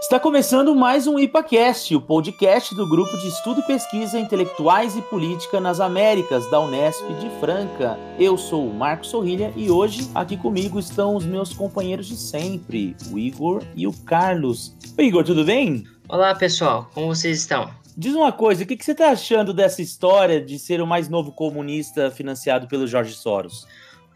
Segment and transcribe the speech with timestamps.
[0.00, 5.02] Está começando mais um IPACast, o podcast do Grupo de Estudo e Pesquisa Intelectuais e
[5.02, 7.98] Política nas Américas, da Unesp de Franca.
[8.20, 12.96] Eu sou o Marcos Sorrilha e hoje aqui comigo estão os meus companheiros de sempre,
[13.10, 14.76] o Igor e o Carlos.
[14.96, 15.84] Igor, tudo bem?
[16.08, 17.87] Olá, pessoal, como vocês estão?
[18.00, 21.08] Diz uma coisa, o que, que você está achando dessa história de ser o mais
[21.08, 23.66] novo comunista financiado pelo Jorge Soros?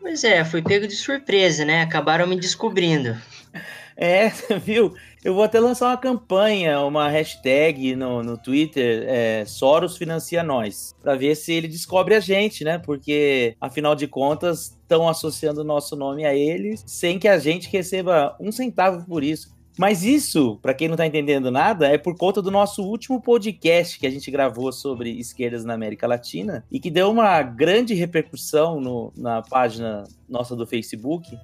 [0.01, 1.83] Pois é, fui pego de surpresa, né?
[1.83, 3.17] Acabaram me descobrindo.
[3.95, 4.31] É,
[4.65, 4.95] viu?
[5.23, 10.95] Eu vou até lançar uma campanha, uma hashtag no, no Twitter, é, Soros financia nós,
[11.03, 12.79] para ver se ele descobre a gente, né?
[12.79, 17.69] Porque, afinal de contas, estão associando o nosso nome a eles sem que a gente
[17.71, 19.55] receba um centavo por isso.
[19.79, 23.99] Mas isso, para quem não está entendendo nada, é por conta do nosso último podcast
[23.99, 28.81] que a gente gravou sobre esquerdas na América Latina e que deu uma grande repercussão
[28.81, 31.37] no, na página nossa do Facebook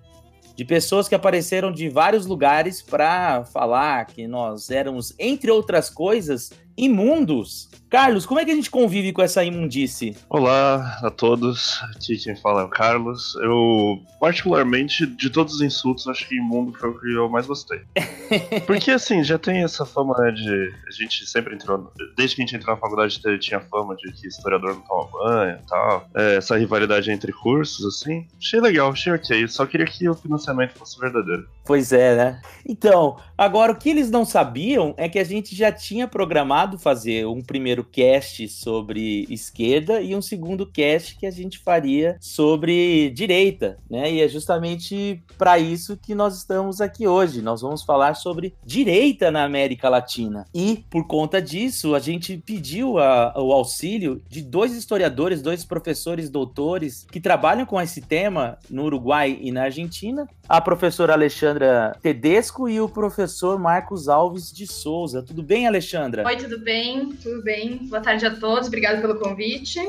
[0.58, 6.50] de pessoas que apareceram de vários lugares para falar que nós éramos, entre outras coisas,
[6.76, 7.70] imundos.
[7.90, 10.14] Carlos, como é que a gente convive com essa imundice?
[10.28, 13.34] Olá a todos, aqui quem fala é o Carlos.
[13.36, 17.80] Eu, particularmente, de todos os insultos, acho que imundo foi o que eu mais gostei.
[18.66, 20.74] Porque, assim, já tem essa fama né, de.
[20.86, 21.90] A gente sempre entrou.
[22.14, 25.58] Desde que a gente entrou na faculdade, tinha fama de que historiador não toma banho
[25.58, 26.08] e tal.
[26.14, 28.26] É, essa rivalidade entre cursos, assim.
[28.36, 29.48] Achei legal, achei ok.
[29.48, 31.48] Só queria que o financiamento fosse verdadeiro.
[31.64, 32.40] Pois é, né?
[32.66, 37.26] Então, agora o que eles não sabiam é que a gente já tinha programado fazer
[37.26, 43.76] um primeiro cast sobre esquerda e um segundo cast que a gente faria sobre direita,
[43.90, 44.12] né?
[44.12, 47.42] E é justamente para isso que nós estamos aqui hoje.
[47.42, 50.44] Nós vamos falar sobre direita na América Latina.
[50.54, 56.30] E por conta disso, a gente pediu a, o auxílio de dois historiadores, dois professores
[56.30, 62.68] doutores que trabalham com esse tema no Uruguai e na Argentina, a professora Alexandra Tedesco
[62.68, 65.22] e o professor Marcos Alves de Souza.
[65.22, 66.24] Tudo bem, Alexandra?
[66.26, 67.10] Oi, tudo bem?
[67.22, 67.67] Tudo bem?
[67.76, 69.80] Boa tarde a todos, obrigado pelo convite.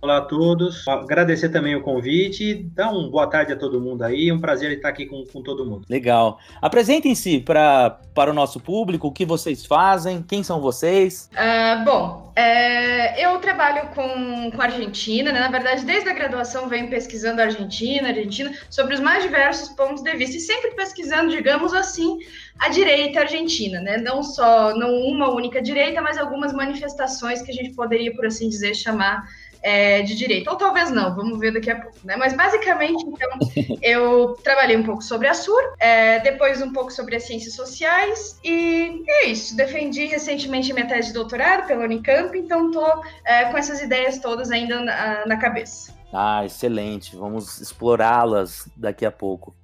[0.00, 4.30] Olá a todos, agradecer também o convite, dar uma boa tarde a todo mundo aí,
[4.30, 5.84] um prazer estar aqui com, com todo mundo.
[5.88, 6.38] Legal.
[6.60, 11.30] Apresentem-se para o nosso público, o que vocês fazem, quem são vocês?
[11.32, 15.40] Uh, bom, é, eu trabalho com, com a Argentina, né?
[15.40, 20.02] na verdade, desde a graduação venho pesquisando a Argentina, Argentina, sobre os mais diversos pontos
[20.02, 22.18] de vista, e sempre pesquisando, digamos assim,
[22.58, 23.96] a direita argentina, né?
[23.98, 28.48] Não só, não uma única direita, mas algumas manifestações que a gente poderia, por assim
[28.48, 29.26] dizer, chamar
[29.62, 30.50] é, de direita.
[30.50, 32.16] Ou talvez não, vamos ver daqui a pouco, né?
[32.16, 33.30] Mas basicamente, então,
[33.82, 38.38] eu trabalhei um pouco sobre a SUR, é, depois um pouco sobre as ciências sociais,
[38.44, 39.56] e é isso.
[39.56, 44.50] Defendi recentemente minha tese de doutorado pela Unicamp, então estou é, com essas ideias todas
[44.50, 45.94] ainda na, na cabeça.
[46.12, 47.16] Ah, excelente.
[47.16, 49.54] Vamos explorá-las daqui a pouco.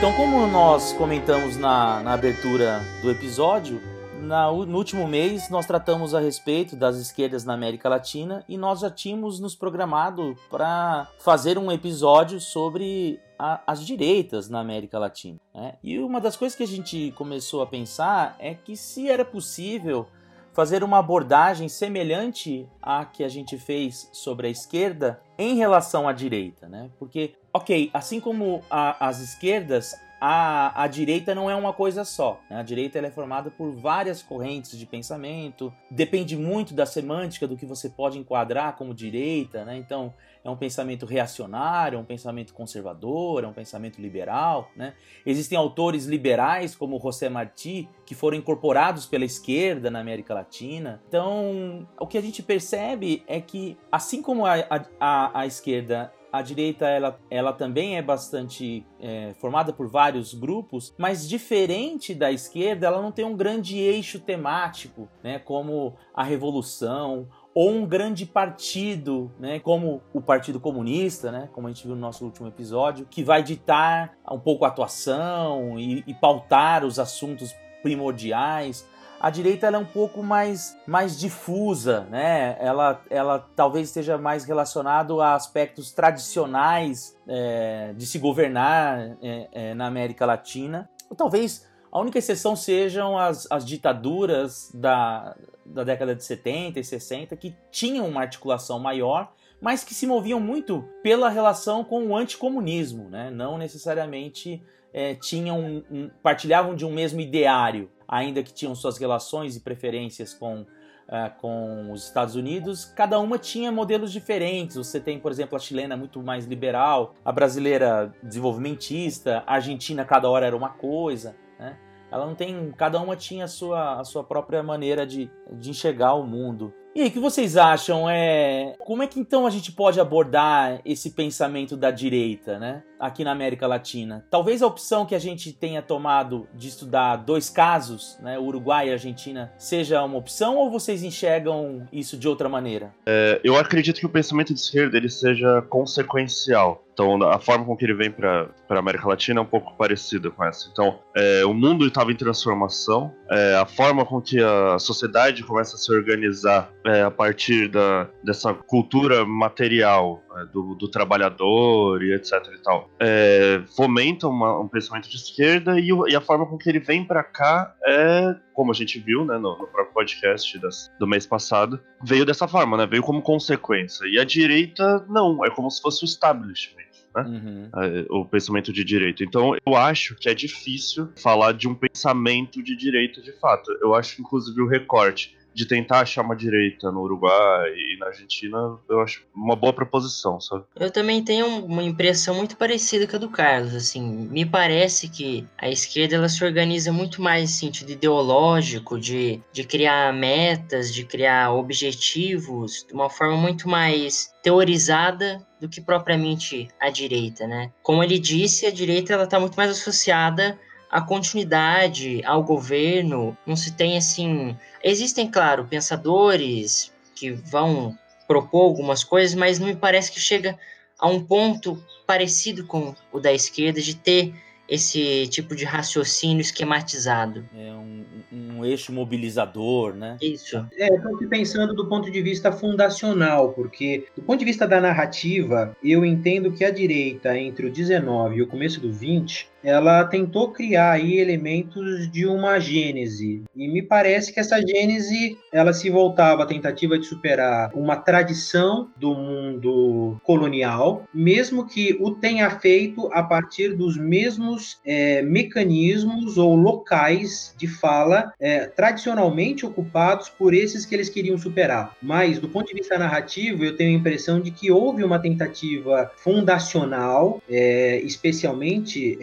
[0.05, 3.81] Então como nós comentamos na, na abertura do episódio,
[4.21, 8.81] na, no último mês nós tratamos a respeito das esquerdas na América Latina e nós
[8.81, 15.39] já tínhamos nos programado para fazer um episódio sobre a, as direitas na América Latina.
[15.51, 15.73] Né?
[15.83, 20.05] E uma das coisas que a gente começou a pensar é que se era possível
[20.53, 26.13] fazer uma abordagem semelhante à que a gente fez sobre a esquerda em relação à
[26.13, 26.89] direita, né?
[26.97, 32.41] Porque ok, assim como a, as esquerdas, a, a direita não é uma coisa só.
[32.49, 32.59] Né?
[32.59, 37.65] A direita é formada por várias correntes de pensamento, depende muito da semântica do que
[37.65, 39.63] você pode enquadrar como direita.
[39.63, 39.77] Né?
[39.77, 40.13] Então,
[40.43, 44.69] é um pensamento reacionário, é um pensamento conservador, é um pensamento liberal.
[44.75, 44.93] Né?
[45.25, 51.01] Existem autores liberais, como José Martí, que foram incorporados pela esquerda na América Latina.
[51.07, 54.55] Então, o que a gente percebe é que, assim como a,
[54.99, 60.93] a, a esquerda a direita ela, ela também é bastante é, formada por vários grupos,
[60.97, 67.27] mas diferente da esquerda, ela não tem um grande eixo temático, né, como a revolução
[67.53, 72.01] ou um grande partido, né, como o Partido Comunista, né, como a gente viu no
[72.01, 77.55] nosso último episódio, que vai ditar um pouco a atuação e, e pautar os assuntos
[77.81, 78.85] primordiais
[79.25, 82.55] a direita é um pouco mais, mais difusa, né?
[82.59, 89.73] Ela, ela talvez esteja mais relacionado a aspectos tradicionais é, de se governar é, é,
[89.73, 90.87] na América Latina.
[91.09, 96.83] Ou talvez a única exceção sejam as, as ditaduras da, da década de 70 e
[96.83, 102.15] 60 que tinham uma articulação maior, mas que se moviam muito pela relação com o
[102.15, 103.31] anticomunismo, né?
[103.31, 104.61] não necessariamente
[104.93, 110.33] é, tinham um, partilhavam de um mesmo ideário ainda que tinham suas relações e preferências
[110.33, 114.75] com, uh, com os Estados Unidos, cada uma tinha modelos diferentes.
[114.75, 120.29] Você tem, por exemplo, a chilena muito mais liberal, a brasileira desenvolvimentista, a argentina cada
[120.29, 121.77] hora era uma coisa, né?
[122.11, 126.13] Ela não tem, cada uma tinha a sua, a sua própria maneira de, de enxergar
[126.13, 126.73] o mundo.
[126.95, 128.09] E aí, o que vocês acham?
[128.09, 132.83] É como é que então a gente pode abordar esse pensamento da direita, né?
[132.99, 134.25] Aqui na América Latina.
[134.29, 138.91] Talvez a opção que a gente tenha tomado de estudar dois casos, né, Uruguai e
[138.91, 142.93] Argentina, seja uma opção ou vocês enxergam isso de outra maneira?
[143.05, 146.85] É, eu acredito que o pensamento de esquerda ele seja consequencial.
[146.95, 150.31] Então, a forma com que ele vem para a América Latina é um pouco parecida
[150.31, 150.69] com essa.
[150.71, 155.75] Então, é, o mundo estava em transformação, é, a forma com que a sociedade começa
[155.75, 162.13] a se organizar é, a partir da, dessa cultura material é, do, do, trabalhador e
[162.13, 166.57] etc e tal, é, fomenta uma, um pensamento de esquerda e, e, a forma com
[166.57, 170.57] que ele vem para cá é, como a gente viu né, no, no próprio podcast
[170.59, 172.85] das, do mês passado, veio dessa forma, né?
[172.85, 174.05] Veio como consequência.
[174.07, 176.85] E a direita, não, é como se fosse o establishment.
[177.15, 177.23] Né?
[177.23, 177.69] Uhum.
[177.75, 179.23] É, o pensamento de direito.
[179.23, 183.71] Então, eu acho que é difícil falar de um pensamento de direita de fato.
[183.81, 188.77] Eu acho, inclusive, o recorte de tentar achar uma direita no Uruguai e na Argentina,
[188.89, 190.65] eu acho uma boa proposição, sabe?
[190.75, 195.47] Eu também tenho uma impressão muito parecida com a do Carlos, assim, me parece que
[195.57, 201.05] a esquerda ela se organiza muito mais em sentido ideológico, de, de criar metas, de
[201.05, 207.71] criar objetivos, de uma forma muito mais teorizada do que propriamente a direita, né?
[207.81, 210.59] Como ele disse, a direita ela está muito mais associada
[210.95, 217.97] à continuidade, ao governo, não se tem assim Existem, claro, pensadores que vão
[218.27, 220.55] propor algumas coisas, mas não me parece que chega
[220.99, 224.35] a um ponto parecido com o da esquerda de ter
[224.69, 227.47] esse tipo de raciocínio esquematizado.
[227.55, 230.17] É um, um eixo mobilizador, né?
[230.21, 230.57] Isso.
[230.73, 234.79] É, eu estou pensando do ponto de vista fundacional, porque do ponto de vista da
[234.79, 240.03] narrativa, eu entendo que a direita, entre o 19 e o começo do 20, ela
[240.05, 243.43] tentou criar aí elementos de uma gênese.
[243.55, 248.89] E me parece que essa gênese ela se voltava à tentativa de superar uma tradição
[248.95, 256.55] do mundo colonial, mesmo que o tenha feito a partir dos mesmos é, mecanismos ou
[256.55, 261.95] locais de fala é, tradicionalmente ocupados por esses que eles queriam superar.
[262.01, 266.11] Mas, do ponto de vista narrativo, eu tenho a impressão de que houve uma tentativa
[266.17, 269.17] fundacional, é, especialmente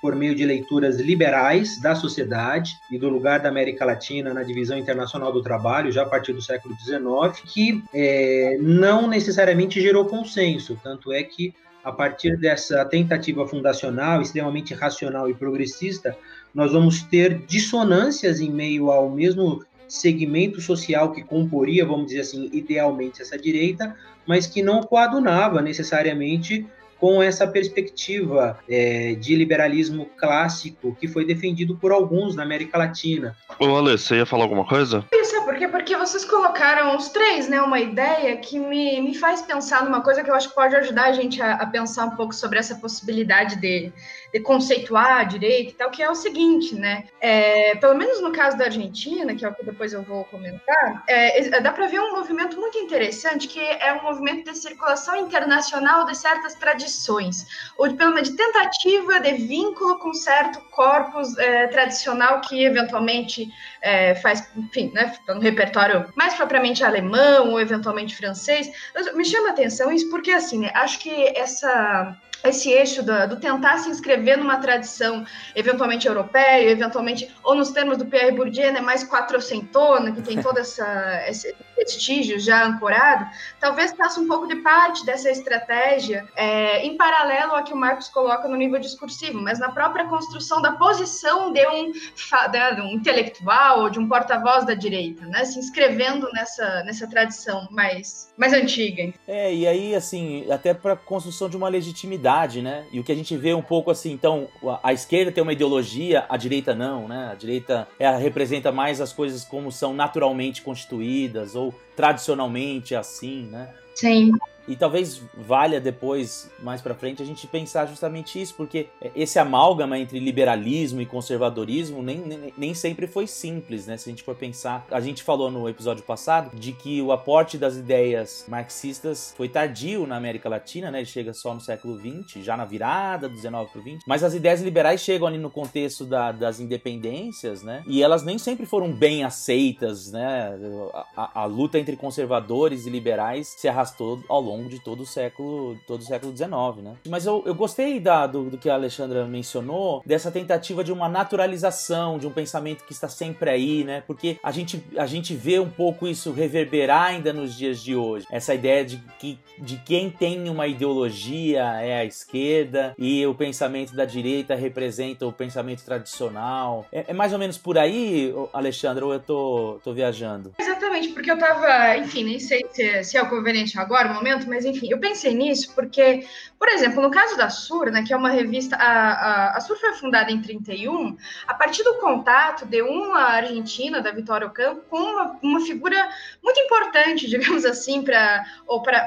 [0.00, 4.78] por meio de leituras liberais da sociedade e do lugar da América Latina na divisão
[4.78, 10.78] internacional do trabalho, já a partir do século XIX, que é, não necessariamente gerou consenso.
[10.82, 16.16] Tanto é que, a partir dessa tentativa fundacional, extremamente racional e progressista,
[16.54, 22.48] nós vamos ter dissonâncias em meio ao mesmo segmento social que comporia, vamos dizer assim,
[22.52, 26.66] idealmente essa direita, mas que não coadunava necessariamente
[27.00, 33.34] com essa perspectiva é, de liberalismo clássico que foi defendido por alguns na América Latina.
[33.58, 35.04] Ô, Ale, você ia falar alguma coisa?
[35.10, 39.40] Isso, é porque, porque vocês colocaram os três, né, uma ideia que me, me faz
[39.40, 42.16] pensar numa coisa que eu acho que pode ajudar a gente a, a pensar um
[42.16, 43.90] pouco sobre essa possibilidade de,
[44.32, 48.58] de conceituar direito e tal, que é o seguinte, né, é, pelo menos no caso
[48.58, 52.12] da Argentina, que é o que depois eu vou comentar, é, dá para ver um
[52.12, 57.46] movimento muito interessante, que é um movimento de circulação internacional de certas tradições tradições,
[57.78, 63.52] ou de, pelo menos de tentativa de vínculo com certo corpus é, tradicional que eventualmente
[63.82, 68.70] é, faz, enfim, né, no repertório mais propriamente alemão ou eventualmente francês.
[69.14, 73.36] Me chama a atenção isso porque, assim, né, acho que essa esse eixo do, do,
[73.36, 78.80] tentar se inscrever numa tradição eventualmente europeia, eventualmente, ou nos termos do Pierre Bourdieu, né,
[78.80, 83.26] mais quatrocentona, que tem todo essa, esse prestígio já ancorado,
[83.58, 88.08] talvez faça um pouco de parte dessa estratégia é, em paralelo ao que o Marcos
[88.08, 93.69] coloca no nível discursivo, mas na própria construção da posição de um, de um intelectual
[93.74, 99.12] ou de um porta-voz da direita, né, se inscrevendo nessa, nessa tradição mais, mais antiga.
[99.26, 102.84] É, e aí, assim, até para construção de uma legitimidade né?
[102.92, 105.52] E o que a gente vê um pouco assim, então, a, a esquerda tem uma
[105.52, 107.28] ideologia, a direita não, né?
[107.30, 113.68] A direita ela representa mais as coisas como são naturalmente constituídas ou tradicionalmente assim, né?
[113.94, 114.30] Sim.
[114.70, 118.86] E talvez valha depois, mais para frente, a gente pensar justamente isso, porque
[119.16, 123.96] esse amálgama entre liberalismo e conservadorismo nem, nem, nem, sempre foi simples, né?
[123.96, 127.58] Se a gente for pensar, a gente falou no episódio passado de que o aporte
[127.58, 130.98] das ideias marxistas foi tardio na América Latina, né?
[130.98, 134.04] Ele chega só no século XX, já na virada do 19 para o 20.
[134.06, 137.82] Mas as ideias liberais chegam ali no contexto da, das independências, né?
[137.88, 140.56] E elas nem sempre foram bem aceitas, né?
[140.94, 145.02] A, a, a luta entre conservadores e liberais se arrastou ao longo longo de todo
[145.02, 146.50] o século, todo o século XIX,
[146.82, 146.96] né?
[147.08, 151.08] Mas eu, eu gostei da, do, do que a Alexandra mencionou, dessa tentativa de uma
[151.08, 154.02] naturalização, de um pensamento que está sempre aí, né?
[154.06, 158.26] Porque a gente, a gente vê um pouco isso reverberar ainda nos dias de hoje.
[158.30, 163.94] Essa ideia de que de quem tem uma ideologia é a esquerda e o pensamento
[163.94, 166.86] da direita representa o pensamento tradicional.
[166.90, 170.54] É, é mais ou menos por aí, Alexandra, ou eu tô, tô viajando?
[170.58, 174.48] Exatamente, porque eu tava, enfim, nem sei se, se é o conveniente agora, o momento,
[174.50, 176.26] mas enfim, eu pensei nisso porque,
[176.58, 179.78] por exemplo, no caso da Sur, né, que é uma revista, a, a, a Sur
[179.78, 181.16] foi fundada em 31,
[181.46, 186.08] a partir do contato de uma argentina, da Vitória Ocampo, com uma, uma figura
[186.42, 188.44] muito importante, digamos assim, para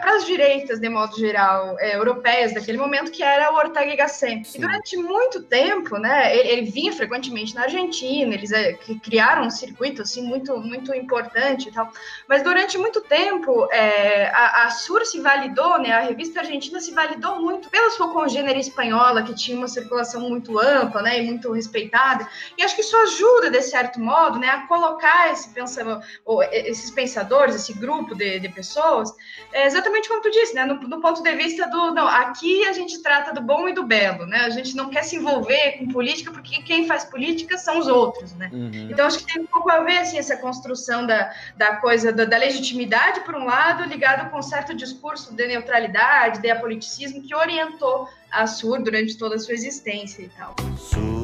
[0.06, 4.58] as direitas, de modo geral, é, europeias daquele momento, que era o Ortega y Gasset.
[4.58, 8.74] E durante muito tempo, né, ele, ele vinha frequentemente na Argentina, eles é,
[9.04, 11.92] criaram um circuito assim muito muito importante e tal.
[12.28, 16.92] Mas durante muito tempo é, a, a Sur se validou, né, a revista argentina se
[16.92, 21.52] validou muito pela sua congênere espanhola que tinha uma circulação muito ampla, né, e muito
[21.52, 22.28] respeitada.
[22.58, 26.02] E acho que isso ajuda de certo modo, né, a colocar esse pensamento,
[26.52, 29.12] esses pensadores, esse grupo de, de pessoas,
[29.52, 32.74] é exatamente como tu disse, né, no, no ponto de vista do não, aqui a
[32.74, 34.40] gente trata do bom e do belo, né?
[34.42, 38.34] A gente não quer se envolver com política porque quem faz política são os outros,
[38.34, 38.50] né?
[38.52, 38.90] Uhum.
[38.92, 42.26] Então acho que tem um pouco a ver assim, essa construção da, da coisa da,
[42.26, 47.36] da, legitimidade, por um lado, ligado com um certo discurso de neutralidade, de apoliticismo que
[47.36, 50.56] orientou a Sur durante toda a sua existência e tal.
[50.78, 51.24] Sur,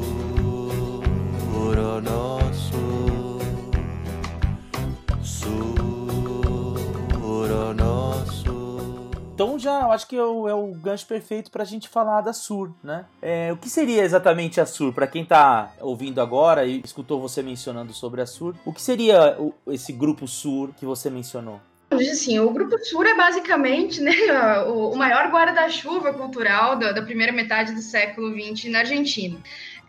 [9.40, 12.20] Então já eu acho que é o, é o gancho perfeito para a gente falar
[12.20, 13.06] da Sur, né?
[13.22, 14.92] É, o que seria exatamente a Sur?
[14.92, 19.38] Para quem está ouvindo agora e escutou você mencionando sobre a Sur, o que seria
[19.40, 21.62] o, esse grupo Sur que você mencionou?
[21.92, 24.14] Assim, o Grupo Sur é basicamente né,
[24.70, 29.40] o, maior guarda-chuva cultural da, da, primeira metade do século XX na Argentina.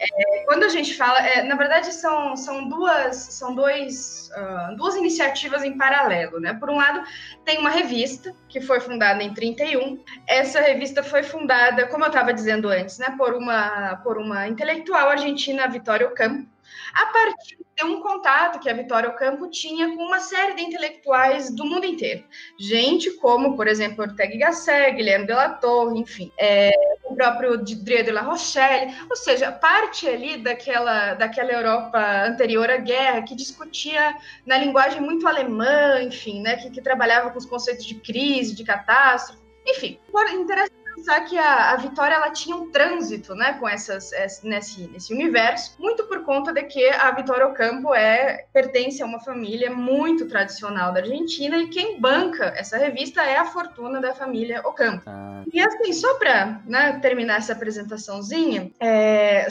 [0.00, 4.97] É, quando a gente fala, é, na verdade são, são duas, são dois, uh, duas
[4.97, 6.54] iniciativas em paralelo, né?
[6.54, 7.07] Por um lado,
[7.45, 10.02] tem uma revista que foi fundada em 31.
[10.26, 15.11] Essa revista foi fundada, como eu estava dizendo antes, né, por uma por uma intelectual
[15.11, 16.49] argentina, Vitória Ocampo,
[16.95, 21.55] a partir de um contato que a Vitória Ocampo tinha com uma série de intelectuais
[21.55, 22.25] do mundo inteiro.
[22.59, 26.71] Gente como, por exemplo, Ortega Gasset, Guilherme de la Torre, enfim, é,
[27.05, 32.77] o próprio Drie de la Rochelle, ou seja, parte ali daquela, daquela Europa anterior à
[32.77, 37.87] guerra, que discutia na linguagem muito alemã, enfim, né, que, que trabalhava com os conceitos
[37.87, 39.99] de crise, de catástrofe, enfim,
[40.33, 44.11] interessante pensar que a, a Vitória ela tinha um trânsito, né, com essas
[44.45, 49.21] nesse, nesse universo, muito por conta de que a Vitória Ocampo é pertence a uma
[49.21, 54.60] família muito tradicional da Argentina e quem banca essa revista é a fortuna da família
[54.65, 55.02] Ocampo.
[55.06, 55.43] Ah.
[55.52, 59.49] E assim, só para né, terminar essa apresentaçãozinha, é,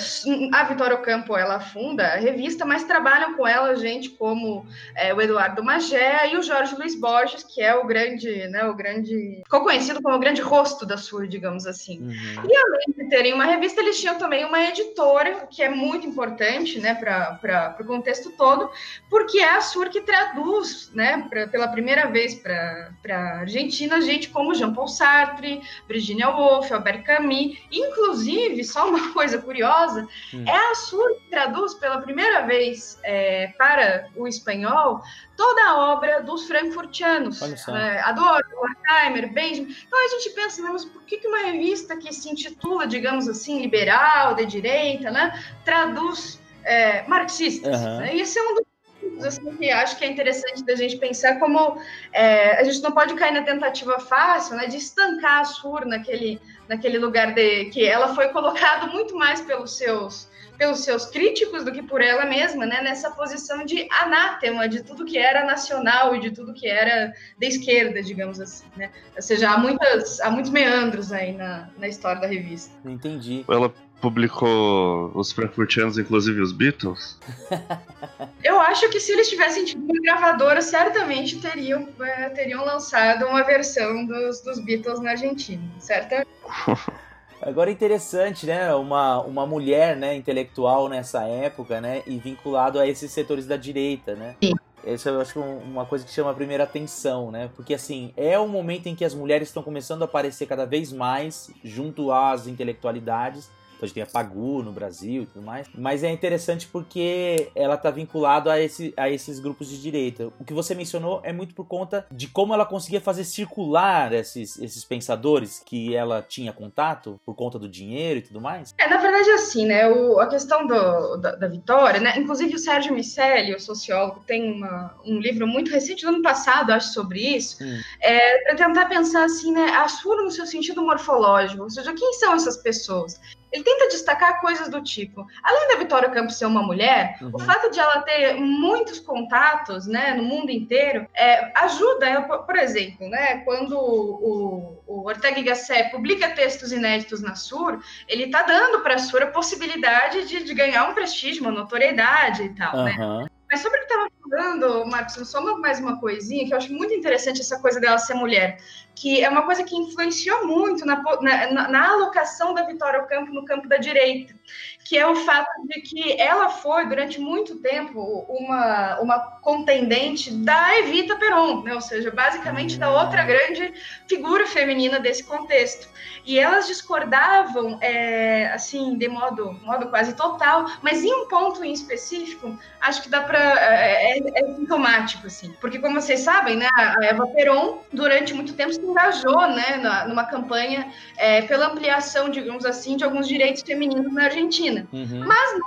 [0.54, 5.22] a Vitória Ocampo ela funda a revista, mas trabalham com ela gente como é, o
[5.22, 9.64] Eduardo Magé e o Jorge Luiz Borges, que é o grande, né, o grande, ficou
[9.64, 12.02] conhecido como o grande rosto da sua digamos assim.
[12.02, 12.50] Uhum.
[12.50, 16.80] E além de terem uma revista, eles tinham também uma editora, que é muito importante,
[16.80, 18.70] né, para o contexto todo,
[19.10, 24.30] porque é a Sur que traduz, né, pra, pela primeira vez para a Argentina, gente
[24.30, 30.46] como Jean-Paul Sartre, Virginia Woolf, Albert Camus, inclusive, só uma coisa curiosa, uhum.
[30.46, 35.02] é a Sur que traduz pela primeira vez é, para o espanhol
[35.40, 37.42] toda a obra dos frankfurtianos.
[37.42, 39.74] É, adoro, Horkheimer, Benjamin.
[39.88, 43.62] Então a gente pensa, né, mas por que uma revista que se intitula, digamos assim,
[43.62, 47.80] liberal, de direita, né, traduz é, marxistas?
[47.80, 48.00] Uhum.
[48.00, 48.16] Né?
[48.18, 51.82] E esse é um dos assim, que acho que é interessante da gente pensar como
[52.12, 56.42] é, a gente não pode cair na tentativa fácil né, de estancar a Sur naquele,
[56.68, 60.29] naquele lugar de que ela foi colocada muito mais pelos seus
[60.60, 65.06] pelos seus críticos do que por ela mesma, né, nessa posição de anátema de tudo
[65.06, 68.92] que era nacional e de tudo que era da esquerda, digamos assim, né?
[69.16, 72.76] Ou seja, há, muitas, há muitos meandros aí na, na história da revista.
[72.84, 73.46] Entendi.
[73.48, 77.18] Ela publicou os Frankfurtianos, inclusive os Beatles?
[78.44, 83.44] Eu acho que se eles tivessem tido uma gravadora, certamente teriam, é, teriam lançado uma
[83.44, 86.28] versão dos, dos Beatles na Argentina, certo?
[87.42, 88.74] Agora é interessante, né?
[88.76, 92.04] Uma, uma mulher, né, intelectual nessa época, né?
[92.06, 94.36] E vinculado a esses setores da direita, né?
[94.44, 94.54] Sim.
[94.86, 97.50] Essa eu acho uma coisa que chama a primeira atenção, né?
[97.56, 100.92] Porque assim, é um momento em que as mulheres estão começando a aparecer cada vez
[100.92, 105.68] mais junto às intelectualidades então a gente tem a Pagu no Brasil e tudo mais.
[105.74, 110.32] Mas é interessante porque ela está vinculada a, esse, a esses grupos de direita.
[110.40, 114.60] O que você mencionou é muito por conta de como ela conseguia fazer circular esses,
[114.60, 118.74] esses pensadores que ela tinha contato por conta do dinheiro e tudo mais.
[118.78, 119.88] É, na verdade, assim, né?
[119.88, 122.18] O, a questão do, da, da, vitória, né?
[122.18, 126.72] Inclusive o Sérgio Micelli, o sociólogo, tem uma, um livro muito recente, do ano passado,
[126.72, 127.80] acho, sobre isso, hum.
[128.02, 129.66] é, para tentar pensar assim, né?
[129.70, 133.20] A sua no seu sentido morfológico, ou seja, quem são essas pessoas?
[133.52, 137.32] Ele tenta destacar coisas do tipo, além da Vitória Campos ser uma mulher, uhum.
[137.34, 143.10] o fato de ela ter muitos contatos, né, no mundo inteiro, é, ajuda, por exemplo,
[143.10, 148.82] né, quando o, o Ortega y Gasset publica textos inéditos na Sur, ele está dando
[148.82, 152.84] para a Sur a possibilidade de, de, ganhar um prestígio, uma notoriedade e tal, uhum.
[152.84, 153.30] né?
[153.52, 156.94] Mas sobre o que estava falando, Marcos, só mais uma coisinha que eu acho muito
[156.94, 158.60] interessante essa coisa dela ser mulher
[158.96, 163.32] que é uma coisa que influenciou muito na, na, na alocação da Vitória ao campo
[163.32, 164.36] no campo da direita,
[164.84, 170.78] que é o fato de que ela foi, durante muito tempo, uma, uma contendente da
[170.80, 171.74] Evita Peron, né?
[171.74, 173.74] ou seja, basicamente da outra grande
[174.08, 175.88] figura feminina desse contexto.
[176.26, 181.72] E elas discordavam, é, assim, de modo, modo quase total, mas em um ponto em
[181.72, 183.40] específico, acho que dá para.
[183.40, 188.54] É, é, é sintomático, assim, porque, como vocês sabem, né, a Eva Peron, durante muito
[188.54, 193.62] tempo, se engajou né, na, numa campanha é, pela ampliação, digamos assim, de alguns direitos
[193.62, 194.88] femininos na Argentina.
[194.92, 195.26] Uhum.
[195.26, 195.60] Mas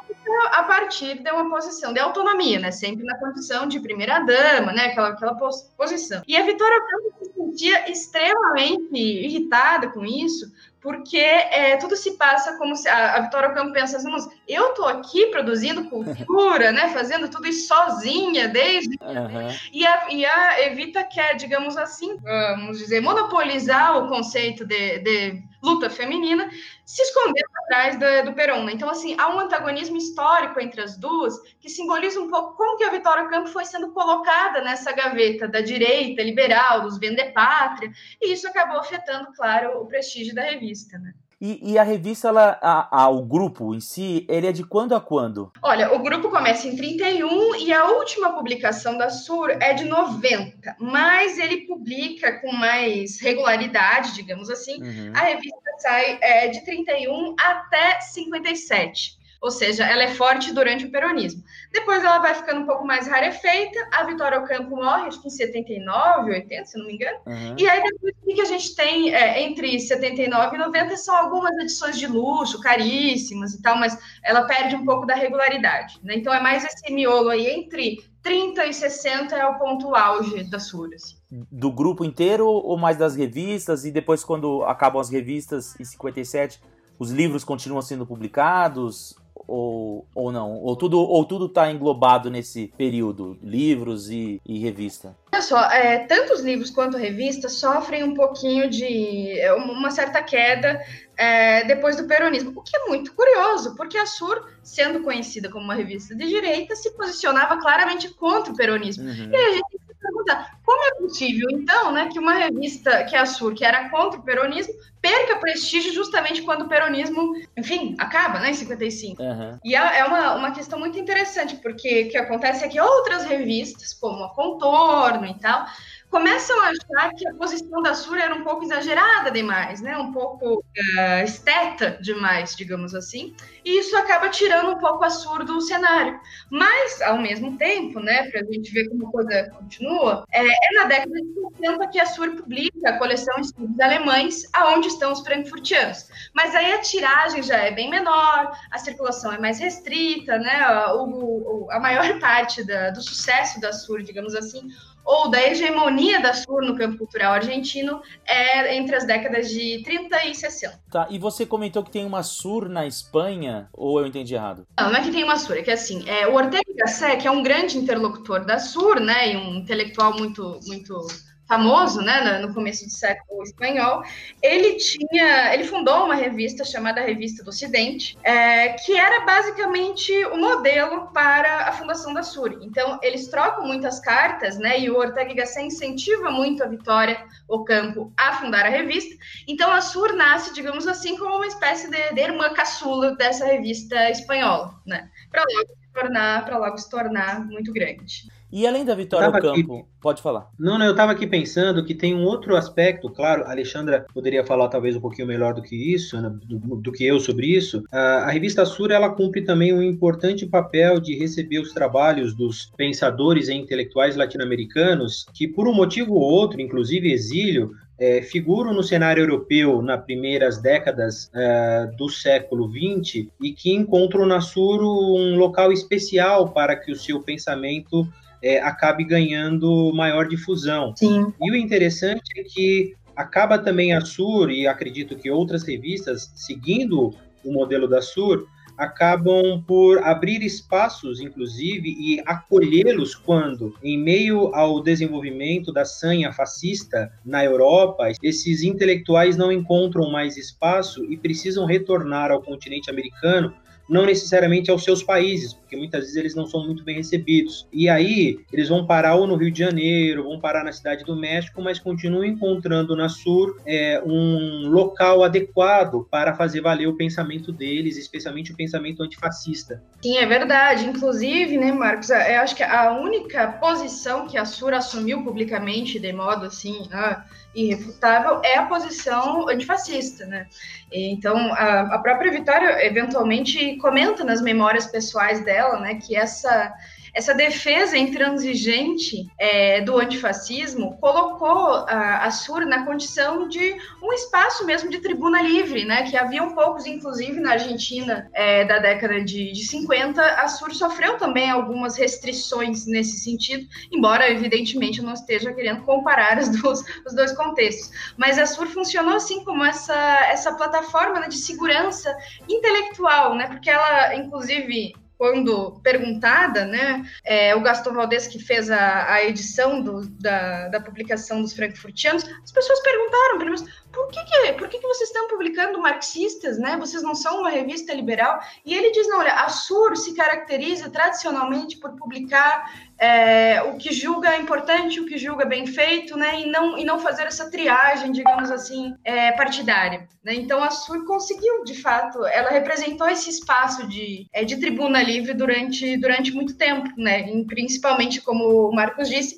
[0.52, 2.70] a partir de uma posição de autonomia, né?
[2.70, 4.86] Sempre na condição de primeira-dama, né?
[4.86, 5.34] Aquela, aquela
[5.76, 6.22] posição.
[6.26, 10.50] E a Vitória Campos se sentia extremamente irritada com isso,
[10.82, 14.10] porque é, tudo se passa como se a, a Vitória Ocampo pensa assim,
[14.48, 19.48] eu tô aqui produzindo cultura, né, fazendo tudo isso sozinha desde uhum.
[19.72, 25.51] e, a, e a Evita quer, digamos assim, vamos dizer, monopolizar o conceito de, de
[25.62, 26.50] luta feminina,
[26.84, 28.64] se escondendo atrás do, do Perón.
[28.64, 28.72] Né?
[28.72, 32.84] Então, assim, há um antagonismo histórico entre as duas que simboliza um pouco como que
[32.84, 38.48] a Vitória Campo foi sendo colocada nessa gaveta da direita liberal, dos vender-pátria, e isso
[38.48, 41.14] acabou afetando, claro, o prestígio da revista, né?
[41.44, 44.94] E, e, a revista, ela, a, a, o grupo em si, ele é de quando
[44.94, 45.50] a quando?
[45.60, 50.76] Olha, o grupo começa em 31 e a última publicação da Sur é de 90,
[50.78, 54.80] mas ele publica com mais regularidade, digamos assim.
[54.80, 55.12] Uhum.
[55.16, 60.90] A revista sai é, de 31 até 57 ou seja, ela é forte durante o
[60.90, 61.42] peronismo.
[61.72, 65.30] Depois ela vai ficando um pouco mais rarefeita, a Vitória Ocampo morre, acho que em
[65.30, 67.56] 79, 80, se não me engano, uhum.
[67.58, 71.56] e aí depois o que a gente tem é, entre 79 e 90 são algumas
[71.58, 76.14] edições de luxo, caríssimas e tal, mas ela perde um pouco da regularidade, né?
[76.14, 80.60] Então é mais esse miolo aí entre 30 e 60 é o ponto auge da
[80.60, 80.88] Sur.
[80.94, 81.16] Assim.
[81.50, 83.84] Do grupo inteiro ou mais das revistas?
[83.84, 86.60] E depois, quando acabam as revistas, em 57,
[86.96, 89.16] os livros continuam sendo publicados?
[89.52, 90.54] Ou, ou não?
[90.54, 95.14] Ou tudo ou tudo está englobado nesse período, livros e, e revista?
[95.32, 99.90] Olha só, é, tanto os livros quanto a revista sofrem um pouquinho de é, uma
[99.90, 100.80] certa queda
[101.16, 105.64] é, depois do peronismo, o que é muito curioso, porque a Sur, sendo conhecida como
[105.64, 109.04] uma revista de direita, se posicionava claramente contra o peronismo.
[109.04, 109.30] Uhum.
[109.30, 109.81] E aí a gente
[110.22, 113.88] perguntar como é possível, então, né, que uma revista que é a Sur, que era
[113.90, 119.22] contra o peronismo, perca prestígio justamente quando o peronismo, enfim, acaba, né, em 55.
[119.22, 119.58] Uhum.
[119.64, 123.24] E é, é uma, uma questão muito interessante, porque o que acontece é que outras
[123.24, 125.66] revistas, como a Contorno e tal,
[126.08, 129.96] começam a achar que a posição da Sur era um pouco exagerada demais, né?
[129.96, 133.34] Um pouco uh, esteta demais, digamos assim.
[133.64, 136.18] E isso acaba tirando um pouco a Sur do cenário.
[136.50, 140.74] Mas, ao mesmo tempo, né, para a gente ver como a coisa continua, é, é,
[140.74, 145.20] na década de 60 que a Sur publica a coleção Estudos Alemães, aonde estão os
[145.20, 146.08] frankfurtianos.
[146.34, 150.66] Mas aí a tiragem já é bem menor, a circulação é mais restrita, né?
[150.94, 154.68] O, o, a maior parte da, do sucesso da Sur, digamos assim,
[155.04, 160.26] ou da hegemonia da Sur no campo cultural argentino é entre as décadas de 30
[160.26, 160.80] e 60.
[160.90, 164.66] Tá, e você comentou que tem uma Sur na Espanha, ou eu entendi errado?
[164.78, 167.28] Não, não é que tem uma Sur, é que assim, é, o Ortega Gasset, que
[167.28, 171.06] é um grande interlocutor da Sur, né, e um intelectual muito, muito
[171.52, 174.02] famoso, né, no começo do século espanhol,
[174.40, 180.38] ele tinha, ele fundou uma revista chamada Revista do Ocidente, é, que era basicamente o
[180.38, 182.56] modelo para a fundação da SURI.
[182.62, 188.10] Então, eles trocam muitas cartas, né, e o Ortega Gasset incentiva muito a Vitória Ocampo
[188.16, 189.14] a fundar a revista.
[189.46, 194.08] Então, a SUR nasce, digamos assim, como uma espécie de, de irmã caçula dessa revista
[194.08, 198.31] espanhola, né, para logo se tornar, para logo se tornar muito grande.
[198.52, 199.84] E além da Vitória ao campo, aqui...
[199.98, 200.50] pode falar.
[200.58, 204.44] Não, não, eu estava aqui pensando que tem um outro aspecto, claro, a Alexandra poderia
[204.44, 207.82] falar talvez um pouquinho melhor do que isso, né, do, do, que eu sobre isso.
[207.90, 212.70] A, a revista Sur, ela cumpre também um importante papel de receber os trabalhos dos
[212.76, 218.82] pensadores e intelectuais latino-americanos que, por um motivo ou outro, inclusive exílio, é, figuram no
[218.82, 225.36] cenário europeu nas primeiras décadas é, do século XX e que encontram na Sur um
[225.36, 228.06] local especial para que o seu pensamento
[228.42, 230.94] é, acabe ganhando maior difusão.
[230.96, 231.32] Sim.
[231.40, 237.14] E o interessante é que acaba também a Sur, e acredito que outras revistas, seguindo
[237.44, 244.82] o modelo da Sur, acabam por abrir espaços, inclusive, e acolhê-los quando, em meio ao
[244.82, 252.30] desenvolvimento da sanha fascista na Europa, esses intelectuais não encontram mais espaço e precisam retornar
[252.30, 253.54] ao continente americano
[253.88, 257.66] não necessariamente aos seus países, porque muitas vezes eles não são muito bem recebidos.
[257.72, 261.16] E aí eles vão parar ou no Rio de Janeiro, vão parar na cidade do
[261.16, 267.52] México, mas continuam encontrando na Sur é, um local adequado para fazer valer o pensamento
[267.52, 269.82] deles, especialmente o pensamento antifascista.
[270.02, 270.86] Sim, é verdade.
[270.86, 276.12] Inclusive, né, Marcos, eu acho que a única posição que a Sur assumiu publicamente de
[276.12, 276.88] modo assim.
[276.92, 280.46] Ah, irrefutável é a posição antifascista, né?
[280.90, 286.72] Então, a, a própria Vitória eventualmente comenta nas memórias pessoais dela, né, que essa
[287.14, 294.64] essa defesa intransigente é, do antifascismo colocou a, a, SUR na condição de um espaço
[294.64, 296.04] mesmo de tribuna livre, né?
[296.04, 301.18] Que haviam poucos, inclusive na Argentina é, da década de, de 50, a SUR sofreu
[301.18, 307.14] também algumas restrições nesse sentido, embora, evidentemente, eu não esteja querendo comparar os dois, os
[307.14, 307.90] dois contextos.
[308.16, 309.94] Mas a SUR funcionou assim como essa,
[310.30, 312.16] essa plataforma né, de segurança
[312.48, 313.46] intelectual, né?
[313.48, 319.80] Porque ela, inclusive, quando perguntada, né, é, o Gaston Valdez, que fez a, a edição
[319.80, 323.52] do, da, da publicação dos Frankfurtianos, as pessoas perguntaram para
[323.92, 326.76] por que, que, por que, que vocês estão publicando marxistas, né?
[326.78, 328.40] Vocês não são uma revista liberal?
[328.64, 333.92] E ele diz, não, olha, a SUR se caracteriza tradicionalmente por publicar é, o que
[333.92, 336.40] julga importante, o que julga bem feito, né?
[336.40, 340.08] E não, e não fazer essa triagem, digamos assim, é, partidária.
[340.24, 340.34] Né?
[340.34, 345.34] Então a SUR conseguiu, de fato, ela representou esse espaço de, é, de tribuna livre
[345.34, 347.28] durante, durante muito tempo, né?
[347.28, 349.36] E principalmente, como o Marcos disse,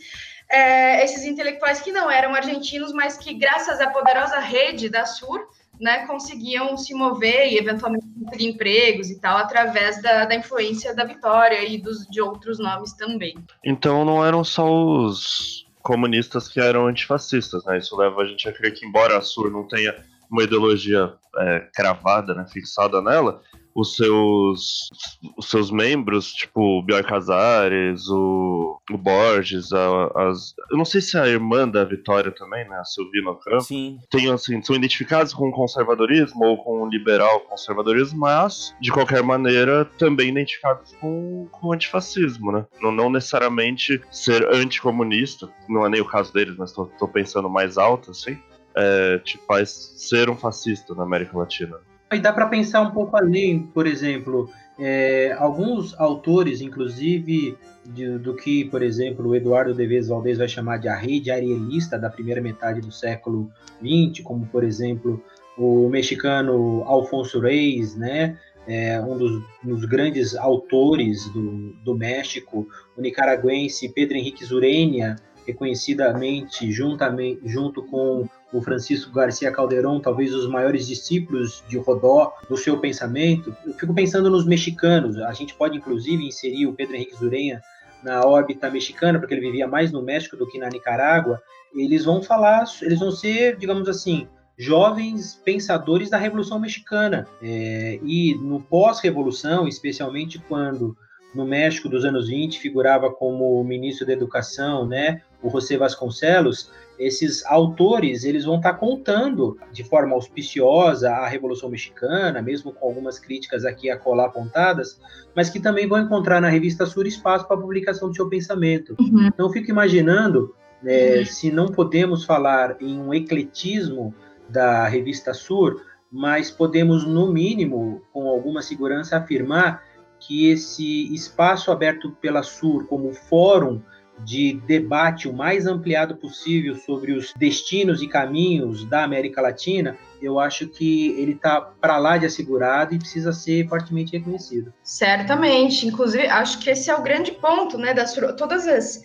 [0.50, 5.46] é, esses intelectuais que não eram argentinos, mas que, graças à poderosa rede da SUR,
[5.80, 11.04] né, conseguiam se mover e eventualmente conseguir empregos e tal, através da, da influência da
[11.04, 13.34] Vitória e dos, de outros nomes também.
[13.64, 17.78] Então não eram só os comunistas que eram antifascistas, né?
[17.78, 19.94] Isso leva a gente a crer que, embora a SUR não tenha
[20.30, 23.42] uma ideologia é, cravada, né, fixada nela,
[23.74, 24.88] os seus
[25.36, 30.54] os seus membros, tipo o Bioy Casares, o, o Borges, a, as.
[30.70, 32.76] Eu não sei se a irmã da Vitória também, né?
[32.76, 33.62] A Silvina Campo.
[33.62, 33.98] Sim.
[34.10, 39.22] Tem, assim, são identificados com o conservadorismo ou com o liberal conservadorismo, mas, de qualquer
[39.22, 42.66] maneira, também identificados com, com o antifascismo, né?
[42.80, 47.48] Não, não necessariamente ser anticomunista, não é nem o caso deles, mas tô, tô pensando
[47.48, 48.38] mais alto, assim.
[48.76, 51.78] É, te faz ser um fascista na América Latina.
[52.14, 54.48] E dá para pensar um pouco além, por exemplo,
[54.78, 60.78] é, alguns autores, inclusive de, do que, por exemplo, o Eduardo Deves Valdez vai chamar
[60.78, 63.50] de a rede arielista da primeira metade do século
[63.80, 65.22] XX, como, por exemplo,
[65.56, 68.38] o mexicano Alfonso Reis, né?
[68.66, 76.72] É, um dos, dos, grandes autores do, do México, o nicaragüense Pedro Henrique Zurenia, reconhecidamente
[76.72, 82.78] juntamente, junto com o Francisco Garcia Calderon, talvez os maiores discípulos de Rodó, do seu
[82.78, 83.54] pensamento.
[83.66, 87.60] Eu fico pensando nos mexicanos, a gente pode inclusive inserir o Pedro Henrique Zurenha
[88.02, 91.42] na órbita mexicana, porque ele vivia mais no México do que na Nicarágua.
[91.74, 97.26] Eles vão falar, eles vão ser, digamos assim, jovens pensadores da Revolução Mexicana.
[97.42, 100.96] É, e no pós-revolução, especialmente quando
[101.34, 107.44] no México dos anos 20 figurava como ministro da Educação, né, o José Vasconcelos, esses
[107.46, 113.64] autores eles vão estar contando de forma auspiciosa a Revolução Mexicana, mesmo com algumas críticas
[113.64, 115.00] aqui a colar apontadas,
[115.34, 118.94] mas que também vão encontrar na revista Sur espaço para a publicação do seu pensamento.
[118.98, 119.26] Uhum.
[119.26, 120.54] Então, fico imaginando
[120.84, 121.24] é, uhum.
[121.24, 124.14] se não podemos falar em um ecletismo
[124.48, 129.82] da revista Sur, mas podemos, no mínimo, com alguma segurança, afirmar
[130.20, 133.80] que esse espaço aberto pela Sur como fórum
[134.20, 140.38] de debate o mais ampliado possível sobre os destinos e caminhos da América Latina, eu
[140.38, 144.72] acho que ele está para lá de assegurado e precisa ser fortemente reconhecido.
[144.82, 149.02] Certamente, inclusive acho que esse é o grande ponto, né, das todas as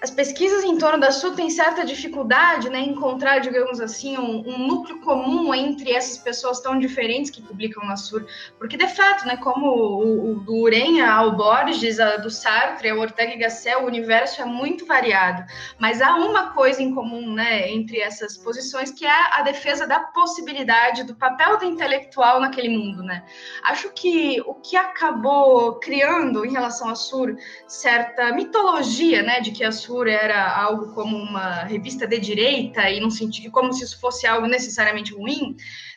[0.00, 4.46] as pesquisas em torno da Sul têm certa dificuldade né, em encontrar, digamos assim, um,
[4.46, 8.26] um, núcleo comum entre essas pessoas tão diferentes que publicam na Sur,
[8.58, 12.98] porque de fato, né, como o, o do Urenha ao Borges, a, do Sartre, ao
[12.98, 15.44] Ortega y Gasset, o universo é muito variado,
[15.78, 20.00] mas há uma coisa em comum né, entre essas posições que é a defesa da
[20.00, 23.02] possibilidade do papel do intelectual naquele mundo.
[23.02, 23.24] Né?
[23.64, 29.64] Acho que o que acabou criando em relação à Sur certa mitologia né, de que
[29.64, 34.00] a Sur era algo como uma revista de direita e não senti como se isso
[34.00, 35.56] fosse algo necessariamente ruim,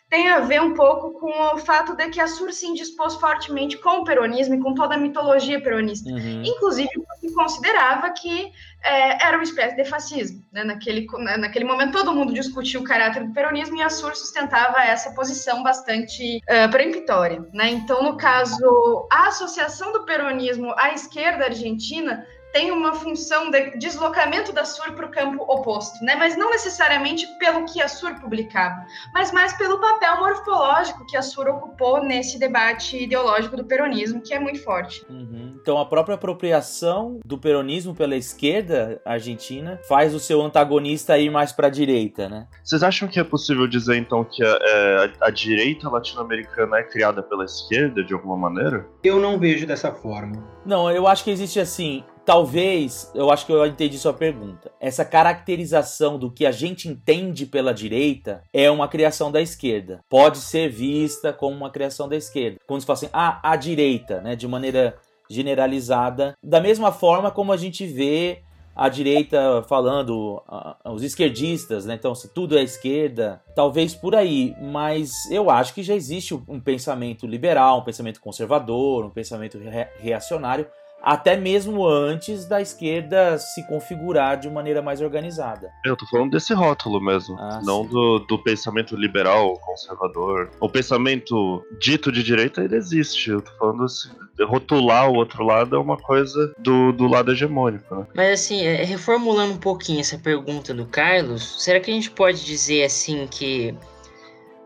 [0.10, 3.78] tem a ver um pouco com o fato de que a Sur se indispôs fortemente
[3.78, 6.10] com o peronismo e com toda a mitologia peronista.
[6.10, 6.42] Uhum.
[6.44, 8.52] Inclusive, porque considerava que
[8.84, 10.44] é, era uma espécie de fascismo.
[10.52, 10.64] Né?
[10.64, 14.82] Naquele, né, naquele momento, todo mundo discutia o caráter do peronismo e a Sur sustentava
[14.82, 17.46] essa posição bastante uh, peremptória.
[17.54, 17.70] Né?
[17.70, 24.52] Então, no caso, a associação do peronismo à esquerda argentina tem uma função de deslocamento
[24.52, 26.16] da SUR para o campo oposto, né?
[26.16, 31.22] Mas não necessariamente pelo que a SUR publicava, mas mais pelo papel morfológico que a
[31.22, 35.06] SUR ocupou nesse debate ideológico do peronismo, que é muito forte.
[35.10, 35.59] Uhum.
[35.62, 41.52] Então a própria apropriação do peronismo pela esquerda argentina faz o seu antagonista ir mais
[41.52, 42.48] para a direita, né?
[42.64, 47.22] Vocês acham que é possível dizer então que a, é, a direita latino-americana é criada
[47.22, 48.86] pela esquerda de alguma maneira?
[49.04, 50.44] Eu não vejo dessa forma.
[50.66, 54.72] Não, eu acho que existe assim talvez, eu acho que eu entendi sua pergunta.
[54.80, 60.02] Essa caracterização do que a gente entende pela direita é uma criação da esquerda.
[60.08, 62.60] Pode ser vista como uma criação da esquerda.
[62.68, 64.96] Quando se fala assim, ah, a direita, né, de maneira
[65.30, 68.42] generalizada, da mesma forma como a gente vê
[68.76, 70.42] a direita falando,
[70.86, 71.96] os esquerdistas, né?
[71.96, 74.56] Então, se tudo é esquerda, talvez por aí.
[74.62, 79.60] Mas eu acho que já existe um pensamento liberal, um pensamento conservador, um pensamento
[80.00, 80.66] reacionário
[81.02, 85.72] até mesmo antes da esquerda se configurar de maneira mais organizada.
[85.86, 90.50] Eu tô falando desse rótulo mesmo, ah, não do, do, pensamento liberal, conservador.
[90.60, 93.30] O pensamento dito de direita, ele existe.
[93.30, 94.10] Eu tô falando assim,
[94.46, 97.96] rotular o outro lado é uma coisa do, do lado hegemônico.
[97.96, 98.08] Né?
[98.16, 102.46] Mas assim, é, reformulando um pouquinho essa pergunta do Carlos, será que a gente pode
[102.46, 103.76] dizer assim que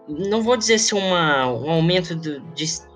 [0.08, 2.41] não vou dizer se uma, um aumento de,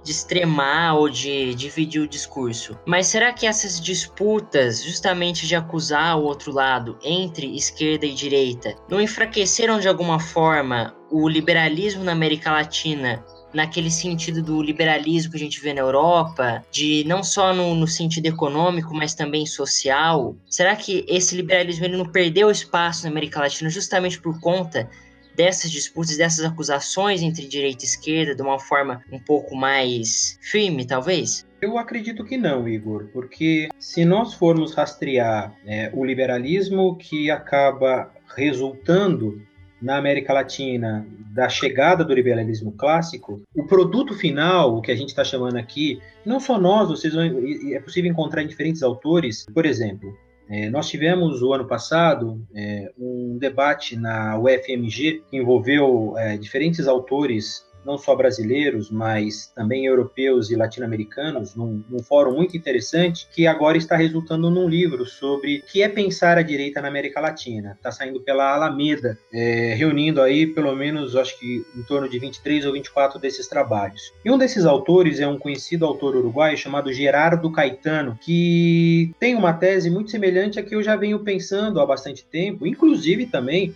[0.07, 6.17] de, extremar ou de dividir o discurso, mas será que essas disputas, justamente de acusar
[6.17, 12.11] o outro lado entre esquerda e direita, não enfraqueceram de alguma forma o liberalismo na
[12.11, 17.53] América Latina naquele sentido do liberalismo que a gente vê na Europa, de não só
[17.53, 20.35] no, no, sentido econômico, mas também social?
[20.49, 24.89] Será que esse liberalismo ele não perdeu espaço na América Latina justamente por conta
[25.38, 30.86] dessas disputas, dessas acusações entre direita e esquerda de uma forma um pouco mais firme,
[30.86, 31.45] talvez?
[31.62, 38.12] Eu acredito que não, Igor, porque se nós formos rastrear é, o liberalismo que acaba
[38.36, 39.41] resultando
[39.82, 45.10] na América Latina da chegada do liberalismo clássico, o produto final, o que a gente
[45.10, 47.23] está chamando aqui, não só nós, vocês vão,
[47.71, 50.17] é possível encontrar em diferentes autores, por exemplo,
[50.49, 56.88] é, nós tivemos o ano passado é, um debate na UFMG que envolveu é, diferentes
[56.88, 63.47] autores não só brasileiros, mas também europeus e latino-americanos, num, num, fórum muito interessante, que
[63.47, 67.76] agora está resultando num livro sobre o que é pensar a direita na América Latina.
[67.78, 72.65] Está saindo pela Alameda, é, reunindo aí pelo menos, acho que em torno de 23
[72.65, 74.02] ou 24 desses trabalhos.
[74.26, 79.54] E um desses autores é um conhecido autor uruguaio chamado Gerardo Caetano, que tem uma
[79.54, 83.73] tese muito semelhante a que eu já venho pensando há bastante tempo, inclusive também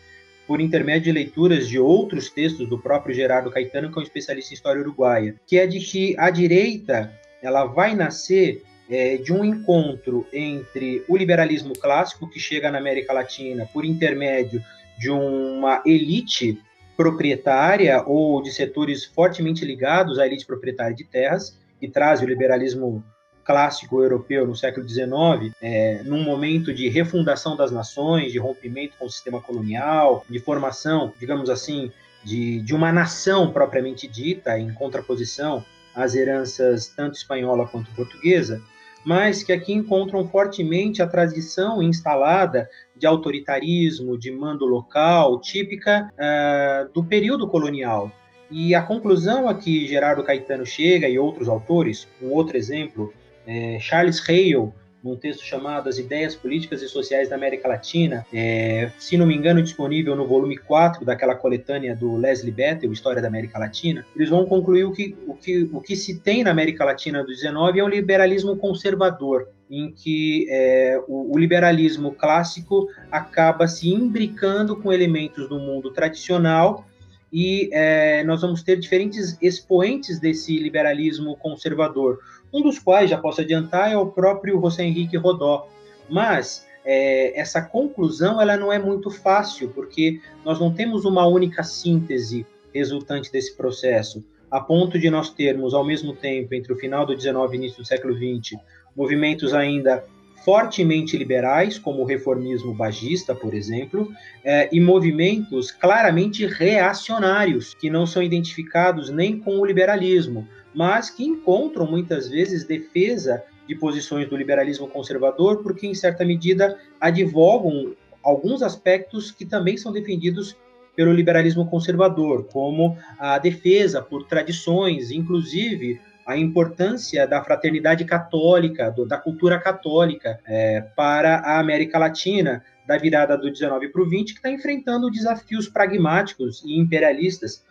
[0.52, 4.52] por intermédio de leituras de outros textos do próprio Gerardo Caetano, que é um especialista
[4.52, 7.10] em história uruguaia, que é de que a direita
[7.42, 13.14] ela vai nascer é, de um encontro entre o liberalismo clássico, que chega na América
[13.14, 14.62] Latina por intermédio
[15.00, 16.62] de uma elite
[16.98, 23.02] proprietária ou de setores fortemente ligados à elite proprietária de terras, que traz o liberalismo
[23.44, 29.06] clássico europeu no século XIX, é, num momento de refundação das nações, de rompimento com
[29.06, 31.92] o sistema colonial, de formação, digamos assim,
[32.24, 38.62] de, de uma nação propriamente dita, em contraposição às heranças tanto espanhola quanto portuguesa,
[39.04, 46.94] mas que aqui encontram fortemente a tradição instalada de autoritarismo, de mando local, típica uh,
[46.94, 48.12] do período colonial.
[48.50, 53.12] E a conclusão a que Gerardo Caetano chega e outros autores, um outro exemplo
[53.46, 54.72] é, Charles Hale,
[55.04, 59.36] num texto chamado As Ideias Políticas e Sociais da América Latina, é, se não me
[59.36, 64.30] engano, disponível no volume 4 daquela coletânea do Leslie Bettel, História da América Latina, eles
[64.30, 67.80] vão concluir o que, o que, o que se tem na América Latina do 19
[67.80, 74.92] é um liberalismo conservador, em que é, o, o, liberalismo clássico acaba se imbricando com
[74.92, 76.86] elementos do mundo tradicional
[77.32, 82.20] e é, nós vamos ter diferentes expoentes desse liberalismo conservador
[82.54, 85.68] um dos quais, já posso adiantar, é o próprio José Henrique Rodó.
[86.10, 91.64] Mas é, essa conclusão ela não é muito fácil, porque nós não temos uma única
[91.64, 97.06] síntese resultante desse processo, a ponto de nós termos, ao mesmo tempo, entre o final
[97.06, 98.58] do 19 e início do século 20,
[98.96, 100.04] movimentos ainda
[100.44, 104.12] fortemente liberais, como o reformismo bagista, por exemplo,
[104.44, 111.24] é, e movimentos claramente reacionários, que não são identificados nem com o liberalismo, mas que
[111.24, 117.94] encontram muitas vezes defesa de posições do liberalismo conservador, porque em certa medida advogam
[118.24, 120.56] alguns aspectos que também são defendidos
[120.96, 129.06] pelo liberalismo conservador, como a defesa por tradições, inclusive a importância da fraternidade católica, do,
[129.06, 134.34] da cultura católica é, para a América Latina, da virada do 19 para o 20,
[134.34, 137.64] que está enfrentando desafios pragmáticos e imperialistas,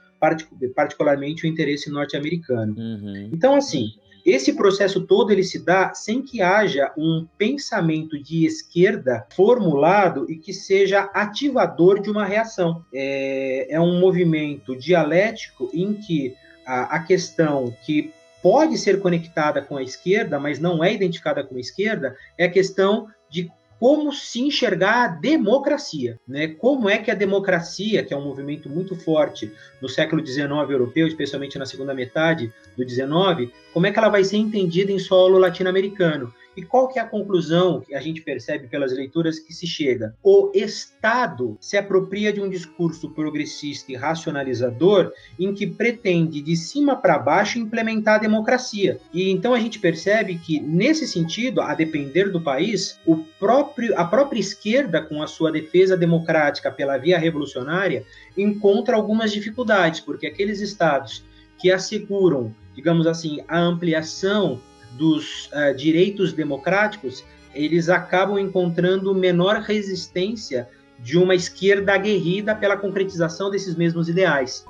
[0.74, 2.74] particularmente o interesse norte-americano.
[2.76, 3.30] Uhum.
[3.32, 3.88] Então, assim,
[4.24, 10.36] esse processo todo ele se dá sem que haja um pensamento de esquerda formulado e
[10.36, 12.84] que seja ativador de uma reação.
[12.92, 16.34] É, é um movimento dialético em que
[16.66, 18.12] a, a questão que
[18.42, 22.50] pode ser conectada com a esquerda, mas não é identificada com a esquerda, é a
[22.50, 23.50] questão de
[23.80, 26.48] como se enxergar a democracia, né?
[26.48, 29.50] Como é que a democracia, que é um movimento muito forte
[29.80, 34.22] no século XIX europeu, especialmente na segunda metade do XIX, como é que ela vai
[34.22, 36.30] ser entendida em solo latino-americano?
[36.56, 40.14] E qual que é a conclusão que a gente percebe pelas leituras que se chega?
[40.22, 46.96] O Estado se apropria de um discurso progressista e racionalizador em que pretende de cima
[46.96, 48.98] para baixo implementar a democracia.
[49.12, 54.04] E então a gente percebe que nesse sentido, a depender do país, o próprio a
[54.04, 58.04] própria esquerda com a sua defesa democrática pela via revolucionária
[58.36, 61.24] encontra algumas dificuldades, porque aqueles estados
[61.58, 64.60] que asseguram, digamos assim, a ampliação
[64.92, 67.24] dos uh, direitos democráticos,
[67.54, 70.68] eles acabam encontrando menor resistência
[70.98, 74.64] de uma esquerda aguerrida pela concretização desses mesmos ideais.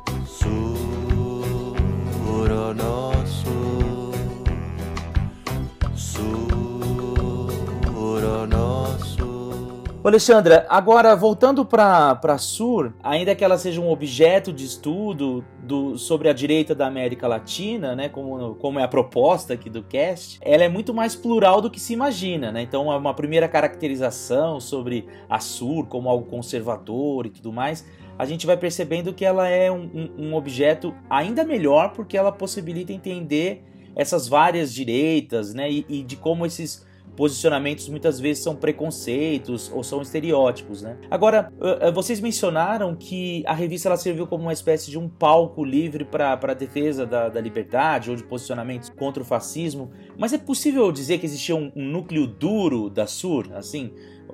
[10.03, 16.31] Alexandra, agora voltando para Sur, ainda que ela seja um objeto de estudo do, sobre
[16.31, 20.65] a direita da América Latina, né, como, como é a proposta aqui do cast, ela
[20.65, 22.63] é muito mais plural do que se imagina, né?
[22.63, 27.87] Então, é uma primeira caracterização sobre a Sur como algo conservador e tudo mais,
[28.19, 29.83] a gente vai percebendo que ela é um,
[30.19, 33.63] um, um objeto ainda melhor porque ela possibilita entender
[33.95, 36.89] essas várias direitas, né, e, e de como esses
[37.21, 40.97] posicionamentos muitas vezes são preconceitos ou são estereótipos, né?
[41.11, 41.53] Agora,
[41.93, 46.33] vocês mencionaram que a revista ela serviu como uma espécie de um palco livre para
[46.33, 51.19] a defesa da, da, liberdade ou de posicionamentos contra o fascismo, mas é possível dizer
[51.19, 53.93] que existia um, um núcleo duro da Sur, assim,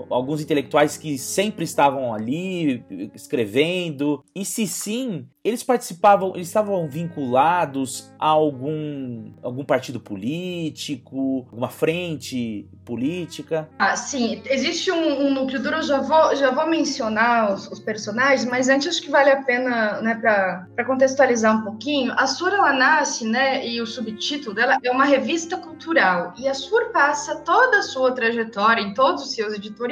[0.09, 2.85] alguns intelectuais que sempre estavam ali
[3.15, 4.23] escrevendo?
[4.35, 12.69] E se sim, eles participavam, eles estavam vinculados a algum, algum partido político, alguma frente
[12.85, 13.69] política?
[13.79, 18.45] Ah, sim, existe um, um núcleo duro, já vou, já vou mencionar os, os personagens,
[18.45, 22.73] mas antes acho que vale a pena, né, para contextualizar um pouquinho, a Sur ela
[22.73, 27.79] nasce, né, e o subtítulo dela é uma revista cultural, e a Sur passa toda
[27.79, 29.87] a sua trajetória em todos os seus editores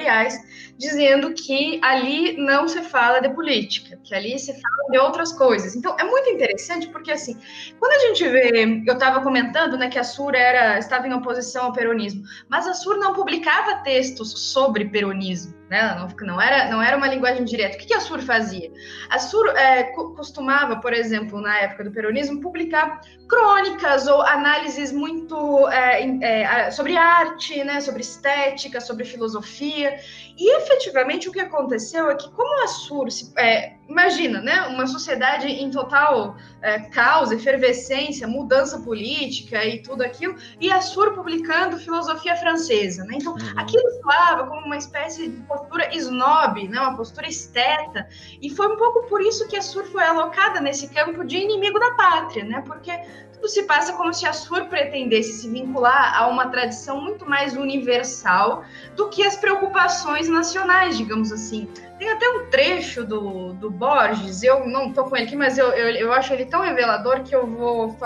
[0.77, 5.44] dizendo que ali não se fala de política, que ali se fala de outras coisas.
[5.77, 7.39] Então é muito interessante porque assim,
[7.79, 11.67] quando a gente vê, eu estava comentando, né, que a Sur era estava em oposição
[11.67, 15.95] ao peronismo, mas a Sur não publicava textos sobre peronismo né?
[15.97, 17.77] Não, não, era, não era uma linguagem direta.
[17.77, 18.71] O que, que a SUR fazia?
[19.09, 25.69] A SUR é, costumava, por exemplo, na época do peronismo, publicar crônicas ou análises muito
[25.69, 27.81] é, é, sobre arte, né?
[27.81, 29.97] sobre estética, sobre filosofia.
[30.37, 34.87] E efetivamente o que aconteceu é que, como a SUR se, é, imagina, né, uma
[34.87, 41.79] sociedade em total é, caos, efervescência, mudança política e tudo aquilo, e a Sur publicando
[41.79, 43.15] filosofia francesa, né?
[43.17, 43.59] Então, uhum.
[43.59, 48.07] aquilo soava como uma espécie de postura snob, né, uma postura esteta,
[48.41, 51.79] e foi um pouco por isso que a Sur foi alocada nesse campo de inimigo
[51.79, 52.63] da pátria, né?
[52.67, 52.93] Porque
[53.35, 57.57] tudo se passa como se a Sur pretendesse se vincular a uma tradição muito mais
[57.57, 58.65] universal
[58.97, 61.69] do que as preocupações nacionais, digamos assim.
[61.99, 65.69] Tem até um trecho do, do Borges, eu não tô com ele aqui, mas eu,
[65.69, 67.97] eu, eu acho ele tão revelador que eu vou,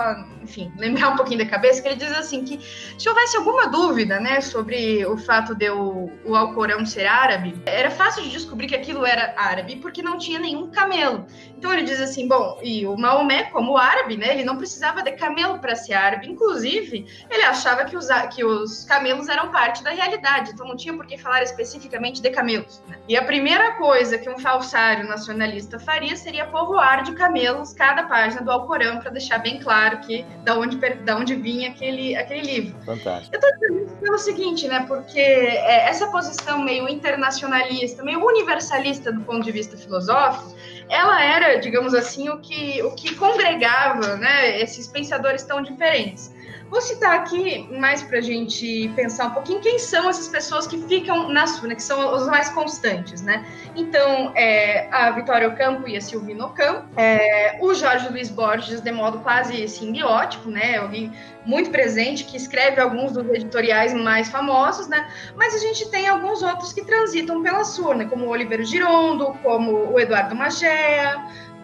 [0.43, 2.59] enfim, lembrar um pouquinho da cabeça, que ele diz assim que
[2.97, 7.89] se houvesse alguma dúvida, né, sobre o fato de o, o Alcorão ser árabe, era
[7.89, 11.25] fácil de descobrir que aquilo era árabe, porque não tinha nenhum camelo.
[11.57, 15.13] Então ele diz assim, bom, e o Maomé, como árabe, né, ele não precisava de
[15.13, 19.89] camelo para ser árabe, inclusive, ele achava que os, que os camelos eram parte da
[19.89, 22.83] realidade, então não tinha por que falar especificamente de camelos.
[22.87, 22.99] Né?
[23.07, 28.41] E a primeira coisa que um falsário nacionalista faria seria povoar de camelos cada página
[28.41, 32.77] do Alcorão para deixar bem claro que da onde, da onde vinha aquele, aquele livro.
[32.85, 33.33] Fantástico.
[33.33, 34.85] Eu estou dizendo pelo seguinte, né?
[34.85, 40.53] Porque é, essa posição meio internacionalista, meio universalista do ponto de vista filosófico,
[40.89, 46.33] ela era, digamos assim, o que, o que congregava né, esses pensadores tão diferentes.
[46.69, 50.77] Vou citar aqui mais para a gente pensar um pouquinho quem são essas pessoas que
[50.83, 53.43] ficam na Suna, que são os mais constantes, né?
[53.75, 58.91] Então, é, a Vitória Ocampo e a Silvina Ocampo, é, o Jorge Luiz Borges, de
[58.91, 60.77] modo quase simbiótico, né?
[60.77, 61.11] Alguém
[61.43, 65.09] muito presente, que escreve alguns dos editoriais mais famosos, né?
[65.35, 69.91] Mas a gente tem alguns outros que transitam pela Surna, como o Oliveira Girondo, como
[69.91, 71.17] o Eduardo Magea,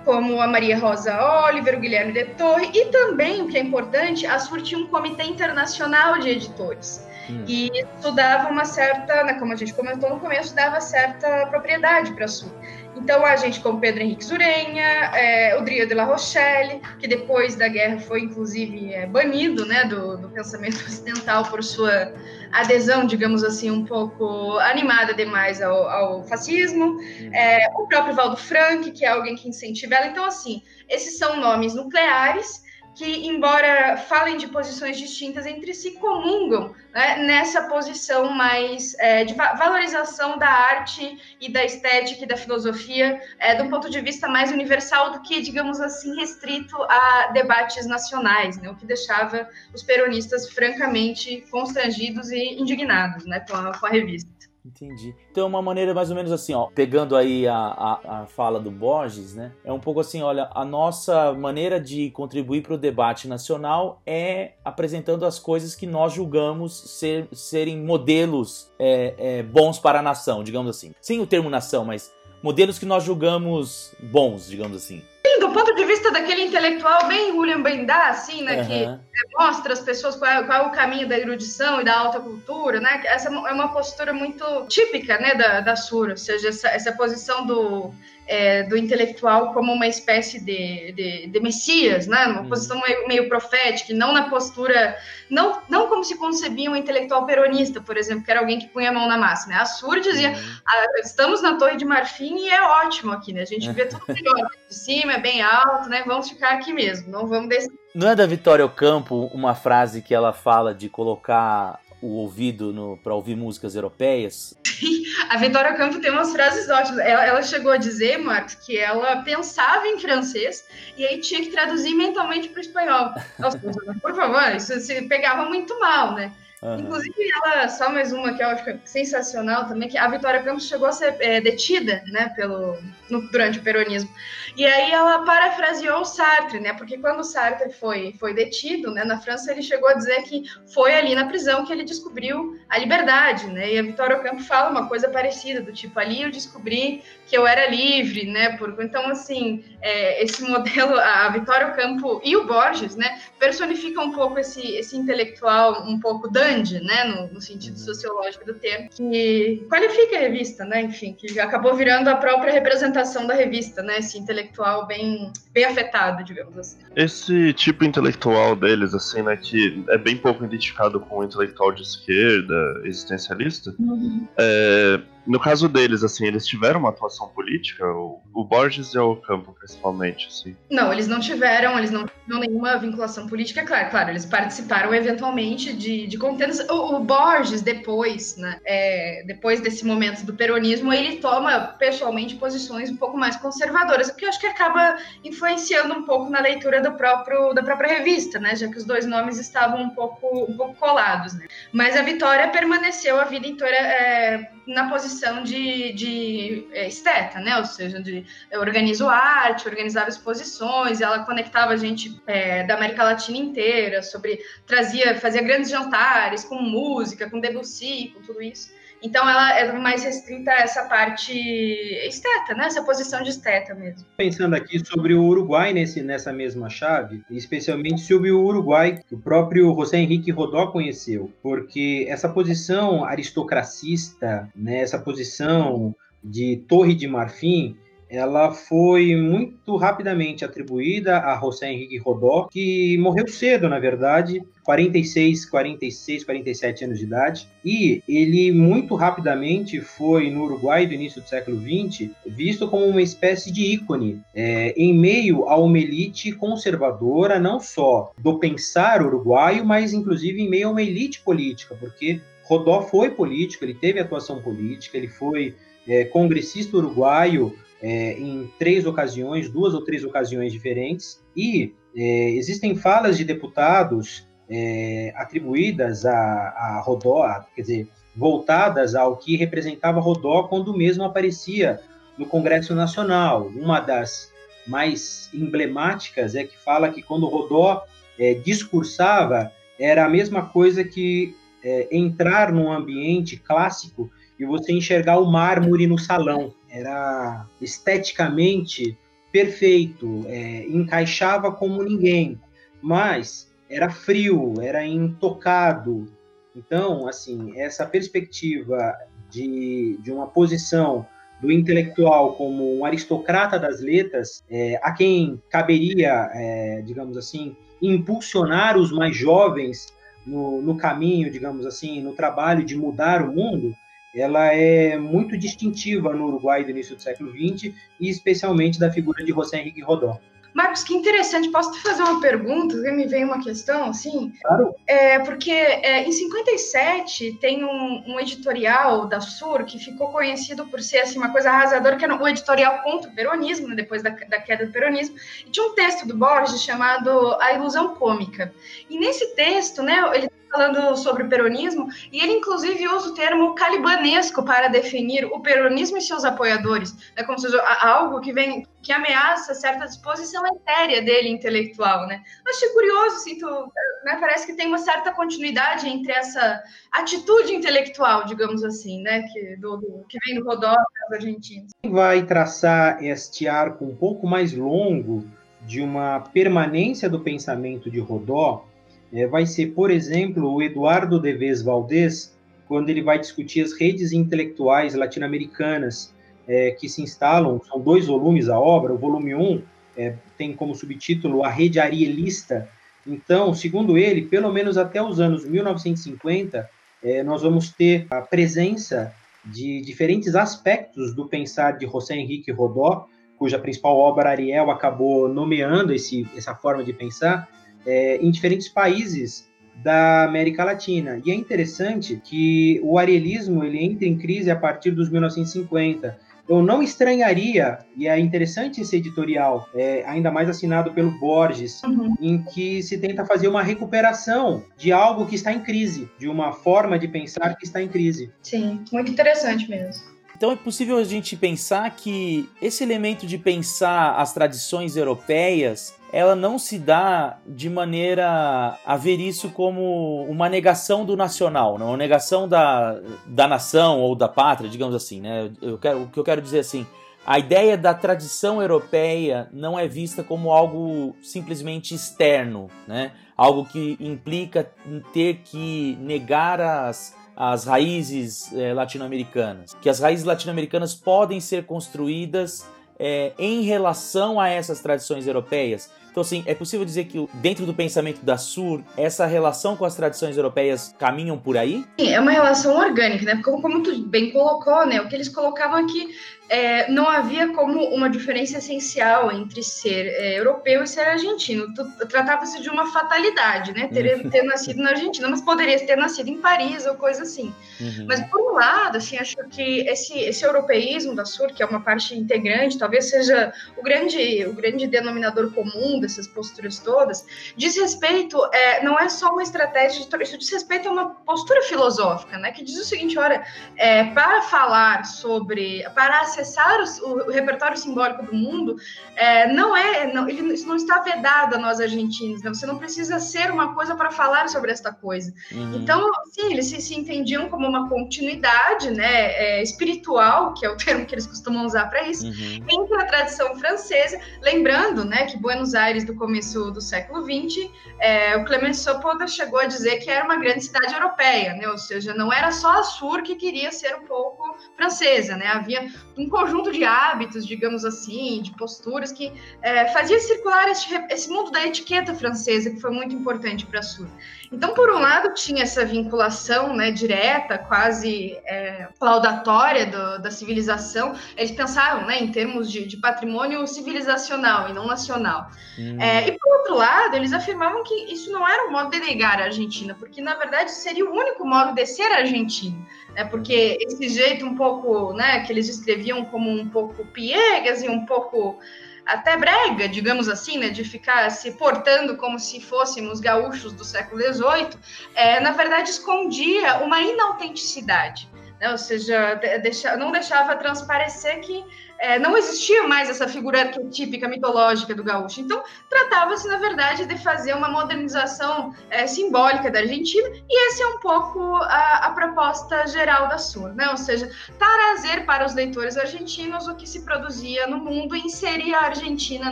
[0.06, 4.26] como a Maria Rosa Oliver, o Guilherme de Torre, e também, o que é importante,
[4.26, 7.06] a SUR tinha um comitê internacional de editores.
[7.30, 7.44] Hum.
[7.48, 12.14] E isso dava uma certa, né, como a gente comentou no começo, dava certa propriedade
[12.14, 12.52] para a SUR.
[12.96, 17.56] Então, a gente como Pedro Henrique Zurenha, é, o Drio de la Rochelle, que depois
[17.56, 22.14] da guerra foi, inclusive, é, banido né, do, do, pensamento ocidental por sua
[22.52, 26.98] adesão, digamos assim, um pouco animada demais ao, ao fascismo.
[27.34, 30.08] É, o próprio Valdo Frank, que é alguém que incentiva ela.
[30.08, 32.65] Então, assim, esses são nomes nucleares
[32.96, 39.34] que, embora falem de posições distintas entre si, comungam né, nessa posição mais é, de
[39.34, 44.28] valorização da arte e da estética e da filosofia, é, de um ponto de vista
[44.30, 49.84] mais universal do que, digamos assim, restrito a debates nacionais, né, o que deixava os
[49.84, 54.35] peronistas francamente constrangidos e indignados né, com, a, com a revista.
[54.66, 55.16] Entendi.
[55.32, 58.60] Então é uma maneira mais ou menos assim, ó, pegando aí a, a, a fala
[58.60, 59.52] do Borges, né?
[59.64, 64.54] É um pouco assim, olha, a nossa maneira de contribuir para o debate nacional é
[64.66, 70.44] apresentando as coisas que nós julgamos ser, serem modelos é, é, bons para a nação,
[70.44, 70.94] digamos assim.
[71.00, 72.12] Sem o termo nação, mas
[72.42, 75.04] modelos que nós julgamos bons, digamos assim.
[75.36, 78.68] Sim, do ponto de vista daquele intelectual bem William Bendá, assim, né, uhum.
[78.68, 82.20] que mostra às pessoas qual é, qual é, o caminho da erudição e da alta
[82.20, 86.70] cultura, né, essa é uma postura muito típica, né, da, da Sura, ou seja, essa,
[86.70, 87.94] essa posição do
[88.28, 92.26] é, do intelectual como uma espécie de, de, de messias, né?
[92.28, 92.50] Uma uhum.
[92.50, 94.98] posição meio, meio, profética, não na postura,
[95.30, 98.90] não, não como se concebia um intelectual peronista, por exemplo, que era alguém que punha
[98.90, 99.56] a mão na massa, né?
[99.56, 100.58] A Sur dizia, uhum.
[100.66, 103.42] ah, estamos na Torre de Marfim e é ótimo aqui, né?
[103.42, 104.36] A gente vê tudo melhor
[104.68, 106.04] de cima, é bem alto, né?
[106.06, 107.72] Vamos ficar aqui mesmo, não vamos descer.
[107.94, 113.14] Não é da Vitória Ocampo uma frase que ela fala de colocar o ouvido para
[113.14, 114.58] ouvir músicas europeias.
[114.66, 117.00] Sim, a Vitória Campo tem umas frases ótimas.
[117.00, 120.66] Ela, ela, chegou a dizer, Marcos, que ela pensava em francês
[120.98, 123.12] e aí tinha que traduzir mentalmente para o espanhol.
[123.40, 126.32] Nossa, por favor, isso se pegava muito mal, né?
[126.62, 126.80] Uhum.
[126.80, 130.88] Inclusive, ela, só mais uma que eu acho sensacional também, que a Vitória Campos chegou
[130.88, 132.78] a ser é, detida, né, pelo,
[133.10, 134.10] no, durante o peronismo.
[134.56, 139.04] E aí ela parafraseou o Sartre, né, porque quando o Sartre foi, foi detido, né,
[139.04, 140.44] na França, ele chegou a dizer que
[140.74, 144.70] foi ali na prisão que ele descobriu a liberdade, né, e a Vitória Campos fala
[144.70, 149.10] uma coisa parecida, do tipo, ali eu descobri que eu era livre, né, por, então,
[149.10, 154.76] assim, é, esse modelo, a Vitória Campo e o Borges, né, personificam um pouco esse,
[154.76, 157.86] esse intelectual um pouco grande, né, no, no, sentido uhum.
[157.86, 163.28] sociológico do termo, que qualifica a revista, né, enfim, que acabou virando a própria representação
[163.28, 166.78] da revista, né, esse intelectual bem, bem afetado, digamos assim.
[166.96, 171.84] Esse tipo intelectual deles, assim, né, que é bem pouco identificado com o intelectual de
[171.84, 174.28] esquerda, existencialista, uhum.
[174.36, 177.86] é, no caso deles, assim, eles tiveram uma atuação política?
[177.86, 180.56] O, o Borges e o Campo, principalmente, assim?
[180.70, 185.74] Não, eles não tiveram, eles não tiveram nenhuma vinculação política, claro, claro, eles participaram eventualmente
[185.74, 186.60] de, de contendas.
[186.70, 192.90] O, o Borges, depois, né, é, depois desse momento do peronismo, ele toma pessoalmente posições
[192.90, 196.82] um pouco mais conservadoras, o que eu acho que acaba influenciando um pouco na leitura
[196.82, 200.56] do próprio, da própria revista, né, já que os dois nomes estavam um pouco, um
[200.56, 201.48] pouco colados, né.
[201.72, 207.58] Mas a Vitória permaneceu a vida inteira é, na posição de, de é, esteta, né?
[207.58, 213.04] Ou seja, de eu organizo arte, organizava exposições, ela conectava a gente é, da América
[213.04, 218.72] Latina inteira, sobre trazia, fazia grandes jantares com música, com Debussy, com tudo isso.
[219.06, 222.66] Então ela é mais restrita a essa parte esteta, né?
[222.66, 224.04] Essa posição de esteta mesmo.
[224.18, 229.20] Pensando aqui sobre o Uruguai nesse, nessa mesma chave, especialmente sobre o Uruguai, que o
[229.20, 237.08] próprio José Henrique Rodó conheceu, porque essa posição aristocracista, né, essa posição de torre de
[237.08, 237.78] marfim,
[238.16, 245.46] ela foi muito rapidamente atribuída a José Henrique Rodó, que morreu cedo, na verdade, 46,
[245.46, 251.28] 46, 47 anos de idade, e ele muito rapidamente foi, no Uruguai do início do
[251.28, 257.40] século XX, visto como uma espécie de ícone, é, em meio a uma elite conservadora,
[257.40, 262.82] não só do pensar uruguaio, mas inclusive em meio a uma elite política, porque Rodó
[262.82, 265.56] foi político, ele teve atuação política, ele foi
[265.88, 272.76] é, congressista uruguaio é, em três ocasiões, duas ou três ocasiões diferentes, e é, existem
[272.76, 280.44] falas de deputados é, atribuídas a, a Rodó, quer dizer, voltadas ao que representava Rodó
[280.44, 281.80] quando mesmo aparecia
[282.18, 283.48] no Congresso Nacional.
[283.48, 284.32] Uma das
[284.66, 287.84] mais emblemáticas é que fala que quando Rodó
[288.18, 294.10] é, discursava era a mesma coisa que é, entrar num ambiente clássico
[294.40, 296.54] e você enxergar o mármore no salão.
[296.76, 298.98] Era esteticamente
[299.32, 302.40] perfeito, é, encaixava como ninguém,
[302.82, 306.08] mas era frio, era intocado.
[306.56, 308.94] Então, assim, essa perspectiva
[309.30, 311.06] de, de uma posição
[311.42, 318.78] do intelectual como um aristocrata das letras, é, a quem caberia, é, digamos assim, impulsionar
[318.78, 319.94] os mais jovens
[320.26, 323.76] no, no caminho, digamos assim, no trabalho de mudar o mundo,
[324.16, 329.24] ela é muito distintiva no Uruguai do início do século XX e especialmente da figura
[329.24, 330.20] de José Henrique Rodó.
[330.56, 331.50] Marcos, que interessante.
[331.50, 332.78] Posso te fazer uma pergunta?
[332.94, 334.32] Me vem uma questão, assim?
[334.42, 334.74] Claro.
[334.88, 340.82] É, porque é, em 57 tem um, um, editorial da Sur que ficou conhecido por
[340.82, 344.12] ser assim, uma coisa arrasadora, que era um editorial contra o peronismo, né, depois da,
[344.12, 345.18] da, queda do peronismo.
[345.46, 348.54] E tinha um texto do Borges chamado A Ilusão Cômica.
[348.90, 353.54] E nesse texto, né, ele falando sobre o peronismo, e ele inclusive usa o termo
[353.56, 358.94] calibanesco para definir o peronismo e seus apoiadores, né, como seja algo que vem que
[358.94, 362.22] ameaça certa disposição etérea dele intelectual, né?
[362.48, 363.72] Achei curioso, tu,
[364.06, 369.56] né, parece que tem uma certa continuidade entre essa atitude intelectual, digamos assim, né, que,
[369.56, 371.72] do, do que vem do Rodó dos argentinos.
[371.84, 375.26] Vai traçar este arco um pouco mais longo
[375.64, 378.68] de uma permanência do pensamento de Rodó
[379.14, 382.36] é, vai ser, por exemplo, o Eduardo Deves Valdez,
[382.68, 386.14] quando ele vai discutir as redes intelectuais latino-americanas
[386.48, 389.62] é, que se instalam, são dois volumes a obra, o volume 1 um,
[389.98, 392.68] é, tem como subtítulo A Rede Arielista.
[393.06, 396.70] Então, segundo ele, pelo menos até os anos 1950,
[397.04, 399.14] é, nós vamos ter a presença
[399.46, 403.06] de diferentes aspectos do pensar de José Henrique Rodó,
[403.38, 407.48] cuja principal obra, Ariel, acabou nomeando esse, essa forma de pensar,
[407.86, 409.50] é, em diferentes países
[409.84, 411.22] da América Latina.
[411.26, 416.18] E é interessante que o arielismo ele entra em crise a partir dos 1950.
[416.48, 422.14] Eu não estranharia, e é interessante esse editorial, é, ainda mais assinado pelo Borges, uhum.
[422.22, 426.54] em que se tenta fazer uma recuperação de algo que está em crise, de uma
[426.54, 428.32] forma de pensar que está em crise.
[428.44, 430.15] Sim, muito interessante mesmo.
[430.36, 436.34] Então é possível a gente pensar que esse elemento de pensar as tradições europeias ela
[436.34, 441.88] não se dá de maneira a ver isso como uma negação do nacional, não?
[441.88, 445.20] uma negação da, da nação ou da pátria, digamos assim.
[445.20, 445.52] Né?
[445.62, 446.88] Eu quero, o que eu quero dizer assim,
[447.26, 453.12] a ideia da tradição europeia não é vista como algo simplesmente externo, né?
[453.36, 454.72] algo que implica
[455.12, 462.66] ter que negar as, as raízes é, latino-americanas, que as raízes latino-americanas podem ser construídas
[462.98, 465.90] é, em relação a essas tradições europeias.
[466.16, 469.96] Então, assim, é possível dizer que dentro do pensamento da Sur, essa relação com as
[469.96, 471.84] tradições europeias caminham por aí?
[472.00, 473.42] Sim, é uma relação orgânica, né?
[473.44, 475.02] Como, como tu bem colocou, né?
[475.02, 476.16] O que eles colocavam aqui
[476.48, 481.74] é, não havia como uma diferença essencial entre ser é, europeu e ser argentino.
[482.10, 483.88] Tratava-se de uma fatalidade, né?
[483.88, 484.30] Ter, uhum.
[484.30, 487.54] ter nascido na Argentina, mas poderia ter nascido em Paris ou coisa assim.
[487.80, 488.06] Uhum.
[488.08, 491.82] Mas, por um lado, assim, acho que esse, esse europeísmo da Sur, que é uma
[491.82, 497.26] parte integrante, talvez seja o grande, o grande denominador comum dessas posturas todas,
[497.56, 501.62] diz respeito, é, não é só uma estratégia, de, isso diz respeito a uma postura
[501.64, 502.52] filosófica, né?
[502.52, 503.44] Que diz o seguinte: olha,
[503.78, 505.84] é, para falar sobre.
[505.96, 508.76] para acessar o, o repertório simbólico do mundo
[509.16, 512.54] é, não é, não, ele, isso não está vedado a nós argentinos, né?
[512.54, 515.34] Você não precisa ser uma coisa para falar sobre esta coisa.
[515.52, 515.76] Uhum.
[515.76, 520.76] Então, sim, eles se, se, entendiam como uma continuidade, né, é, espiritual, que é o
[520.78, 522.66] termo que eles costumam usar para isso, uhum.
[522.70, 527.70] entre a tradição francesa, lembrando, né, que Buenos Aires do começo do século XX,
[528.00, 531.68] é, o Sopoda chegou a dizer que era uma grande cidade europeia, né?
[531.68, 535.48] ou seja, não era só a Sur que queria ser um pouco francesa, né?
[535.48, 541.30] havia um conjunto de hábitos, digamos assim, de posturas que é, fazia circular esse, esse,
[541.30, 544.08] mundo da etiqueta francesa, que foi muito importante para a Sur.
[544.56, 551.14] Então, por um lado, tinha essa vinculação né, direta, quase é, laudatória do, da civilização,
[551.36, 555.52] eles pensavam né, em termos de, de patrimônio civilizacional e não nacional.
[555.78, 555.98] Hum.
[556.00, 559.42] É, e por outro lado, eles afirmavam que isso não era um modo de negar
[559.42, 562.86] a Argentina, porque na verdade seria o único modo de ser argentino.
[563.14, 567.90] Né, porque esse jeito um pouco, né, que eles descreviam como um pouco piegas e
[567.90, 568.58] um pouco
[569.06, 574.22] até brega, digamos assim, né, de ficar se portando como se fôssemos gaúchos do século
[574.22, 574.70] XVIII,
[575.14, 578.30] é, na verdade escondia uma inautenticidade
[578.60, 578.72] né?
[578.72, 581.64] ou seja, deixa, não deixava transparecer que
[582.00, 585.42] é, não existia mais essa figura arquetípica mitológica do gaúcho.
[585.42, 590.88] Então, tratava-se, na verdade, de fazer uma modernização é, simbólica da Argentina, e essa é
[590.88, 593.90] um pouco a, a proposta geral da Sur, né?
[593.90, 598.74] ou seja, trazer para os leitores argentinos o que se produzia no mundo e inserir
[598.74, 599.52] a Argentina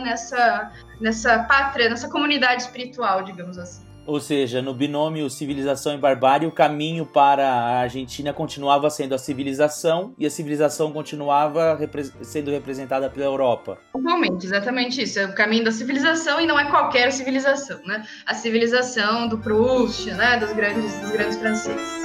[0.00, 3.93] nessa, nessa pátria, nessa comunidade espiritual, digamos assim.
[4.06, 9.18] Ou seja, no binômio civilização e barbárie, o caminho para a Argentina continuava sendo a
[9.18, 13.78] civilização e a civilização continuava repre sendo representada pela Europa.
[13.96, 15.18] Igualmente, exatamente isso.
[15.18, 18.04] É o caminho da civilização e não é qualquer civilização, né?
[18.26, 20.38] A civilização do Proust, né?
[20.38, 22.04] Dos grandes, dos grandes franceses.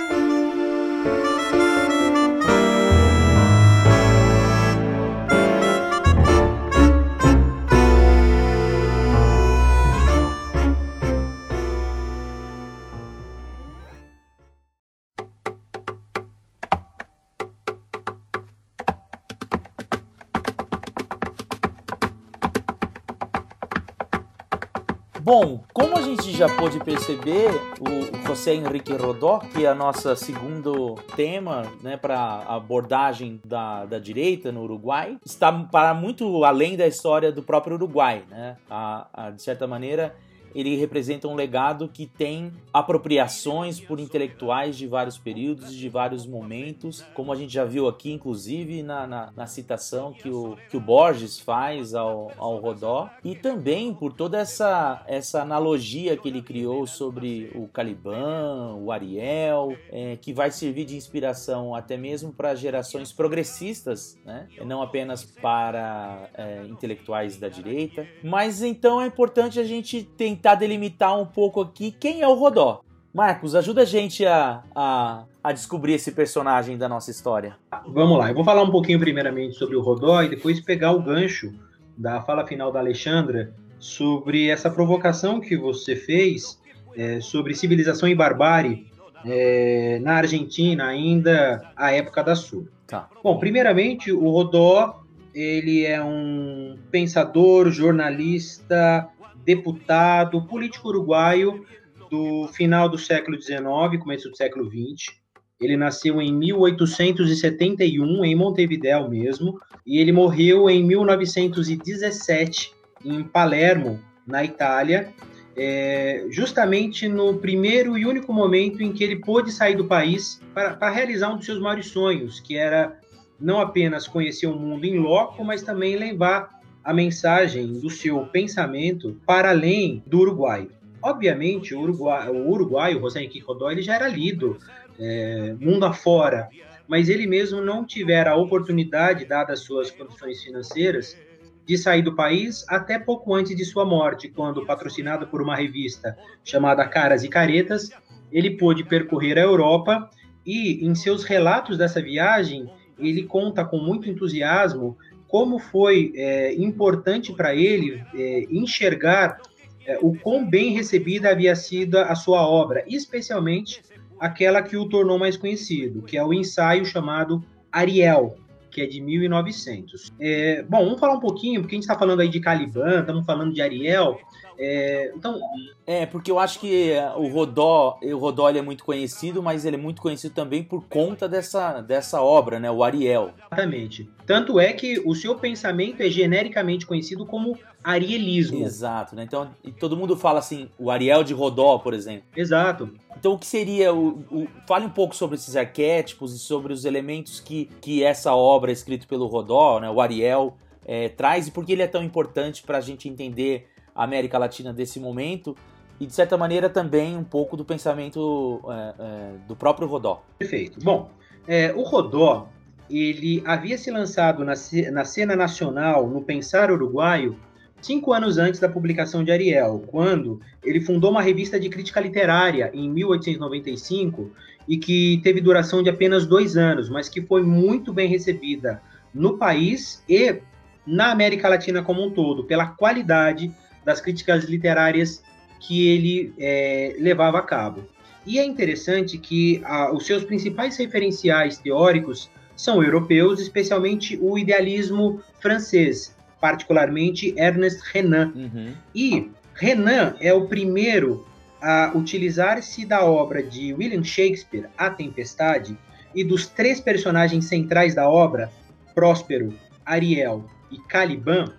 [26.40, 27.50] Já pôde perceber,
[27.82, 34.00] o José Henrique Rodó, que é a nossa segundo tema né, para abordagem da, da
[34.00, 38.24] direita no Uruguai, está para muito além da história do próprio Uruguai.
[38.30, 38.56] Né?
[38.70, 40.16] A, a, de certa maneira,
[40.54, 47.04] ele representa um legado que tem apropriações por intelectuais de vários períodos, de vários momentos,
[47.14, 50.80] como a gente já viu aqui, inclusive na, na, na citação que o, que o
[50.80, 56.86] Borges faz ao, ao Rodó, e também por toda essa, essa analogia que ele criou
[56.88, 63.12] sobre o Caliban, o Ariel, é, que vai servir de inspiração até mesmo para gerações
[63.12, 64.48] progressistas, né?
[64.66, 68.08] não apenas para é, intelectuais da direita.
[68.24, 72.34] Mas então é importante a gente tentar tentar delimitar um pouco aqui quem é o
[72.34, 72.82] Rodó.
[73.14, 77.58] Marcos, ajuda a gente a, a, a, descobrir esse personagem da nossa história.
[77.88, 81.02] Vamos lá, eu vou falar um pouquinho primeiramente sobre o Rodó e depois pegar o
[81.02, 81.54] gancho
[81.98, 86.58] da fala final da Alexandra sobre essa provocação que você fez
[86.96, 88.88] é, sobre civilização e barbárie
[89.26, 92.68] é, na Argentina, ainda à época da Sul.
[92.88, 93.10] Tá.
[93.22, 99.10] Bom, primeiramente, o Rodó ele é um pensador, jornalista,
[99.50, 101.66] deputado, político uruguaio
[102.12, 103.60] do final do século XIX,
[104.00, 105.16] começo do século XX.
[105.60, 112.72] Ele nasceu em 1871, em Montevideo mesmo, e ele morreu em 1917,
[113.04, 115.12] em Palermo, na Itália,
[115.58, 120.76] é, justamente no primeiro e único momento em que ele pôde sair do país para,
[120.76, 123.00] para realizar um dos seus maiores sonhos, que era
[123.40, 126.59] não apenas conhecer o mundo em loco, mas também levar
[126.90, 130.68] a mensagem do seu pensamento para além do Uruguai.
[131.04, 134.58] Obviamente, o Uruguai, o, Uruguai, o José Henrique Rodó, ele já era lido
[135.00, 136.50] é, mundo afora,
[136.88, 141.16] mas ele mesmo não tivera a oportunidade, dadas suas condições financeiras,
[141.64, 146.18] de sair do país até pouco antes de sua morte, quando, patrocinado por uma revista
[146.44, 147.92] chamada Caras e Caretas,
[148.32, 150.10] ele pôde percorrer a Europa
[150.44, 152.68] e, em seus relatos dessa viagem,
[152.98, 154.98] ele conta com muito entusiasmo
[155.30, 159.40] como foi é, importante para ele é, enxergar
[159.86, 163.82] é, o quão bem recebida havia sido a sua obra, especialmente
[164.20, 168.38] aquela que o tornou mais conhecido, que é o ensaio chamado Ariel,
[168.70, 170.12] que é de 1900.
[170.20, 173.26] É, bom, vamos falar um pouquinho, porque a gente está falando aí de Caliban, estamos
[173.26, 174.20] falando de Ariel,
[174.62, 175.40] é, então...
[175.88, 179.80] É, porque eu acho que o Rodó, o Rodó é muito conhecido, mas ele é
[179.80, 182.70] muito conhecido também por conta dessa, dessa obra, né?
[182.70, 183.34] O Ariel.
[183.38, 184.10] Exatamente.
[184.26, 188.64] Tanto é que o seu pensamento é genericamente conhecido como arielismo.
[188.64, 189.24] Exato, né?
[189.24, 189.50] Então,
[189.80, 192.24] todo mundo fala assim, o Ariel de Rodó, por exemplo.
[192.36, 192.92] Exato.
[193.18, 196.86] Então, o que seria o, o, Fale um pouco sobre esses arquétipos e sobre os
[196.86, 201.66] elementos que, que essa obra escrita pelo Rodó, né, o Ariel, é, traz e por
[201.66, 205.56] que ele é tão importante para a gente entender a América Latina desse momento
[206.00, 210.24] e, de certa maneira, também um pouco do pensamento é, é, do próprio Rodó.
[210.38, 210.80] Perfeito.
[210.84, 211.12] Bom,
[211.48, 212.48] é, o Rodó
[212.90, 214.54] ele havia se lançado na,
[214.92, 217.38] na cena nacional, no pensar uruguaio,
[217.82, 222.70] cinco anos antes da publicação de Ariel, quando ele fundou uma revista de crítica literária
[222.74, 224.32] em 1895
[224.68, 228.82] e que teve duração de apenas dois anos, mas que foi muito bem recebida
[229.14, 230.42] no país e
[230.86, 233.52] na América Latina como um todo, pela qualidade
[233.84, 235.24] das críticas literárias
[235.60, 237.84] que ele é, levava a cabo.
[238.26, 245.22] E é interessante que a, os seus principais referenciais teóricos são europeus, especialmente o idealismo
[245.40, 248.32] francês, particularmente Ernest Renan.
[248.36, 248.74] Uhum.
[248.94, 251.26] E Renan é o primeiro
[251.62, 255.78] a utilizar-se da obra de William Shakespeare, A Tempestade,
[256.16, 258.52] e dos três personagens centrais da obra,
[258.96, 259.54] Próspero,
[259.86, 261.54] Ariel e Caliban,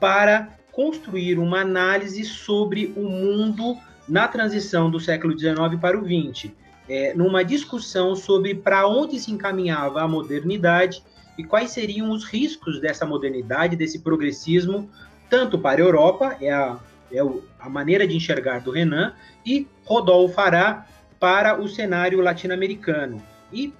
[0.00, 3.76] para construir uma análise sobre o mundo
[4.08, 6.50] na transição do século XIX para o XX,
[6.88, 11.02] é, numa discussão sobre para onde se encaminhava a modernidade
[11.36, 14.88] e quais seriam os riscos dessa modernidade, desse progressismo,
[15.30, 16.78] tanto para a Europa, é a,
[17.10, 17.20] é
[17.58, 19.14] a maneira de enxergar do Renan,
[19.44, 20.86] e Rodolfo fará
[21.18, 23.22] para o cenário latino-americano.
[23.52, 23.72] E,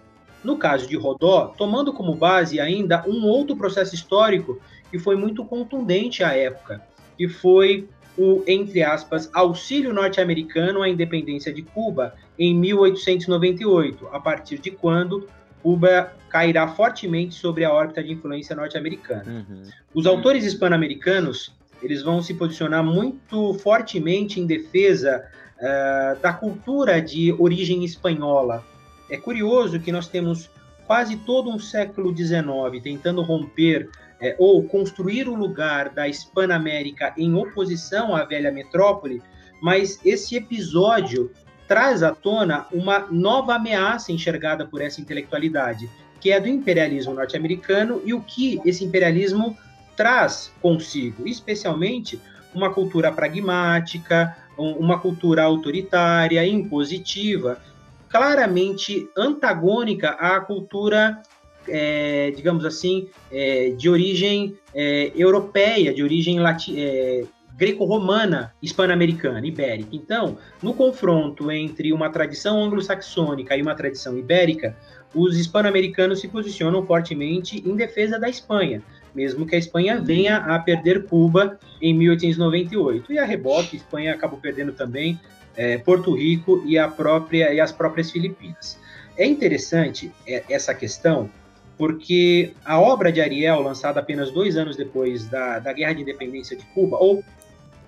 [0.42, 5.44] no caso de Rodó, tomando como base ainda um outro processo histórico que foi muito
[5.44, 6.82] contundente à época,
[7.16, 14.58] que foi o, entre aspas, auxílio norte-americano à independência de Cuba em 1898, a partir
[14.58, 15.28] de quando
[15.62, 19.24] Cuba cairá fortemente sobre a órbita de influência norte-americana.
[19.48, 19.62] Uhum.
[19.94, 25.24] Os autores hispano-americanos eles vão se posicionar muito fortemente em defesa
[25.58, 28.64] uh, da cultura de origem espanhola.
[29.10, 30.48] É curioso que nós temos
[30.86, 33.88] quase todo um século XIX tentando romper
[34.20, 39.20] é, ou construir o lugar da Hispana-América em oposição à velha metrópole,
[39.60, 41.30] mas esse episódio
[41.72, 45.88] traz à tona uma nova ameaça enxergada por essa intelectualidade,
[46.20, 49.56] que é do imperialismo norte-americano e o que esse imperialismo
[49.96, 52.20] traz consigo, especialmente
[52.54, 57.58] uma cultura pragmática, uma cultura autoritária, impositiva,
[58.06, 61.22] claramente antagônica à cultura
[61.66, 66.38] é, digamos assim, é, de origem é, europeia, de origem
[66.76, 67.24] é,
[67.56, 69.90] greco-romana, hispano-americana, ibérica.
[69.92, 74.76] Então, no confronto entre uma tradição anglo-saxônica e uma tradição ibérica,
[75.14, 78.82] os hispano-americanos se posicionam fortemente em defesa da Espanha,
[79.14, 83.12] mesmo que a Espanha venha a perder Cuba em 1898.
[83.12, 85.20] E a rebote, a Espanha acabou perdendo também
[85.54, 88.78] é, Porto Rico e, a própria, e as próprias Filipinas.
[89.16, 91.28] É interessante é, essa questão
[91.76, 96.56] porque a obra de Ariel, lançada apenas dois anos depois da, da Guerra de Independência
[96.56, 97.24] de Cuba, ou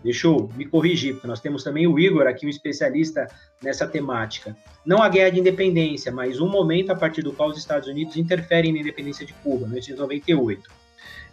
[0.04, 3.26] deixa eu me corrigir, porque nós temos também o Igor aqui, um especialista
[3.62, 4.54] nessa temática.
[4.84, 8.16] Não a Guerra de Independência, mas um momento a partir do qual os Estados Unidos
[8.16, 10.70] interferem na independência de Cuba, 1998.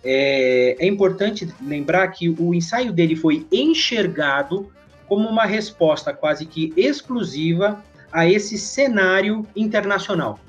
[0.04, 4.72] É, é importante lembrar que o ensaio dele foi enxergado
[5.06, 10.40] como uma resposta quase que exclusiva a esse cenário internacional.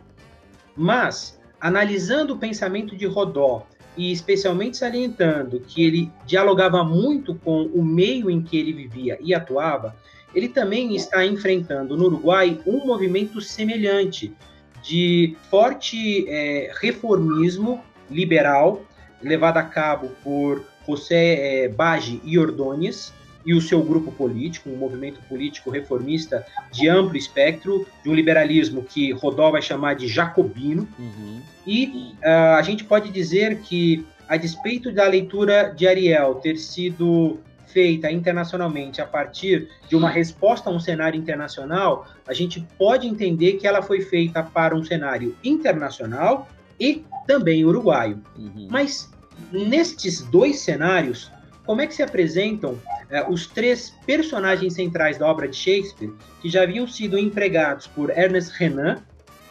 [0.77, 3.67] Mas analisando o pensamento de Rodó
[3.97, 9.35] e especialmente salientando que ele dialogava muito com o meio em que ele vivia e
[9.35, 9.95] atuava,
[10.35, 14.33] ele também está enfrentando no Uruguai um movimento semelhante
[14.83, 18.85] de forte é, reformismo liberal
[19.23, 23.13] levado a cabo por José é, Bage e Ordóñez,
[23.45, 28.83] e o seu grupo político, um movimento político reformista de amplo espectro, de um liberalismo
[28.83, 30.89] que Rodó vai chamar de jacobino.
[30.99, 31.41] Uhum.
[31.67, 37.39] E uh, a gente pode dizer que, a despeito da leitura de Ariel ter sido
[37.67, 43.55] feita internacionalmente a partir de uma resposta a um cenário internacional, a gente pode entender
[43.55, 48.21] que ela foi feita para um cenário internacional e também uruguaio.
[48.37, 48.69] Uhum.
[48.71, 49.11] Mas
[49.51, 51.31] nestes dois cenários,
[51.65, 52.79] como é que se apresentam
[53.11, 58.11] é, os três personagens centrais da obra de Shakespeare, que já haviam sido empregados por
[58.11, 59.03] Ernest Renan,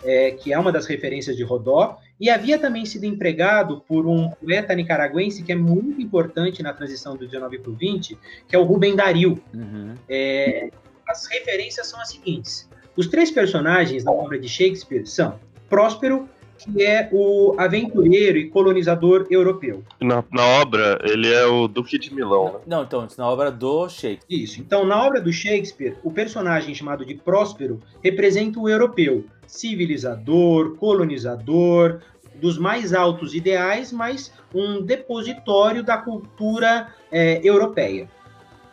[0.04, 4.30] é, que é uma das referências de Rodó, e havia também sido empregado por um
[4.30, 8.60] poeta nicaragüense que é muito importante na transição do 19 para o 20, que é
[8.60, 9.42] o Rubem Dario.
[9.54, 9.96] Uhum.
[10.08, 10.70] É,
[11.08, 15.40] as referências são as seguintes: os três personagens da obra de Shakespeare são
[15.70, 16.30] Próspero,
[16.64, 19.84] que é o aventureiro e colonizador europeu.
[20.00, 22.60] Na, na obra, ele é o Duque de Milão, né?
[22.68, 24.26] Não, então, na obra do Shakespeare.
[24.30, 24.62] Isso.
[24.62, 32.00] Então, na obra do Shakespeare, o personagem chamado de Próspero representa o europeu, civilizador, colonizador,
[32.36, 38.10] dos mais altos ideais, mas um depositório da cultura é, europeia.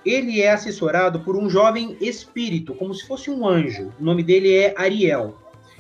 [0.05, 3.93] ele é assessorado por um jovem espírito, como se fosse um anjo.
[4.01, 5.37] O nome dele é Ariel,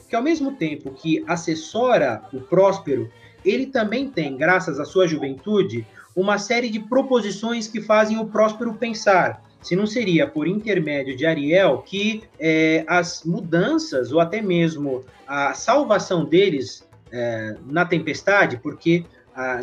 [0.09, 3.11] que ao mesmo tempo que assessora o Próspero,
[3.44, 5.86] ele também tem, graças à sua juventude,
[6.16, 9.42] uma série de proposições que fazem o Próspero pensar.
[9.62, 15.52] Se não seria por intermédio de Ariel que é, as mudanças ou até mesmo a
[15.52, 19.04] salvação deles é, na tempestade, porque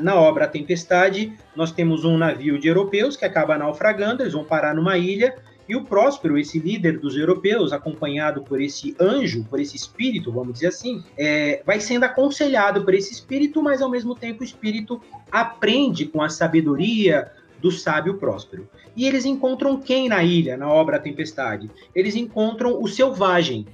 [0.02, 4.44] na obra A Tempestade, nós temos um navio de europeus que acaba naufragando, eles vão
[4.44, 5.36] parar numa ilha,
[5.68, 10.54] e o Próspero, esse líder dos europeus, acompanhado por esse anjo, por esse espírito, vamos
[10.54, 15.02] dizer assim, é, vai sendo aconselhado por esse espírito, mas ao mesmo tempo o espírito
[15.32, 18.70] aprende com a sabedoria do sábio Próspero.
[18.96, 21.70] E eles encontram quem na ilha, na obra Tempestade?
[21.96, 23.66] Eles encontram o selvagem.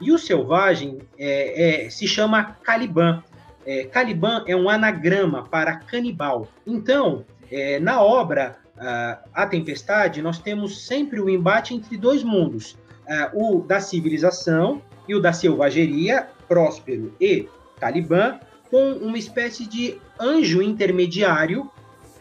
[0.00, 3.22] E o selvagem é, é, se chama Caliban.
[3.66, 6.48] É, Caliban é um anagrama para canibal.
[6.64, 12.76] Então, é, na obra uh, A Tempestade, nós temos sempre o embate entre dois mundos:
[13.34, 19.98] uh, o da civilização e o da selvageria, Próspero e Caliban, com uma espécie de
[20.18, 21.70] anjo intermediário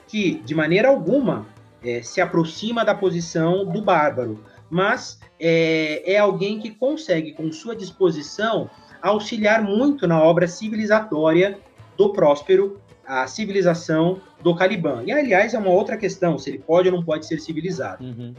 [0.08, 1.48] que, de maneira alguma,
[1.84, 7.76] é, se aproxima da posição do bárbaro, mas é, é alguém que consegue, com sua
[7.76, 8.70] disposição,
[9.02, 11.60] auxiliar muito na obra civilizatória
[11.96, 15.04] do Próspero, a civilização do Caliban.
[15.06, 18.04] E, aliás, é uma outra questão, se ele pode ou não pode ser civilizado.
[18.04, 18.34] Uhum.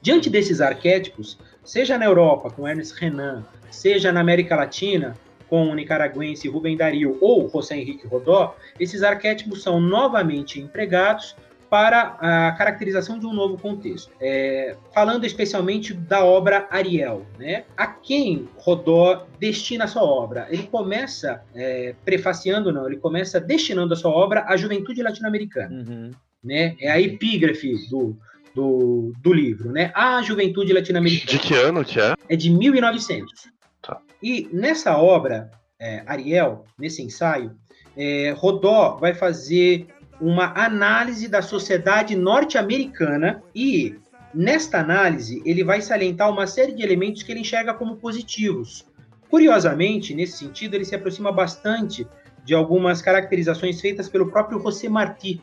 [0.00, 5.14] Diante desses arquétipos, seja na Europa, com Ernest Renan, seja na América Latina,
[5.48, 11.36] com o nicaragüense Rubem Dario ou José Henrique Rodó, esses arquétipos são novamente empregados
[11.68, 14.12] para a caracterização de um novo contexto.
[14.20, 17.64] É, falando especialmente da obra Ariel, né?
[17.76, 20.46] A quem Rodó destina a sua obra?
[20.50, 25.74] Ele começa é, prefaciando, não, ele começa destinando a sua obra à juventude latino-americana.
[25.74, 26.10] Uhum.
[26.42, 26.76] Né?
[26.80, 28.16] É a epígrafe do,
[28.54, 29.90] do, do livro, né?
[29.94, 31.30] A juventude latino-americana.
[31.30, 32.14] De que ano que é?
[32.28, 33.32] É de 1900.
[33.82, 34.00] Tá.
[34.22, 35.50] E nessa obra,
[35.80, 37.56] é, Ariel, nesse ensaio,
[37.96, 39.86] é, Rodó vai fazer
[40.24, 43.94] uma análise da sociedade norte-americana e
[44.34, 48.86] nesta análise ele vai salientar uma série de elementos que ele enxerga como positivos.
[49.28, 52.08] Curiosamente, nesse sentido, ele se aproxima bastante
[52.42, 55.42] de algumas caracterizações feitas pelo próprio José Martí,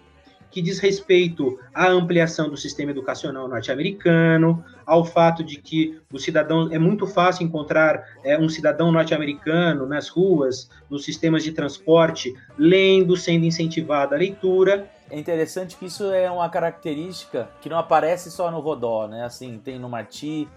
[0.52, 6.70] que diz respeito à ampliação do sistema educacional norte-americano, ao fato de que o cidadão
[6.72, 13.16] é muito fácil encontrar é, um cidadão norte-americano nas ruas, nos sistemas de transporte, lendo,
[13.16, 14.88] sendo incentivado a leitura.
[15.10, 19.24] É interessante que isso é uma característica que não aparece só no Rodó, né?
[19.24, 20.48] Assim, tem no Marti,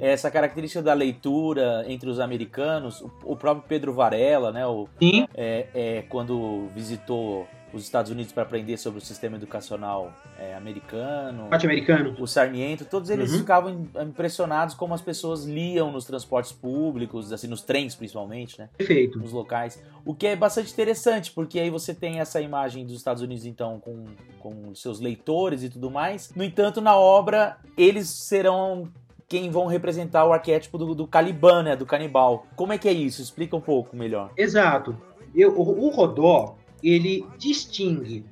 [0.00, 4.66] essa característica da leitura entre os americanos, o próprio Pedro Varela, né?
[4.66, 5.26] O, Sim.
[5.34, 11.48] É, é, quando visitou os Estados Unidos para aprender sobre o sistema educacional é, americano.
[11.50, 12.14] Norte-americano.
[12.18, 13.38] O Sarmiento, todos eles uhum.
[13.38, 18.68] ficavam impressionados como as pessoas liam nos transportes públicos, assim, nos trens principalmente, né?
[18.76, 19.18] Perfeito.
[19.18, 19.82] Nos locais.
[20.04, 23.80] O que é bastante interessante, porque aí você tem essa imagem dos Estados Unidos, então,
[23.80, 24.04] com,
[24.38, 26.32] com seus leitores e tudo mais.
[26.34, 28.88] No entanto, na obra, eles serão
[29.28, 31.76] quem vão representar o arquétipo do, do Caliban, né?
[31.76, 32.46] Do canibal.
[32.54, 33.20] Como é que é isso?
[33.20, 34.30] Explica um pouco melhor.
[34.36, 34.96] Exato.
[35.34, 38.24] Eu, o, o Rodó, ele distingue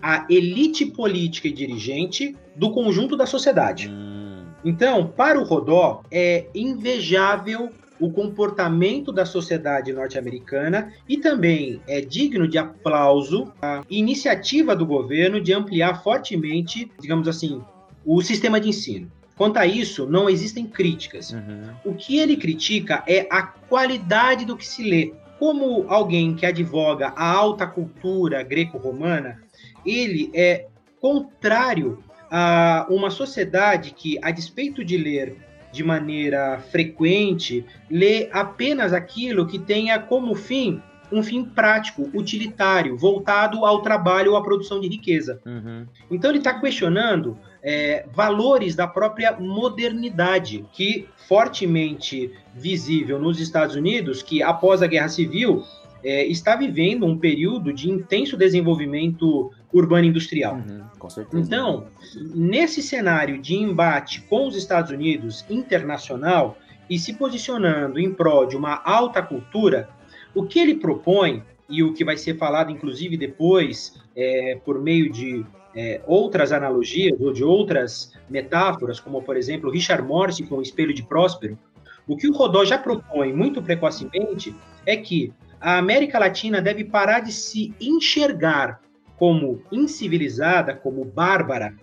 [0.00, 3.88] a elite política e dirigente do conjunto da sociedade.
[3.88, 4.44] Hum.
[4.64, 12.46] Então, para o Rodó, é invejável o comportamento da sociedade norte-americana e também é digno
[12.46, 17.62] de aplauso a iniciativa do governo de ampliar fortemente, digamos assim,
[18.04, 19.10] o sistema de ensino.
[19.36, 21.32] Quanto a isso, não existem críticas.
[21.32, 21.70] Uhum.
[21.84, 27.12] O que ele critica é a qualidade do que se lê como alguém que advoga
[27.16, 29.40] a alta cultura greco-romana,
[29.84, 30.66] ele é
[31.00, 35.36] contrário a uma sociedade que, a despeito de ler
[35.72, 40.80] de maneira frequente, lê apenas aquilo que tenha como fim
[41.12, 45.40] um fim prático, utilitário, voltado ao trabalho ou à produção de riqueza.
[45.44, 45.86] Uhum.
[46.10, 54.22] Então ele está questionando é, valores da própria modernidade, que fortemente visível nos Estados Unidos,
[54.22, 55.64] que após a Guerra Civil
[56.04, 60.56] é, está vivendo um período de intenso desenvolvimento urbano industrial.
[60.56, 60.84] Uhum.
[61.32, 61.86] Então,
[62.34, 66.58] nesse cenário de embate com os Estados Unidos internacional
[66.88, 69.88] e se posicionando em prol de uma alta cultura,
[70.34, 75.10] o que ele propõe e o que vai ser falado, inclusive, depois, é, por meio
[75.10, 75.44] de
[75.74, 80.94] é, outras analogias ou de outras metáforas, como, por exemplo, Richard Morse com o espelho
[80.94, 81.58] de Próspero,
[82.06, 84.54] o que o Rodó já propõe muito precocemente
[84.86, 88.80] é que a América Latina deve parar de se enxergar
[89.16, 91.74] como incivilizada, como bárbara,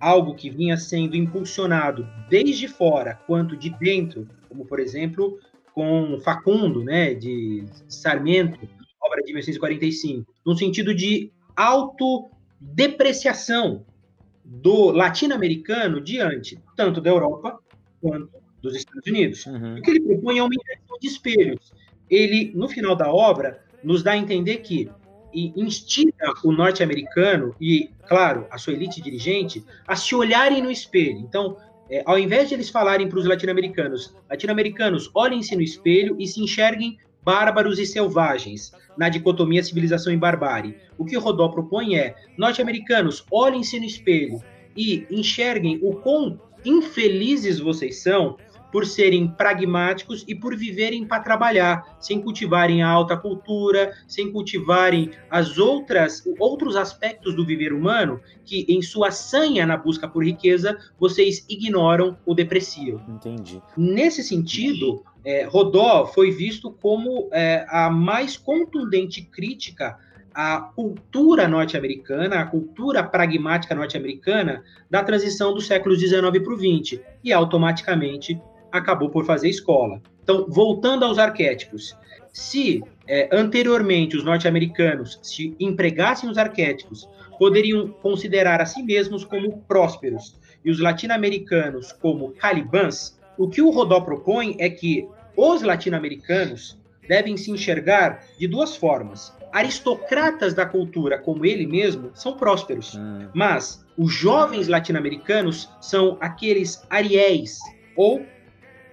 [0.00, 5.38] algo que vinha sendo impulsionado desde fora quanto de dentro, como por exemplo
[5.74, 8.58] com Facundo, né, de Sarmiento,
[9.00, 11.30] obra de 1945, no sentido de
[12.60, 13.84] autodepreciação
[14.44, 17.58] do latino-americano diante tanto da Europa
[18.00, 18.30] quanto
[18.62, 19.46] dos Estados Unidos.
[19.46, 19.78] Uhum.
[19.78, 21.72] O que ele propõe é uma inversão de espelhos.
[22.10, 24.90] Ele, no final da obra, nos dá a entender que
[25.32, 31.18] instiga o norte-americano e, claro, a sua elite dirigente a se olharem no espelho.
[31.18, 31.58] Então,
[31.90, 36.42] é, ao invés de eles falarem para os latino-americanos, latino-americanos, olhem-se no espelho e se
[36.42, 36.98] enxerguem
[37.28, 40.78] bárbaros e selvagens, na dicotomia civilização e barbárie.
[40.96, 44.40] O que Rodó propõe é, norte-americanos, olhem-se no espelho
[44.74, 48.38] e enxerguem o quão infelizes vocês são
[48.70, 55.10] por serem pragmáticos e por viverem para trabalhar, sem cultivarem a alta cultura, sem cultivarem
[55.30, 60.78] as outras outros aspectos do viver humano que em sua sanha na busca por riqueza
[60.98, 63.00] vocês ignoram ou depreciam.
[63.08, 63.60] Entendi.
[63.76, 69.98] Nesse sentido, é, Rodó foi visto como é, a mais contundente crítica
[70.34, 77.00] à cultura norte-americana, à cultura pragmática norte-americana da transição do século XIX para o XX,
[77.24, 78.40] e automaticamente
[78.72, 80.00] acabou por fazer escola.
[80.22, 81.96] Então, voltando aos arquétipos,
[82.32, 87.08] se é, anteriormente os norte-americanos se empregassem os arquétipos,
[87.38, 93.70] poderiam considerar a si mesmos como prósperos e os latino-americanos como calibãs, o que o
[93.70, 99.32] Rodó propõe é que os latino-americanos devem se enxergar de duas formas.
[99.52, 103.28] Aristocratas da cultura, como ele mesmo, são prósperos, hum.
[103.32, 107.58] mas os jovens latino-americanos são aqueles ariéis
[107.96, 108.24] ou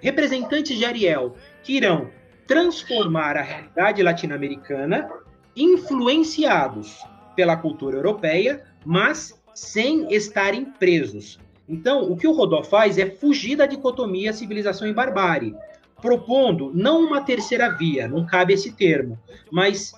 [0.01, 2.09] representantes de Ariel que irão
[2.47, 5.09] transformar a realidade latino-americana,
[5.55, 6.99] influenciados
[7.35, 11.39] pela cultura europeia, mas sem estarem presos.
[11.67, 15.55] Então, o que o Rodó faz é fugir da dicotomia civilização e barbárie,
[16.01, 19.17] propondo não uma terceira via, não cabe esse termo,
[19.51, 19.93] mas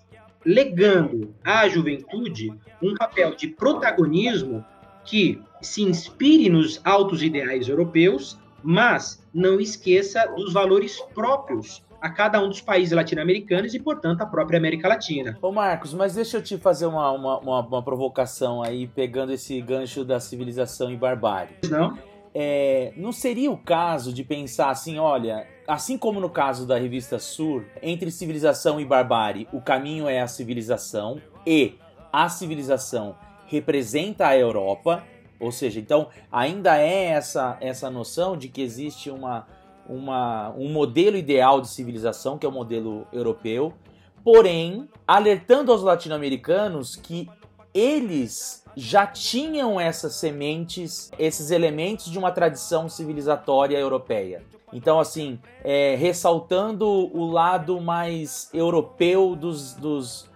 [0.46, 4.64] legando à juventude um papel de protagonismo
[5.04, 12.44] que se inspire nos altos ideais europeus, mas não esqueça dos valores próprios a cada
[12.44, 15.38] um dos países latino-americanos e, portanto, a própria América Latina.
[15.42, 19.62] Ô Marcos, mas deixa eu te fazer uma, uma, uma, uma provocação aí, pegando esse
[19.62, 21.56] gancho da civilização e barbárie.
[21.70, 21.98] Não?
[22.36, 27.20] É, não seria o caso de pensar assim, olha, assim como no caso da revista
[27.20, 31.76] Sur, entre civilização e barbárie, o caminho é a civilização e
[32.12, 33.16] a civilização
[33.48, 35.06] representa a Europa
[35.40, 39.48] ou seja, então ainda é essa, essa noção de que existe uma,
[39.88, 43.74] uma, um modelo ideal de civilização, que é o modelo europeu,
[44.24, 47.30] porém alertando aos latino-americanos que
[47.74, 54.44] eles já tinham essas sementes, esses elementos de uma tradição civilizatória europeia.
[54.72, 60.30] Então, assim, é, ressaltando o lado mais europeu dos, dos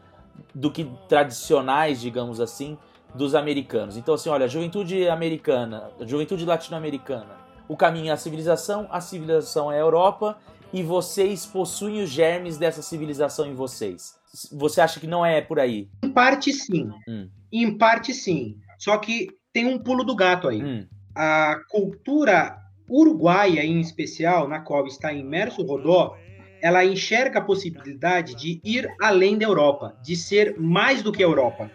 [0.53, 2.77] do que tradicionais, digamos assim,
[3.13, 3.97] dos americanos.
[3.97, 9.77] Então, assim, olha, juventude americana, juventude latino-americana, o caminho é a civilização, a civilização é
[9.77, 10.37] a Europa
[10.73, 14.15] e vocês possuem os germes dessa civilização em vocês.
[14.51, 15.89] Você acha que não é por aí?
[16.03, 16.89] Em parte, sim.
[17.07, 17.29] Hum.
[17.51, 18.57] Em parte, sim.
[18.77, 20.63] Só que tem um pulo do gato aí.
[20.63, 20.87] Hum.
[21.13, 22.57] A cultura
[22.89, 26.17] uruguaia, em especial, na qual está imerso o Rodó,
[26.61, 31.25] ela enxerga a possibilidade de ir além da Europa, de ser mais do que a
[31.25, 31.71] Europa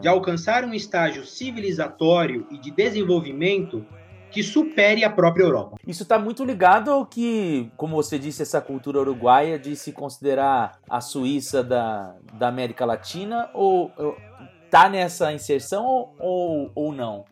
[0.00, 3.84] de alcançar um estágio civilizatório e de desenvolvimento
[4.30, 5.76] que supere a própria Europa.
[5.86, 10.78] Isso está muito ligado ao que, como você disse, essa cultura uruguaia de se considerar
[10.90, 13.90] a Suíça da, da América Latina, ou
[14.70, 17.24] tá nessa inserção ou, ou não?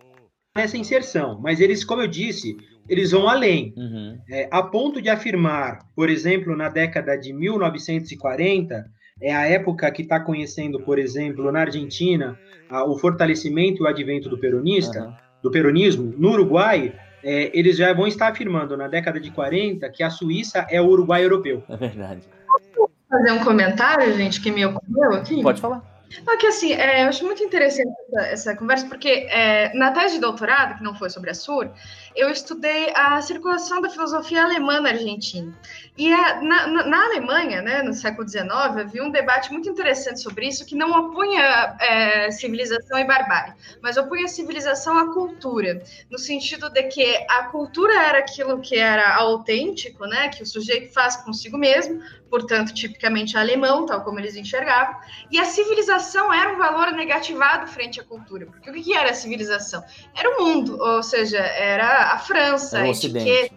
[0.57, 2.57] Nessa inserção, mas eles, como eu disse,
[2.89, 4.19] eles vão além, uhum.
[4.31, 8.85] é, a ponto de afirmar, por exemplo, na década de 1940,
[9.21, 12.39] é a época que está conhecendo, por exemplo, na Argentina,
[12.69, 15.15] a, o fortalecimento e o advento do peronista, uhum.
[15.43, 16.15] do peronismo.
[16.17, 16.93] No Uruguai,
[17.23, 20.87] é, eles já vão estar afirmando na década de 40 que a Suíça é o
[20.87, 21.63] Uruguai europeu.
[21.69, 22.23] É verdade.
[22.47, 25.43] Posso fazer um comentário, gente, que me ocorreu aqui?
[25.43, 25.95] Pode falar.
[26.27, 30.17] Não, que assim, é, eu acho muito interessante essa, essa conversa, porque é, na tese
[30.17, 31.71] de doutorado, que não foi sobre a SUR,
[32.15, 35.53] eu estudei a circulação da filosofia alemã na Argentina.
[35.97, 40.49] E a, na, na, Alemanha, né, no século XIX, havia um debate muito interessante sobre
[40.49, 46.69] isso, que não opunha é, civilização e barbárie, mas opunha civilização à cultura, no sentido
[46.69, 51.57] de que a cultura era aquilo que era autêntico, né, que o sujeito faz consigo
[51.57, 54.97] mesmo, portanto, tipicamente alemão, tal como eles enxergavam,
[55.31, 58.47] e a civilização era um valor negativado frente à cultura.
[58.47, 59.85] Porque o que era a civilização?
[60.13, 63.55] Era o mundo, ou seja, era a França, o a etiqueta,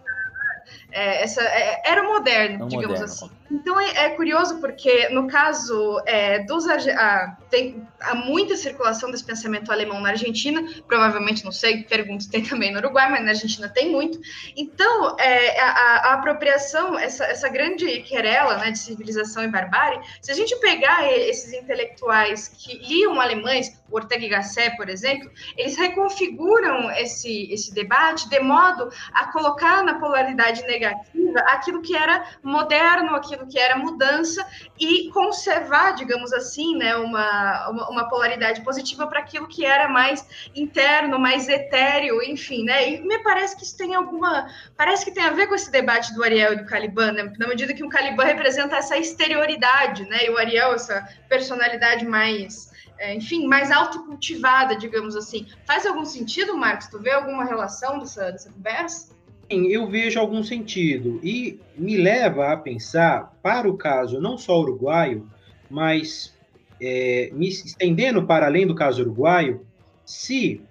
[0.91, 3.05] é, essa, é, era o moderno, Era o digamos moderno.
[3.05, 3.31] assim.
[3.49, 6.67] Então é, é curioso porque, no caso é, dos.
[6.67, 12.43] ah, tem, há muita circulação desse pensamento alemão na Argentina, provavelmente, não sei, pergunto tem
[12.43, 14.19] também no Uruguai, mas na Argentina tem muito.
[14.55, 19.99] Então, é, a, a- a apropriação, essa, essa grande querela né, de civilização e barbárie,
[20.21, 25.29] se a gente pegar esses intelectuais que liam alemães, o Ortega y Gasset, por exemplo,
[25.55, 32.25] eles reconfiguram esse, esse debate de modo a colocar na polaridade negativa aquilo que era
[32.43, 34.45] moderno, aquilo que era mudança
[34.79, 40.25] e conservar, digamos assim, né, uma, uma, uma polaridade positiva para aquilo que era mais
[40.55, 42.89] interno, mais etéreo, enfim, né?
[42.89, 46.13] E me parece que isso tem alguma, parece que tem a ver com esse debate
[46.13, 47.31] do Ariel e do Caliban, né?
[47.37, 50.25] na medida que o Caliban representa essa exterioridade, né?
[50.25, 55.47] E o Ariel essa personalidade mais é, enfim, mais autocultivada, digamos assim.
[55.65, 56.87] Faz algum sentido, Marcos?
[56.87, 59.16] Tu vê alguma relação dessa, dessa conversa?
[59.49, 65.25] Eu vejo algum sentido e me leva a pensar, para o caso não só uruguaio,
[65.69, 66.35] mas
[66.81, 69.65] é, me estendendo para além do caso uruguaio,
[70.05, 70.61] se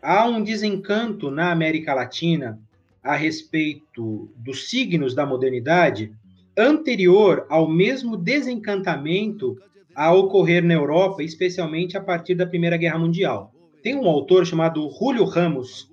[0.00, 2.58] há um desencanto na América Latina
[3.02, 6.12] a respeito dos signos da modernidade
[6.56, 9.58] anterior ao mesmo desencantamento
[9.94, 13.52] a ocorrer na Europa, especialmente a partir da Primeira Guerra Mundial.
[13.82, 15.92] Tem um autor chamado Julio Ramos,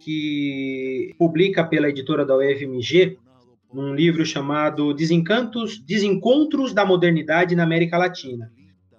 [0.00, 3.18] que publica pela editora da UFMG
[3.72, 8.50] um livro chamado Desencantos, Desencontros da Modernidade na América Latina.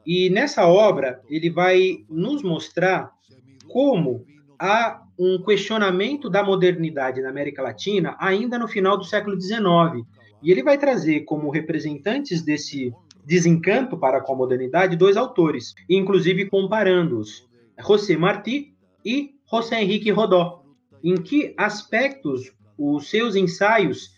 [0.06, 3.11] E nessa obra ele vai nos mostrar
[3.68, 4.26] como
[4.57, 10.06] há um questionamento da modernidade na América Latina ainda no final do século XIX.
[10.41, 12.94] E ele vai trazer como representantes desse
[13.26, 17.48] desencanto para com a modernidade dois autores, inclusive comparando-os,
[17.80, 18.73] José Martí
[19.06, 20.61] e José Henrique Rodó
[21.03, 24.11] em que aspectos os seus ensaios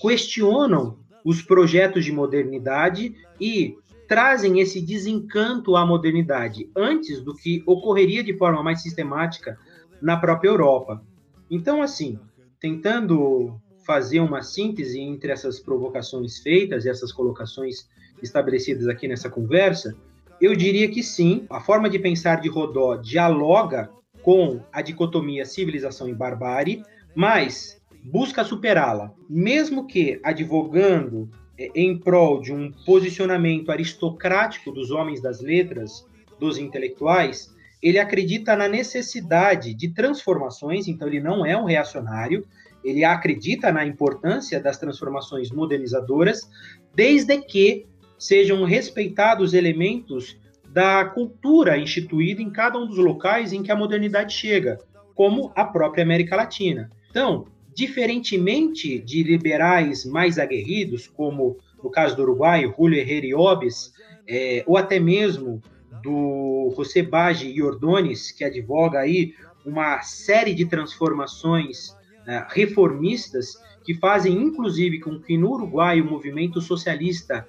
[0.00, 8.22] questionam os projetos de modernidade e trazem esse desencanto à modernidade antes do que ocorreria
[8.22, 9.58] de forma mais sistemática
[10.00, 11.02] na própria Europa.
[11.50, 12.18] Então, assim,
[12.60, 17.88] tentando fazer uma síntese entre essas provocações feitas e essas colocações
[18.22, 19.96] estabelecidas aqui nessa conversa,
[20.40, 23.90] eu diria que sim, a forma de pensar de Rodó dialoga
[24.24, 26.82] com a dicotomia civilização e barbárie,
[27.14, 35.20] mas busca superá-la, mesmo que advogando eh, em prol de um posicionamento aristocrático dos homens
[35.20, 36.06] das letras,
[36.40, 42.46] dos intelectuais, ele acredita na necessidade de transformações, então ele não é um reacionário,
[42.82, 46.48] ele acredita na importância das transformações modernizadoras,
[46.94, 47.86] desde que
[48.18, 50.38] sejam respeitados elementos
[50.74, 54.76] da cultura instituída em cada um dos locais em que a modernidade chega,
[55.14, 56.90] como a própria América Latina.
[57.08, 63.92] Então, diferentemente de liberais mais aguerridos, como no caso do Uruguai, Julio Herrera e Obes,
[64.26, 65.62] é, ou até mesmo
[66.02, 69.32] do José Bage e Ordones, que advoga aí
[69.64, 71.96] uma série de transformações
[72.26, 77.46] né, reformistas que fazem, inclusive, com que no Uruguai o movimento socialista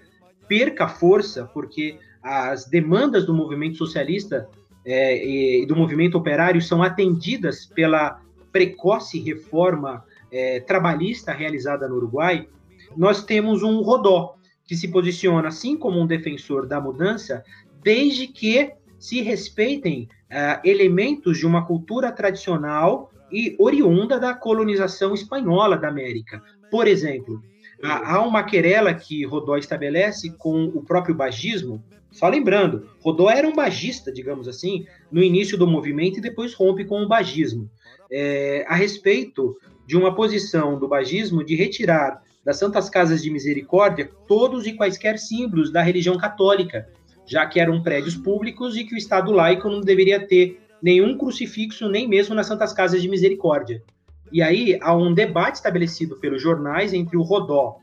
[0.47, 4.49] perca força, porque as demandas do movimento socialista
[4.83, 8.19] é, e do movimento operário são atendidas pela
[8.51, 12.47] precoce reforma é, trabalhista realizada no Uruguai,
[12.97, 17.43] nós temos um Rodó, que se posiciona assim como um defensor da mudança,
[17.83, 25.77] desde que se respeitem uh, elementos de uma cultura tradicional e oriunda da colonização espanhola
[25.77, 26.41] da América.
[26.71, 27.43] Por exemplo,
[27.83, 33.53] há uma querela que Rodó estabelece com o próprio bagismo, só lembrando, Rodó era um
[33.53, 37.69] bagista, digamos assim, no início do movimento e depois rompe com o bagismo,
[38.09, 44.09] é, a respeito de uma posição do bagismo de retirar das Santas Casas de Misericórdia
[44.27, 46.87] todos e quaisquer símbolos da religião católica,
[47.25, 51.89] já que eram prédios públicos e que o Estado laico não deveria ter nenhum crucifixo,
[51.89, 53.83] nem mesmo nas Santas Casas de Misericórdia.
[54.31, 57.77] E aí há um debate estabelecido pelos jornais entre o Rodó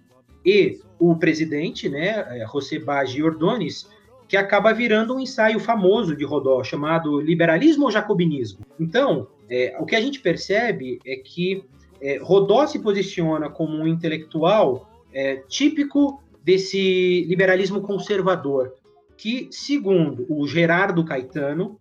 [0.45, 3.89] e o presidente, né, José Bage Ordones,
[4.29, 8.61] que acaba virando um ensaio famoso de Rodó, chamado Liberalismo ou Jacobinismo.
[8.81, 11.65] Então, é, o que a gente percebe é que
[12.01, 18.73] é, Rodó se posiciona como um intelectual é, típico desse liberalismo conservador,
[19.17, 21.79] que, segundo o Gerardo Caetano,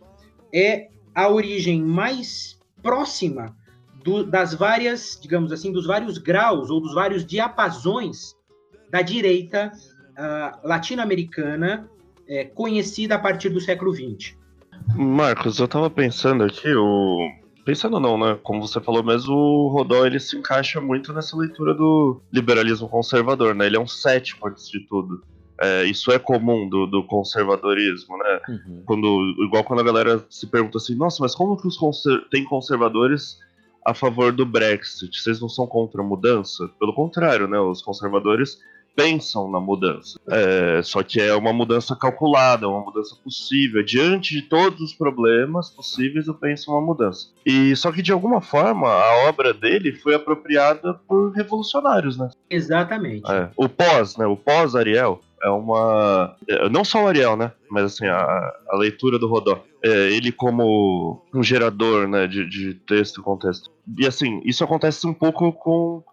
[0.53, 3.55] é a origem mais próxima
[4.03, 8.35] do, das várias, digamos assim, dos vários graus ou dos vários diapasões
[8.89, 9.71] da direita
[10.11, 11.89] uh, latino-americana
[12.27, 14.35] é, conhecida a partir do século XX.
[14.95, 17.29] Marcos, eu estava pensando aqui, o...
[17.65, 18.37] pensando não, né?
[18.41, 23.53] Como você falou mesmo, o Rodó ele se encaixa muito nessa leitura do liberalismo conservador,
[23.53, 23.67] né?
[23.67, 25.23] Ele é um cético antes de tudo.
[25.61, 28.39] É, isso é comum do, do conservadorismo, né?
[28.49, 28.83] Uhum.
[28.85, 32.43] Quando, igual quando a galera se pergunta assim, nossa, mas como que os conser tem
[32.43, 33.37] conservadores
[33.85, 35.21] a favor do Brexit?
[35.21, 36.69] Vocês não são contra a mudança?
[36.79, 37.59] Pelo contrário, né?
[37.59, 38.59] Os conservadores
[38.95, 40.19] pensam na mudança.
[40.29, 43.83] É, só que é uma mudança calculada, uma mudança possível.
[43.83, 47.27] Diante de todos os problemas possíveis, eu penso uma mudança.
[47.45, 52.29] E só que de alguma forma a obra dele foi apropriada por revolucionários, né?
[52.49, 53.29] Exatamente.
[53.31, 54.25] É, o pós, né?
[54.25, 56.35] O pós Ariel é uma.
[56.47, 57.51] É, não só o Ariel, né?
[57.69, 59.63] Mas assim, a, a leitura do Rodó.
[59.83, 63.71] É, ele como um gerador né, de, de texto contexto.
[63.97, 66.03] E assim, isso acontece um pouco com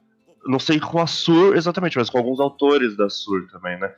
[0.46, 3.92] não sei com a Sur exatamente, mas com alguns autores da Sur também, né?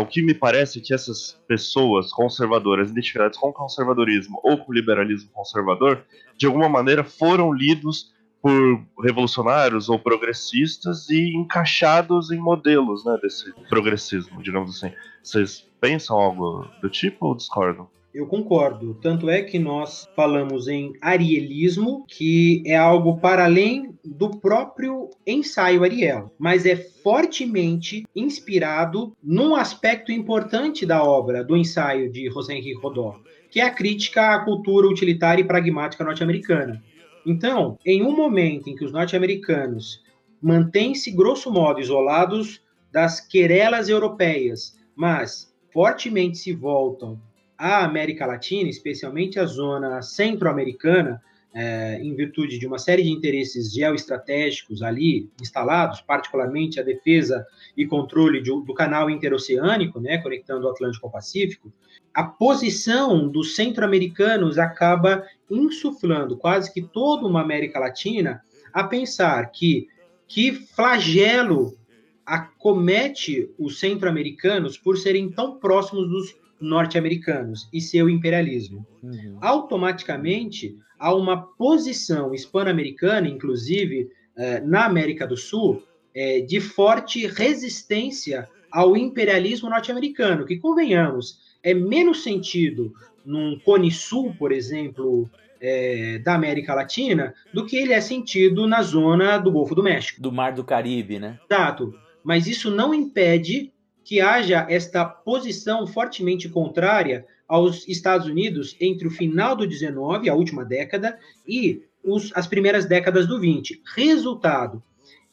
[0.00, 5.30] O que me parece é que essas pessoas conservadoras, identificadas com conservadorismo ou com liberalismo
[5.32, 6.02] conservador,
[6.36, 13.52] de alguma maneira foram lidos por revolucionários ou progressistas e encaixados em modelos né, desse
[13.68, 14.94] progressismo, digamos assim.
[15.22, 17.88] Vocês pensam algo do tipo ou discordam?
[18.12, 18.94] Eu concordo.
[19.00, 25.84] Tanto é que nós falamos em arielismo, que é algo para além do próprio ensaio
[25.84, 32.80] Ariel, mas é fortemente inspirado num aspecto importante da obra, do ensaio de José Henrique
[32.80, 36.82] Rodó, que é a crítica à cultura utilitária e pragmática norte-americana.
[37.26, 40.02] Então, em um momento em que os norte-americanos
[40.40, 47.20] mantêm-se, grosso modo, isolados das querelas europeias, mas fortemente se voltam
[47.56, 53.72] a América Latina, especialmente a zona centro-americana, é, em virtude de uma série de interesses
[53.72, 57.44] geoestratégicos ali instalados, particularmente a defesa
[57.76, 61.72] e controle de, do canal interoceânico, né, conectando o Atlântico ao Pacífico,
[62.14, 69.88] a posição dos centro-americanos acaba insuflando quase que toda uma América Latina a pensar que
[70.30, 71.76] que flagelo
[72.24, 78.86] acomete os centro-americanos por serem tão próximos dos norte-americanos e seu imperialismo.
[79.02, 79.38] Uhum.
[79.40, 85.82] Automaticamente, há uma posição hispano-americana, inclusive eh, na América do Sul,
[86.14, 92.92] eh, de forte resistência ao imperialismo norte-americano, que, convenhamos, é menos sentido
[93.24, 95.28] num Cone Sul, por exemplo,
[95.60, 100.20] é, da América Latina, do que ele é sentido na zona do Golfo do México.
[100.20, 101.38] Do Mar do Caribe, né?
[101.50, 101.94] Exato.
[102.22, 103.72] Mas isso não impede
[104.04, 110.34] que haja esta posição fortemente contrária aos Estados Unidos entre o final do 19, a
[110.34, 113.82] última década, e os, as primeiras décadas do 20.
[113.96, 114.80] Resultado,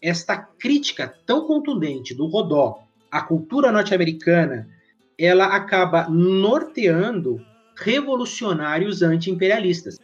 [0.02, 2.80] esta crítica tão contundente do Rodó
[3.12, 4.68] à cultura norte-americana,
[5.16, 7.40] ela acaba norteando
[7.76, 10.00] revolucionários anti-imperialistas.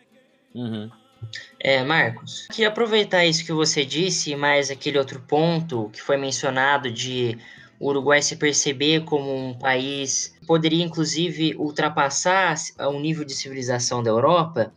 [0.54, 0.92] Uhum.
[1.60, 6.92] É, Marcos, que aproveitar isso que você disse, mais aquele outro ponto que foi mencionado
[6.92, 7.40] de
[7.84, 14.10] o Uruguai se perceber como um país poderia inclusive ultrapassar o nível de civilização da
[14.10, 14.72] Europa,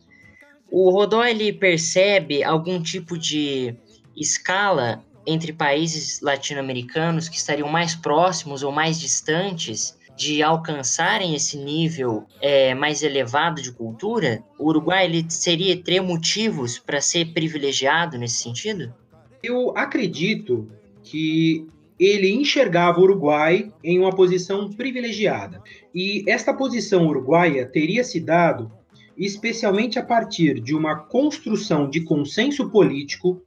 [0.69, 3.73] o Rodó ele percebe algum tipo de
[4.13, 12.25] escala entre países latino-americanos que estariam mais próximos ou mais distantes de alcançarem esse nível
[12.41, 18.43] é, mais elevado de cultura, o Uruguai ele seria ter motivos para ser privilegiado nesse
[18.43, 18.93] sentido?
[19.41, 20.69] Eu acredito
[21.03, 21.67] que
[21.99, 25.61] ele enxergava o Uruguai em uma posição privilegiada.
[25.93, 28.71] E esta posição uruguaia teria se dado
[29.17, 33.41] especialmente a partir de uma construção de consenso político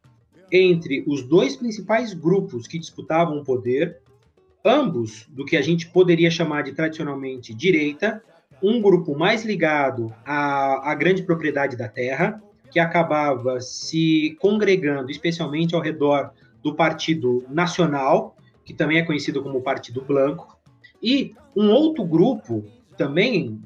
[0.51, 3.99] entre os dois principais grupos que disputavam o poder,
[4.65, 8.21] ambos do que a gente poderia chamar de tradicionalmente direita,
[8.61, 15.75] um grupo mais ligado à, à grande propriedade da terra, que acabava se congregando especialmente
[15.75, 16.33] ao redor
[16.63, 18.37] do Partido Nacional,
[18.71, 20.57] que também é conhecido como Partido Blanco,
[21.03, 22.65] e um outro grupo,
[22.97, 23.61] também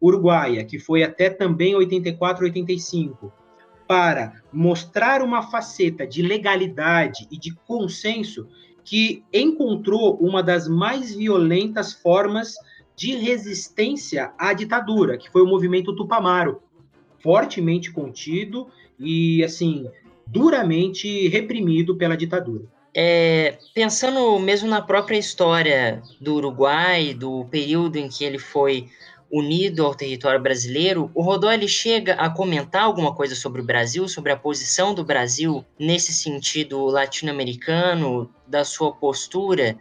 [0.00, 3.32] uruguaia, que foi até também 84, 85,
[3.88, 8.46] para mostrar uma faceta de legalidade e de consenso
[8.84, 12.54] que encontrou uma das mais violentas formas
[12.94, 16.60] de resistência à ditadura, que foi o movimento Tupamaro,
[17.18, 19.86] fortemente contido e assim
[20.26, 22.64] duramente reprimido pela ditadura.
[22.94, 28.88] É, pensando mesmo na própria história do Uruguai, do período em que ele foi
[29.30, 34.08] unido ao território brasileiro, o Rodó ele chega a comentar alguma coisa sobre o Brasil,
[34.08, 39.76] sobre a posição do Brasil nesse sentido latino-americano, da sua postura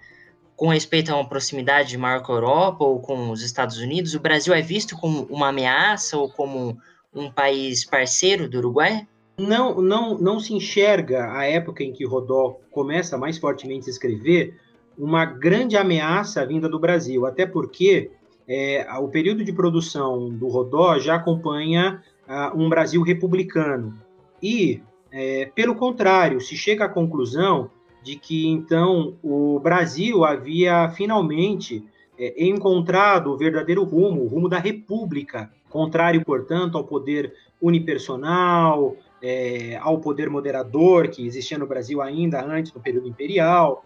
[0.55, 4.15] com respeito a uma proximidade maior com a Europa ou com os Estados Unidos.
[4.15, 6.77] O Brasil é visto como uma ameaça ou como
[7.13, 9.07] um país parceiro do Uruguai?
[9.37, 14.59] não, não, não se enxerga a época em que Rodó começa mais fortemente a escrever
[14.97, 18.09] uma grande ameaça vinda do Brasil, até porque
[18.47, 23.93] é, o período de produção do Rodó já acompanha uh, um Brasil republicano.
[24.41, 27.69] E, é, pelo contrário, se chega à conclusão
[28.01, 31.83] de que então o Brasil havia finalmente
[32.17, 39.77] é, encontrado o verdadeiro rumo, o rumo da república, contrário, portanto, ao poder unipersonal, é,
[39.81, 43.83] ao poder moderador que existia no Brasil ainda antes do período imperial.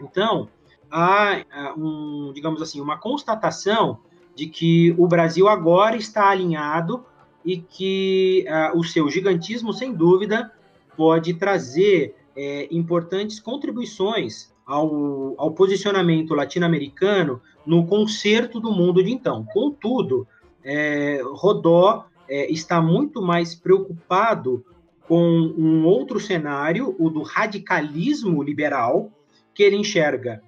[0.00, 0.48] Então,
[0.92, 3.98] há, um, digamos assim, uma constatação
[4.36, 7.04] de que o Brasil agora está alinhado
[7.44, 10.52] e que uh, o seu gigantismo, sem dúvida,
[10.96, 19.44] pode trazer é, importantes contribuições ao, ao posicionamento latino-americano no concerto do mundo de então.
[19.52, 20.26] Contudo,
[20.62, 24.64] é, Rodó é, está muito mais preocupado
[25.08, 29.10] com um outro cenário, o do radicalismo liberal,
[29.54, 30.42] que ele enxerga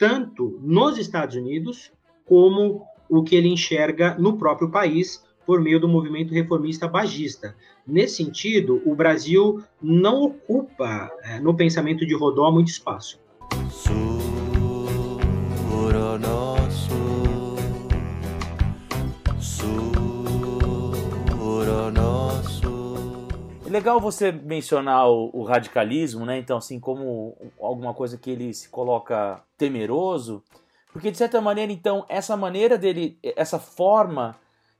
[0.00, 1.92] tanto nos Estados Unidos
[2.24, 7.54] como o que ele enxerga no próprio país por meio do movimento reformista bagista.
[7.86, 13.20] Nesse sentido, o Brasil não ocupa é, no pensamento de Rodó muito espaço.
[23.70, 26.36] Legal você mencionar o, o, radicalismo, né?
[26.36, 30.42] Então, assim, como alguma coisa que ele se coloca temeroso,
[30.92, 34.34] porque de certa maneira, então, essa maneira dele, essa forma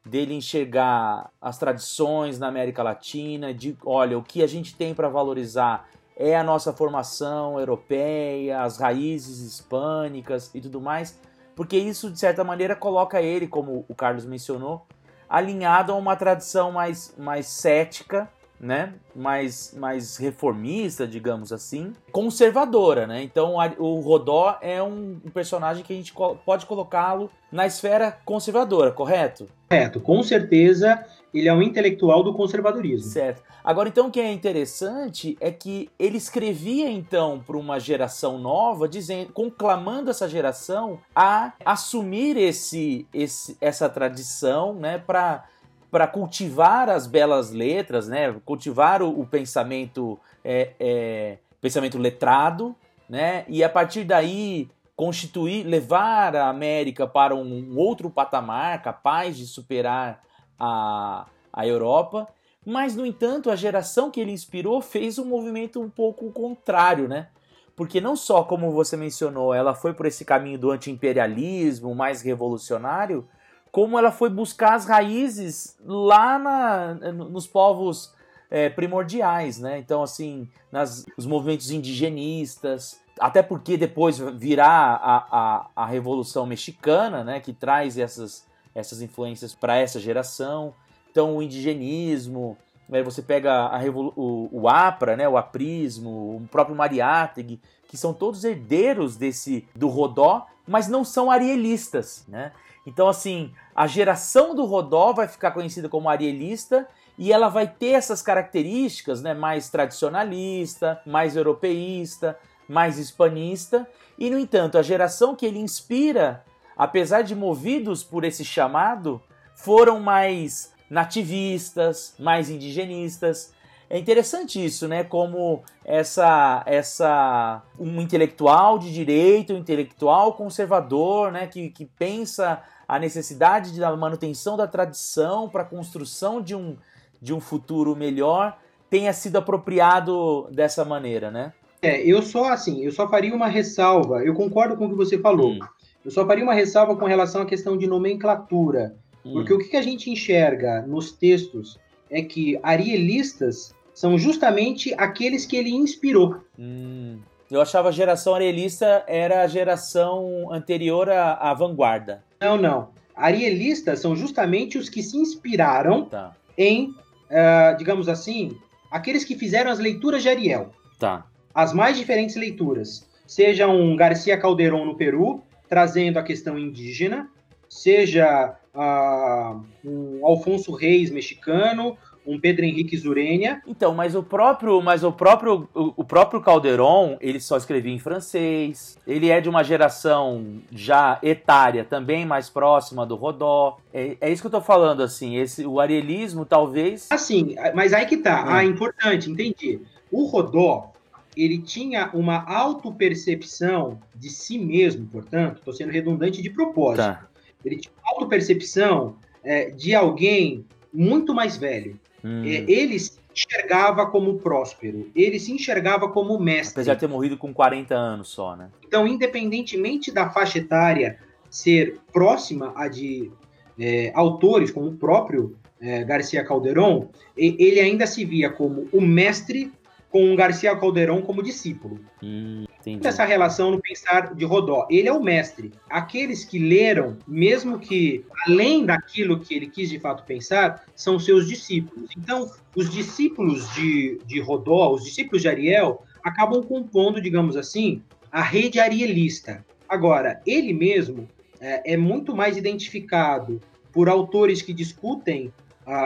[0.04, 5.08] dele enxergar as tradições na América Latina, de olha, o que a gente tem para
[5.08, 11.16] valorizar é a nossa formação europeia, as raízes hispânicas e tudo mais,
[11.54, 14.84] porque isso de certa maneira coloca ele, como o Carlos mencionou,
[15.28, 18.28] alinhado a uma tradição mais, mais cética
[18.60, 23.22] né, mais, mais reformista, digamos assim, conservadora, né?
[23.22, 26.12] Então o Rodó é um, personagem que a gente
[26.44, 29.48] pode colocá-lo na esfera conservadora, correto?
[29.68, 33.08] Correto, com certeza ele é um intelectual do conservadorismo.
[33.08, 33.42] Certo.
[33.62, 38.88] Agora, então, o que é interessante é que ele escrevia, então, para uma geração nova,
[38.88, 45.44] dizendo, conclamando essa geração a assumir esse, esse essa tradição, né, para
[45.90, 48.32] para cultivar as belas letras, né?
[48.44, 52.74] Cultivar o, o pensamento, é, é, pensamento letrado,
[53.08, 53.44] né?
[53.48, 54.68] E a partir daí
[55.00, 60.22] constituir, levar a América para um outro patamar, capaz de superar
[60.58, 62.28] a, a Europa.
[62.66, 67.28] Mas, no entanto, a geração que ele inspirou fez um movimento um pouco contrário, né?
[67.74, 73.26] Porque não só, como você mencionou, ela foi por esse caminho do anti-imperialismo mais revolucionário,
[73.70, 78.12] como ela foi buscar as raízes lá na, nos povos
[78.50, 79.78] é, primordiais, né?
[79.78, 87.22] Então, assim, nas, os movimentos indigenistas, até porque depois virá a, a, a Revolução Mexicana,
[87.22, 87.38] né?
[87.38, 88.44] Que traz essas,
[88.74, 90.74] essas influências para essa geração.
[91.10, 92.56] Então, o indigenismo,
[92.88, 98.12] né, você pega a, o, o APRA, né, o aprismo, o próprio Mariátegui, que são
[98.12, 102.52] todos herdeiros desse do Rodó, mas não são arielistas, né?
[102.86, 106.88] Então, assim, a geração do Rodó vai ficar conhecida como arielista
[107.18, 113.86] e ela vai ter essas características, né, mais tradicionalista, mais europeísta, mais hispanista,
[114.18, 116.44] e no entanto, a geração que ele inspira,
[116.76, 119.20] apesar de movidos por esse chamado,
[119.54, 123.54] foram mais nativistas, mais indigenistas.
[123.90, 125.02] É interessante isso, né?
[125.02, 133.00] Como essa essa um intelectual de direito, um intelectual conservador, né, que, que pensa a
[133.00, 136.76] necessidade da manutenção da tradição para a construção de um
[137.20, 138.56] de um futuro melhor
[138.88, 141.52] tenha sido apropriado dessa maneira, né?
[141.82, 144.22] É, eu só assim, eu só faria uma ressalva.
[144.22, 145.50] Eu concordo com o que você falou.
[145.52, 145.58] Hum.
[146.04, 148.94] Eu só faria uma ressalva com relação à questão de nomenclatura,
[149.24, 149.32] hum.
[149.32, 155.54] porque o que a gente enxerga nos textos é que arielistas são justamente aqueles que
[155.54, 156.40] ele inspirou.
[156.58, 157.18] Hum.
[157.50, 162.24] Eu achava a geração arielista era a geração anterior à, à vanguarda.
[162.40, 162.88] Não, não.
[163.14, 166.34] Arielistas são justamente os que se inspiraram tá.
[166.56, 166.94] em
[167.28, 168.56] uh, digamos assim,
[168.90, 170.70] aqueles que fizeram as leituras de Ariel.
[170.98, 171.26] Tá.
[171.54, 173.06] As mais diferentes leituras.
[173.26, 177.28] Seja um Garcia Calderon no Peru, trazendo a questão indígena,
[177.68, 183.62] seja uh, um Alfonso Reis mexicano, um Pedro Henrique Zurenia.
[183.66, 187.98] Então, mas o próprio, mas o próprio, o, o, próprio Calderon, ele só escrevia em
[187.98, 188.98] francês.
[189.06, 193.78] Ele é de uma geração já etária, também mais próxima do Rodó.
[193.92, 195.36] É, é isso que eu tô falando, assim.
[195.36, 197.08] Esse, o arielismo, talvez.
[197.10, 198.44] Assim, mas aí que tá.
[198.44, 198.48] Hum.
[198.48, 199.80] Ah, importante, entendi.
[200.10, 200.92] O Rodó,
[201.36, 207.04] ele tinha uma autopercepção de si mesmo, portanto, estou sendo redundante de propósito.
[207.04, 207.26] Tá.
[207.64, 211.98] Ele tinha uma autopercepção é, de alguém muito mais velho.
[212.24, 212.44] Hum.
[212.44, 216.80] É, ele se enxergava como próspero, ele se enxergava como mestre.
[216.80, 218.70] Apesar de ter morrido com 40 anos só, né?
[218.86, 221.18] Então, independentemente da faixa etária
[221.48, 223.30] ser próxima a de
[223.78, 229.72] é, autores como o próprio é, Garcia Calderon, ele ainda se via como o mestre
[230.10, 232.00] com Garcia Calderon como discípulo.
[232.22, 232.66] Hum,
[233.04, 234.86] essa relação no pensar de Rodó.
[234.90, 235.72] Ele é o mestre.
[235.88, 241.46] Aqueles que leram, mesmo que além daquilo que ele quis de fato pensar, são seus
[241.46, 242.10] discípulos.
[242.16, 248.42] Então, os discípulos de, de Rodó, os discípulos de Ariel, acabam compondo, digamos assim, a
[248.42, 249.64] rede arielista.
[249.88, 251.28] Agora, ele mesmo
[251.60, 253.60] é, é muito mais identificado
[253.92, 255.52] por autores que discutem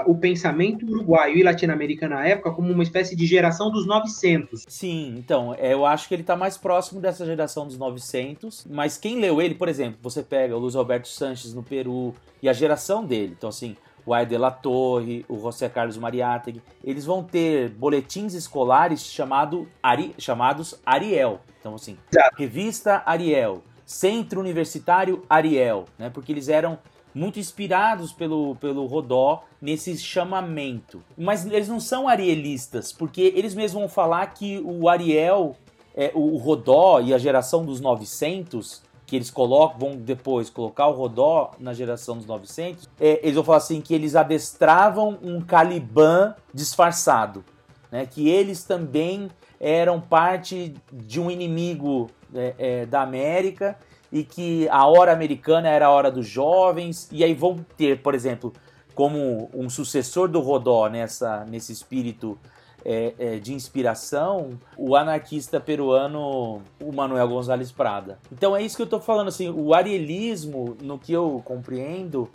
[0.06, 4.64] o pensamento uruguaio e latino-americano na época como uma espécie de geração dos 900.
[4.68, 8.96] Sim, então, é, eu acho que ele está mais próximo dessa geração dos 900, mas
[8.96, 12.52] quem leu ele, por exemplo, você pega o Luiz Alberto Sanches no Peru e a
[12.52, 17.70] geração dele, então assim, o Aide La Torre, o José Carlos Mariátegui, eles vão ter
[17.70, 21.40] boletins escolares chamado Ari, chamados Ariel.
[21.58, 21.96] Então, assim.
[22.36, 26.10] Revista Ariel, Centro Universitário Ariel, né?
[26.10, 26.78] Porque eles eram
[27.14, 31.02] muito inspirados pelo, pelo Rodó nesse chamamento.
[31.16, 35.56] Mas eles não são arielistas, porque eles mesmos vão falar que o Ariel,
[35.94, 40.92] é, o Rodó e a geração dos 900, que eles colocam, vão depois colocar o
[40.92, 46.34] Rodó na geração dos 900, é, eles vão falar assim que eles adestravam um Caliban
[46.52, 47.44] disfarçado,
[47.92, 48.06] né?
[48.06, 49.30] que eles também
[49.60, 53.78] eram parte de um inimigo é, é da América
[54.14, 58.14] e que a hora americana era a hora dos jovens, e aí vão ter, por
[58.14, 58.52] exemplo,
[58.94, 62.38] como um sucessor do Rodó nessa, nesse espírito
[62.84, 68.20] é, é, de inspiração, o anarquista peruano, o Manuel Gonzalez Prada.
[68.30, 72.30] Então é isso que eu estou falando, assim, o arielismo, no que eu compreendo,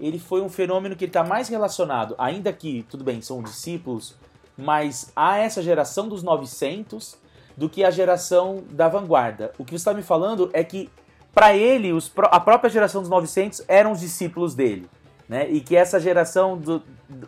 [0.00, 4.16] ele foi um fenômeno que está mais relacionado, ainda que, tudo bem, são discípulos,
[4.56, 7.16] mas a essa geração dos 900
[7.56, 9.52] do que a geração da vanguarda.
[9.58, 10.90] O que você está me falando é que
[11.34, 14.88] para ele, os, a própria geração dos 900 eram os discípulos dele.
[15.28, 15.48] Né?
[15.48, 16.82] E que essa geração do,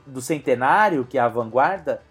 [0.06, 2.02] do centenário, que é a vanguarda,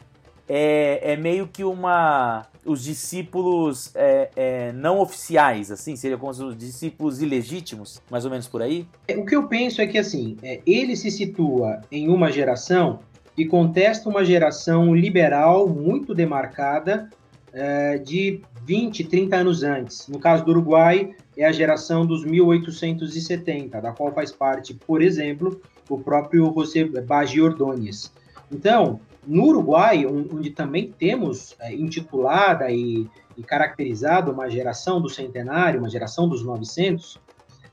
[0.47, 6.55] é, é meio que uma os discípulos é, é, não oficiais, assim, seriam como os
[6.55, 8.85] discípulos ilegítimos, mais ou menos por aí?
[9.07, 12.99] É, o que eu penso é que, assim, é, ele se situa em uma geração
[13.35, 17.09] e contesta uma geração liberal muito demarcada
[17.51, 20.07] é, de 20, 30 anos antes.
[20.07, 25.61] No caso do Uruguai, é a geração dos 1870, da qual faz parte, por exemplo,
[25.89, 28.11] o próprio José Baggi Ordóñez.
[28.51, 33.07] Então, no Uruguai, onde também temos é, intitulada e,
[33.37, 37.19] e caracterizada uma geração do centenário, uma geração dos 900,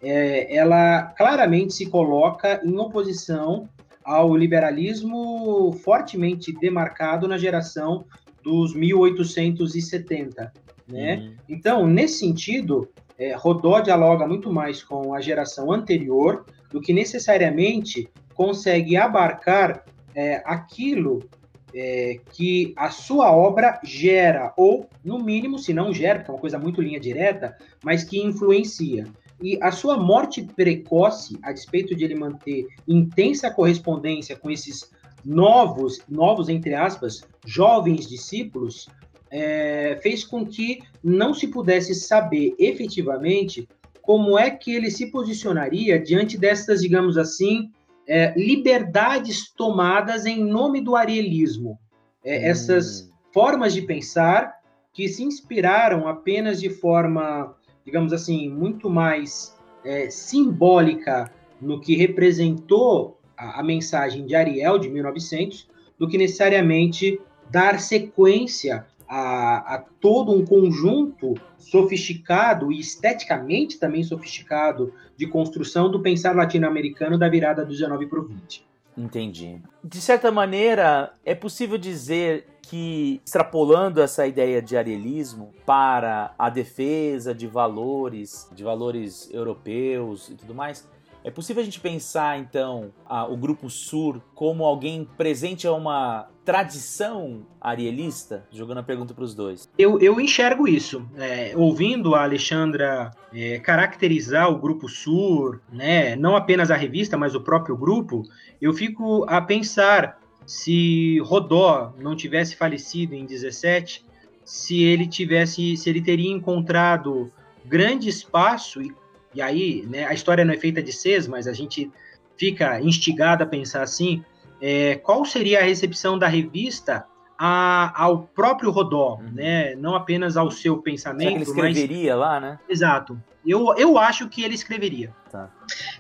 [0.00, 3.68] é, ela claramente se coloca em oposição
[4.04, 8.04] ao liberalismo fortemente demarcado na geração
[8.42, 10.52] dos 1870.
[10.88, 11.16] Né?
[11.16, 11.36] Uhum.
[11.48, 12.88] Então, nesse sentido,
[13.18, 19.84] é, Rodó dialoga muito mais com a geração anterior do que necessariamente consegue abarcar
[20.14, 21.28] é, aquilo
[21.74, 26.40] é, que a sua obra gera, ou, no mínimo, se não gera, porque é uma
[26.40, 29.06] coisa muito linha direta, mas que influencia.
[29.40, 34.90] E a sua morte precoce, a despeito de ele manter intensa correspondência com esses
[35.24, 38.88] novos, novos entre aspas, jovens discípulos,
[39.30, 43.68] é, fez com que não se pudesse saber efetivamente
[44.02, 47.70] como é que ele se posicionaria diante dessas, digamos assim,
[48.06, 51.78] é, liberdades tomadas em nome do arielismo.
[52.24, 52.42] É, hum.
[52.50, 54.58] Essas formas de pensar
[54.92, 61.30] que se inspiraram apenas de forma, digamos assim, muito mais é, simbólica
[61.60, 65.68] no que representou a, a, mensagem de Ariel de 1900,
[65.98, 74.92] do que necessariamente dar sequência a, a todo um conjunto sofisticado e esteticamente também sofisticado
[75.16, 78.68] de construção do pensar latino-americano da virada do 19 para o 20.
[78.96, 79.62] Entendi.
[79.82, 87.34] De certa maneira, é possível dizer que, extrapolando essa ideia de arielismo para a defesa
[87.34, 90.86] de valores, de valores europeus e tudo mais,
[91.24, 96.28] é possível a gente pensar, então, a, o Grupo Sur como alguém presente a uma
[96.44, 98.46] tradição arielista?
[98.50, 99.68] Jogando a pergunta para os dois.
[99.76, 101.06] Eu, eu enxergo isso.
[101.16, 107.34] É, ouvindo a Alexandra é, caracterizar o Grupo Sur, né, não apenas a revista, mas
[107.34, 108.22] o próprio grupo,
[108.60, 114.06] eu fico a pensar se Rodó não tivesse falecido em 17,
[114.44, 117.30] se ele tivesse, se ele teria encontrado
[117.66, 118.94] grande espaço e
[119.34, 121.90] e aí, né, a história não é feita de Cs, mas a gente
[122.36, 124.24] fica instigado a pensar assim,
[124.60, 127.04] é, qual seria a recepção da revista
[127.38, 129.30] a, ao próprio Rodó, uhum.
[129.32, 129.74] né?
[129.76, 131.28] Não apenas ao seu pensamento.
[131.28, 132.20] Será que ele escreveria mas...
[132.20, 132.58] lá, né?
[132.68, 133.20] Exato.
[133.48, 135.14] Eu, eu acho que ele escreveria.
[135.30, 135.50] Tá.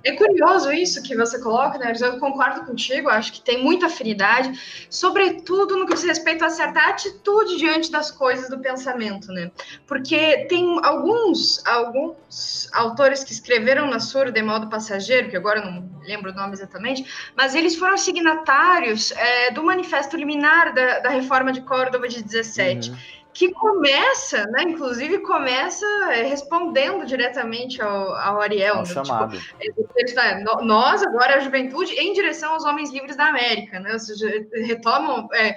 [0.02, 1.92] É curioso isso que você coloca, né?
[2.00, 6.80] Eu concordo contigo, acho que tem muita afinidade, sobretudo no que diz respeito a certa
[6.88, 9.50] atitude diante das coisas do pensamento, né?
[9.86, 15.70] Porque tem alguns, alguns autores que escreveram na Sur de modo passageiro, que agora eu
[15.70, 17.04] não lembro o nome exatamente,
[17.36, 22.90] mas eles foram signatários é, do manifesto liminar da, da reforma de Córdoba de 17.
[22.90, 24.62] Uhum que começa, né?
[24.62, 28.78] Inclusive começa é, respondendo diretamente ao, ao Ariel.
[28.78, 28.84] Né?
[28.86, 29.38] chamado.
[29.38, 33.92] Tipo, nós, agora a juventude, em direção aos homens livres da América, né?
[33.92, 35.56] Ou seja, retomam, é,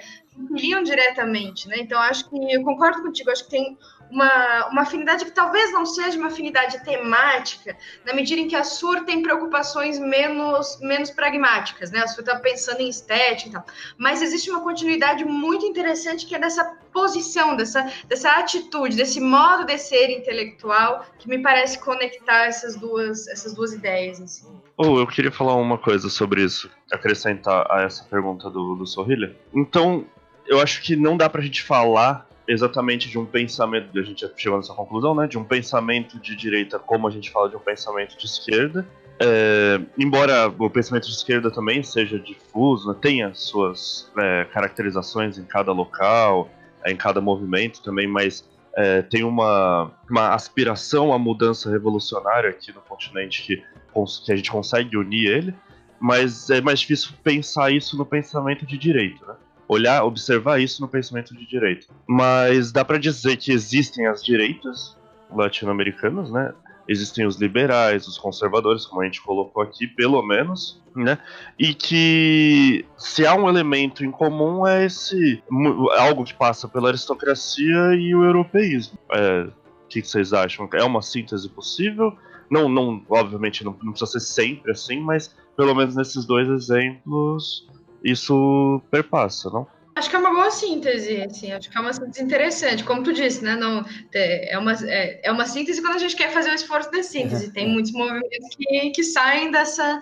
[0.84, 1.76] diretamente, né?
[1.78, 3.78] Então acho que eu concordo contigo, acho que tem
[4.12, 7.74] uma, uma afinidade que talvez não seja uma afinidade temática,
[8.04, 12.00] na medida em que a SUR tem preocupações menos, menos pragmáticas, né?
[12.00, 13.64] A SUR está pensando em estética e tal.
[13.96, 19.64] Mas existe uma continuidade muito interessante que é dessa posição, dessa, dessa atitude, desse modo
[19.64, 24.20] de ser intelectual, que me parece conectar essas duas, essas duas ideias.
[24.20, 24.46] Assim.
[24.76, 29.34] Oh, eu queria falar uma coisa sobre isso, acrescentar a essa pergunta do, do Sorrilha.
[29.54, 30.04] Então,
[30.46, 34.58] eu acho que não dá pra gente falar exatamente de um pensamento, a gente chegou
[34.58, 35.26] nessa conclusão, né?
[35.26, 38.86] De um pensamento de direita, como a gente fala de um pensamento de esquerda.
[39.20, 45.44] É, embora o pensamento de esquerda também seja difuso, né, tenha suas é, caracterizações em
[45.44, 46.50] cada local,
[46.84, 52.80] em cada movimento também, mas é, tem uma, uma aspiração à mudança revolucionária aqui no
[52.80, 53.56] continente que,
[54.24, 55.54] que a gente consegue unir ele,
[56.00, 59.34] mas é mais difícil pensar isso no pensamento de direita, né?
[59.68, 61.86] Olhar, observar isso no pensamento de direita.
[62.06, 64.96] Mas dá para dizer que existem as direitas
[65.30, 66.52] latino-americanas, né?
[66.88, 71.18] Existem os liberais, os conservadores, como a gente colocou aqui, pelo menos, né?
[71.58, 75.42] E que se há um elemento em comum é esse
[75.98, 78.98] algo que passa pela aristocracia e o europeísmo.
[79.12, 80.68] É, o que vocês acham?
[80.74, 82.16] É uma síntese possível?
[82.50, 87.66] Não, não, obviamente não, não precisa ser sempre assim, mas pelo menos nesses dois exemplos
[88.04, 89.66] isso perpassa, não?
[89.94, 92.82] Acho que é uma boa síntese, assim, acho que é uma síntese interessante.
[92.82, 93.54] Como tu disse, né?
[93.54, 93.84] Não,
[94.14, 97.52] é, uma, é, é uma síntese quando a gente quer fazer o esforço da síntese.
[97.52, 100.00] Tem muitos movimentos que, que saem dessa,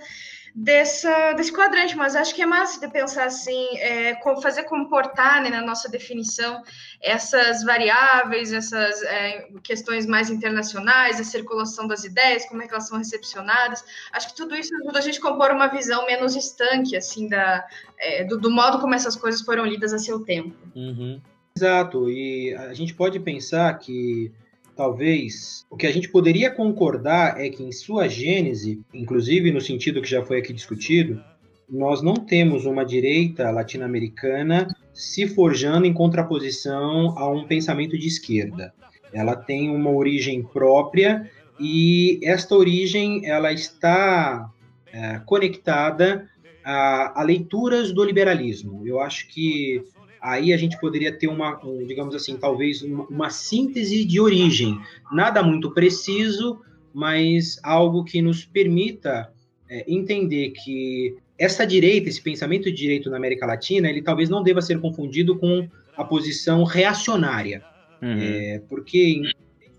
[0.55, 5.51] dessa, desse quadrante, mas acho que é massa de pensar assim, é, fazer comportar né,
[5.51, 6.63] na nossa definição
[7.01, 12.89] essas variáveis, essas é, questões mais internacionais, a circulação das ideias, como é que elas
[12.89, 13.85] são recepcionadas.
[14.13, 17.67] Acho que tudo isso ajuda a gente a compor uma visão menos estanque, assim, da,
[17.99, 20.57] é, do, do, modo como essas coisas foram lidas a seu tempo.
[20.75, 21.21] Uhum.
[21.57, 24.33] Exato, e a gente pode pensar que
[24.81, 30.01] talvez o que a gente poderia concordar é que em sua gênese, inclusive no sentido
[30.01, 31.23] que já foi aqui discutido,
[31.69, 38.73] nós não temos uma direita latino-americana se forjando em contraposição a um pensamento de esquerda.
[39.13, 41.31] Ela tem uma origem própria
[41.61, 44.51] e esta origem ela está
[44.91, 46.27] é, conectada
[46.65, 48.81] a, a, leituras do liberalismo.
[48.87, 49.85] Eu acho que
[50.21, 54.79] aí a gente poderia ter uma, um, digamos assim, talvez uma, uma, síntese de origem,
[55.13, 56.61] nada muito preciso,
[56.93, 59.33] mas algo que nos permita
[59.69, 64.43] é, entender que essa direita, esse pensamento de direito na América Latina, ele talvez não
[64.43, 65.67] deva ser confundido com
[65.97, 67.65] a posição reacionária,
[68.03, 68.19] uhum.
[68.21, 69.23] é, porque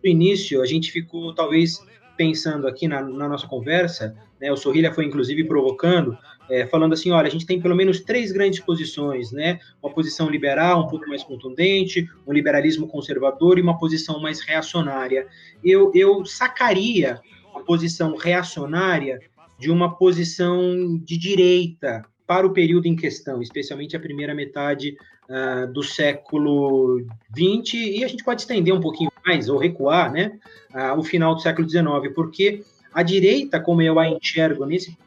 [0.04, 1.86] no início a gente ficou talvez
[2.18, 6.18] pensando aqui na, na nossa conversa, né, o Sorrilha foi inclusive provocando,
[6.52, 10.30] é, falando assim, olha, a gente tem pelo menos três grandes posições, né, uma posição
[10.30, 15.26] liberal um pouco mais contundente, um liberalismo conservador e uma posição mais reacionária.
[15.64, 17.22] Eu, eu sacaria
[17.56, 19.22] a posição reacionária
[19.58, 24.98] de uma posição de direita para o período em questão, especialmente a primeira metade
[25.30, 27.02] uh, do século
[27.34, 30.38] XX, e a gente pode estender um pouquinho mais, ou recuar, né,
[30.74, 32.62] uh, o final do século XIX, porque
[32.94, 34.98] a direita, como eu a enxergo nesse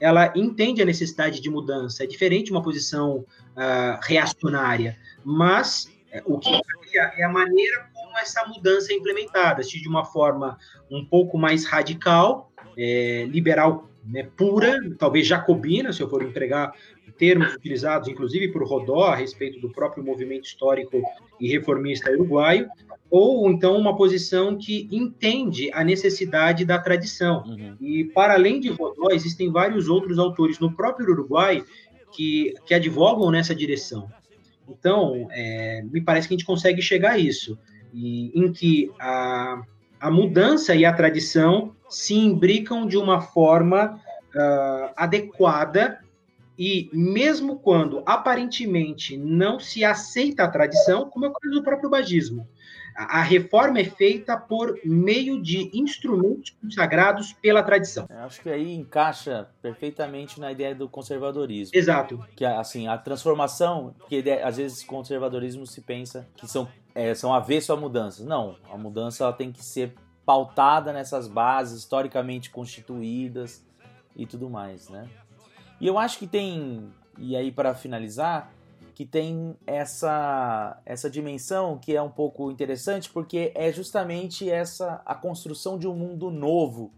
[0.00, 6.38] ela entende a necessidade de mudança, é diferente uma posição uh, reacionária, mas é, o
[6.38, 6.50] que
[6.98, 10.58] é a maneira como essa mudança é implementada, se de uma forma
[10.90, 16.72] um pouco mais radical, é, liberal né, pura, talvez jacobina, se eu for empregar
[17.18, 21.02] termos utilizados, inclusive por Rodó, a respeito do próprio movimento histórico
[21.40, 22.68] e reformista uruguaio,
[23.10, 27.44] ou então uma posição que entende a necessidade da tradição.
[27.46, 27.76] Uhum.
[27.80, 31.64] E, para além de Rodó, existem vários outros autores no próprio Uruguai
[32.12, 34.08] que, que advogam nessa direção.
[34.68, 37.58] Então, é, me parece que a gente consegue chegar a isso,
[37.94, 39.62] e, em que a,
[40.00, 44.00] a mudança e a tradição se imbricam de uma forma
[44.34, 46.00] uh, adequada
[46.58, 51.90] e mesmo quando aparentemente não se aceita a tradição, como é o caso do próprio
[51.90, 52.48] bagismo,
[52.96, 58.06] a reforma é feita por meio de instrumentos consagrados pela tradição.
[58.08, 61.76] Eu acho que aí encaixa perfeitamente na ideia do conservadorismo.
[61.76, 62.24] Exato.
[62.34, 67.70] Que assim, a transformação, que às vezes conservadorismo se pensa que são, é, são avesso
[67.72, 68.24] a mudanças.
[68.24, 69.94] Não, a mudança ela tem que ser
[70.24, 73.64] pautada nessas bases historicamente constituídas
[74.16, 75.08] e tudo mais, né?
[75.78, 78.50] E eu acho que tem, e aí para finalizar,
[78.96, 85.14] que tem essa essa dimensão que é um pouco interessante porque é justamente essa a
[85.14, 86.90] construção de um mundo novo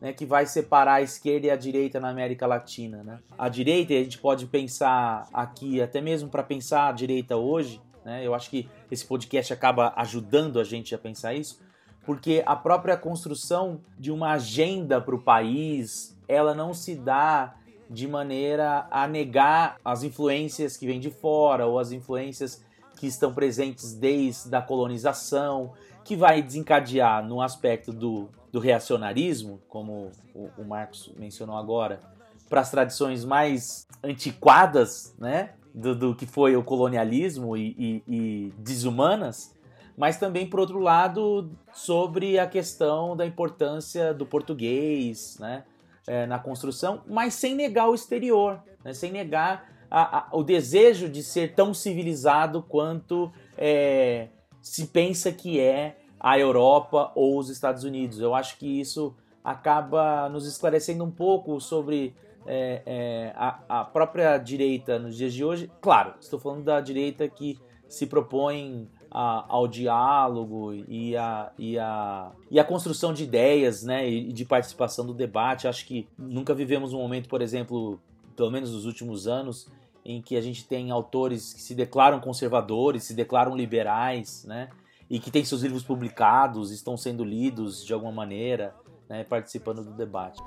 [0.00, 3.04] né, que vai separar a esquerda e a direita na América Latina.
[3.04, 3.20] Né?
[3.38, 8.26] A direita, a gente pode pensar aqui, até mesmo para pensar a direita hoje, né,
[8.26, 11.60] eu acho que esse podcast acaba ajudando a gente a pensar isso,
[12.04, 17.54] porque a própria construção de uma agenda para o país, ela não se dá
[17.88, 22.64] de maneira a negar as influências que vêm de fora ou as influências
[22.96, 25.72] que estão presentes desde a colonização,
[26.04, 32.00] que vai desencadear no aspecto do, do reacionarismo, como o, o Marcos mencionou agora,
[32.48, 38.52] para as tradições mais antiquadas, né, do, do que foi o colonialismo e, e, e
[38.58, 39.54] desumanas,
[39.96, 45.64] mas também, por outro lado, sobre a questão da importância do português né,
[46.06, 51.08] é, na construção, mas sem negar o exterior, né, sem negar a, a, o desejo
[51.08, 54.28] de ser tão civilizado quanto é,
[54.60, 58.18] se pensa que é a Europa ou os Estados Unidos.
[58.18, 62.16] Eu acho que isso acaba nos esclarecendo um pouco sobre
[62.46, 65.70] é, é, a, a, própria direita nos dias de hoje.
[65.80, 67.58] Claro, estou falando da direita que
[67.88, 74.10] se propõe a, ao diálogo e a, e, a, e a construção de ideias, né,
[74.10, 75.68] e de participação do debate.
[75.68, 78.00] Acho que nunca vivemos um momento, por exemplo,
[78.34, 79.68] pelo menos nos últimos anos,
[80.04, 84.68] em que a gente tem autores que se declaram conservadores, se declaram liberais, né,
[85.08, 88.74] e que têm seus livros publicados, estão sendo lidos de alguma maneira,
[89.08, 90.42] né, participando do debate.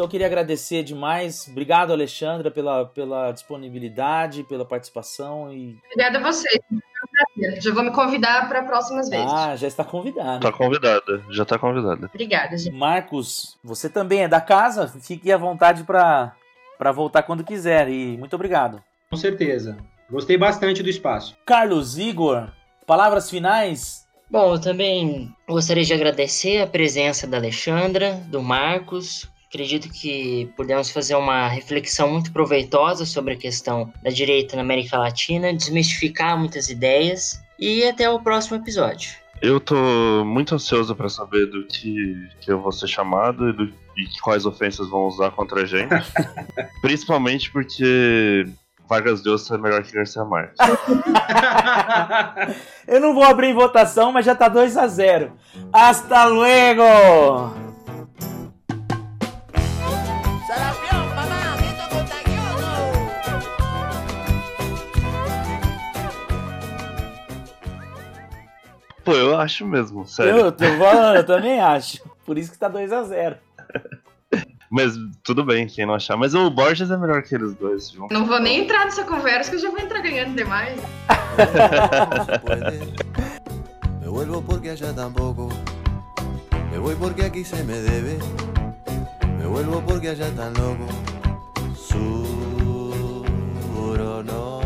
[0.00, 1.46] Então eu queria agradecer demais.
[1.46, 5.52] Obrigado, Alexandra, pela, pela disponibilidade, pela participação.
[5.52, 5.78] E...
[5.92, 6.58] Obrigada a vocês.
[7.58, 9.30] Já vou me convidar para próximas vezes.
[9.30, 10.40] Ah, já está convidada.
[10.40, 12.06] Tá convidada, já tá convidada.
[12.06, 12.74] Obrigada, gente.
[12.74, 14.88] Marcos, você também é da casa.
[14.88, 16.32] Fique à vontade para
[16.94, 17.90] voltar quando quiser.
[17.90, 18.82] E muito obrigado.
[19.10, 19.76] Com certeza.
[20.10, 21.36] Gostei bastante do espaço.
[21.44, 22.48] Carlos, Igor,
[22.86, 24.06] palavras finais?
[24.30, 29.28] Bom, eu também gostaria de agradecer a presença da Alexandra, do Marcos.
[29.50, 34.96] Acredito que pudemos fazer uma reflexão muito proveitosa sobre a questão da direita na América
[34.96, 39.10] Latina, desmistificar muitas ideias e até o próximo episódio.
[39.42, 39.74] Eu tô
[40.24, 43.64] muito ansioso para saber do que, que eu vou ser chamado e, do,
[43.96, 45.90] e quais ofensas vão usar contra a gente.
[46.80, 48.46] Principalmente porque
[48.88, 50.58] Vargas Llosa é melhor que Garcia Marques.
[52.86, 55.32] eu não vou abrir em votação, mas já tá 2 a 0
[55.72, 56.84] Hasta luego!
[69.40, 70.36] Eu acho mesmo, sério.
[70.36, 72.02] Eu, tô falando, eu também acho.
[72.26, 73.36] Por isso que tá 2 a 0
[74.70, 74.92] Mas
[75.24, 76.16] tudo bem, quem não achar.
[76.16, 77.90] Mas o Borges é melhor que eles dois.
[77.90, 78.16] Juntos.
[78.16, 80.78] Não vou nem entrar nessa conversa que eu já vou entrar ganhando demais.
[84.00, 85.48] me vuelvo porque allá tampoco.
[86.70, 88.18] Me voy porque aquí se me debe.
[89.38, 90.86] Me vuelvo porque allá tan loco.
[91.74, 93.24] Suro
[94.22, 94.59] no.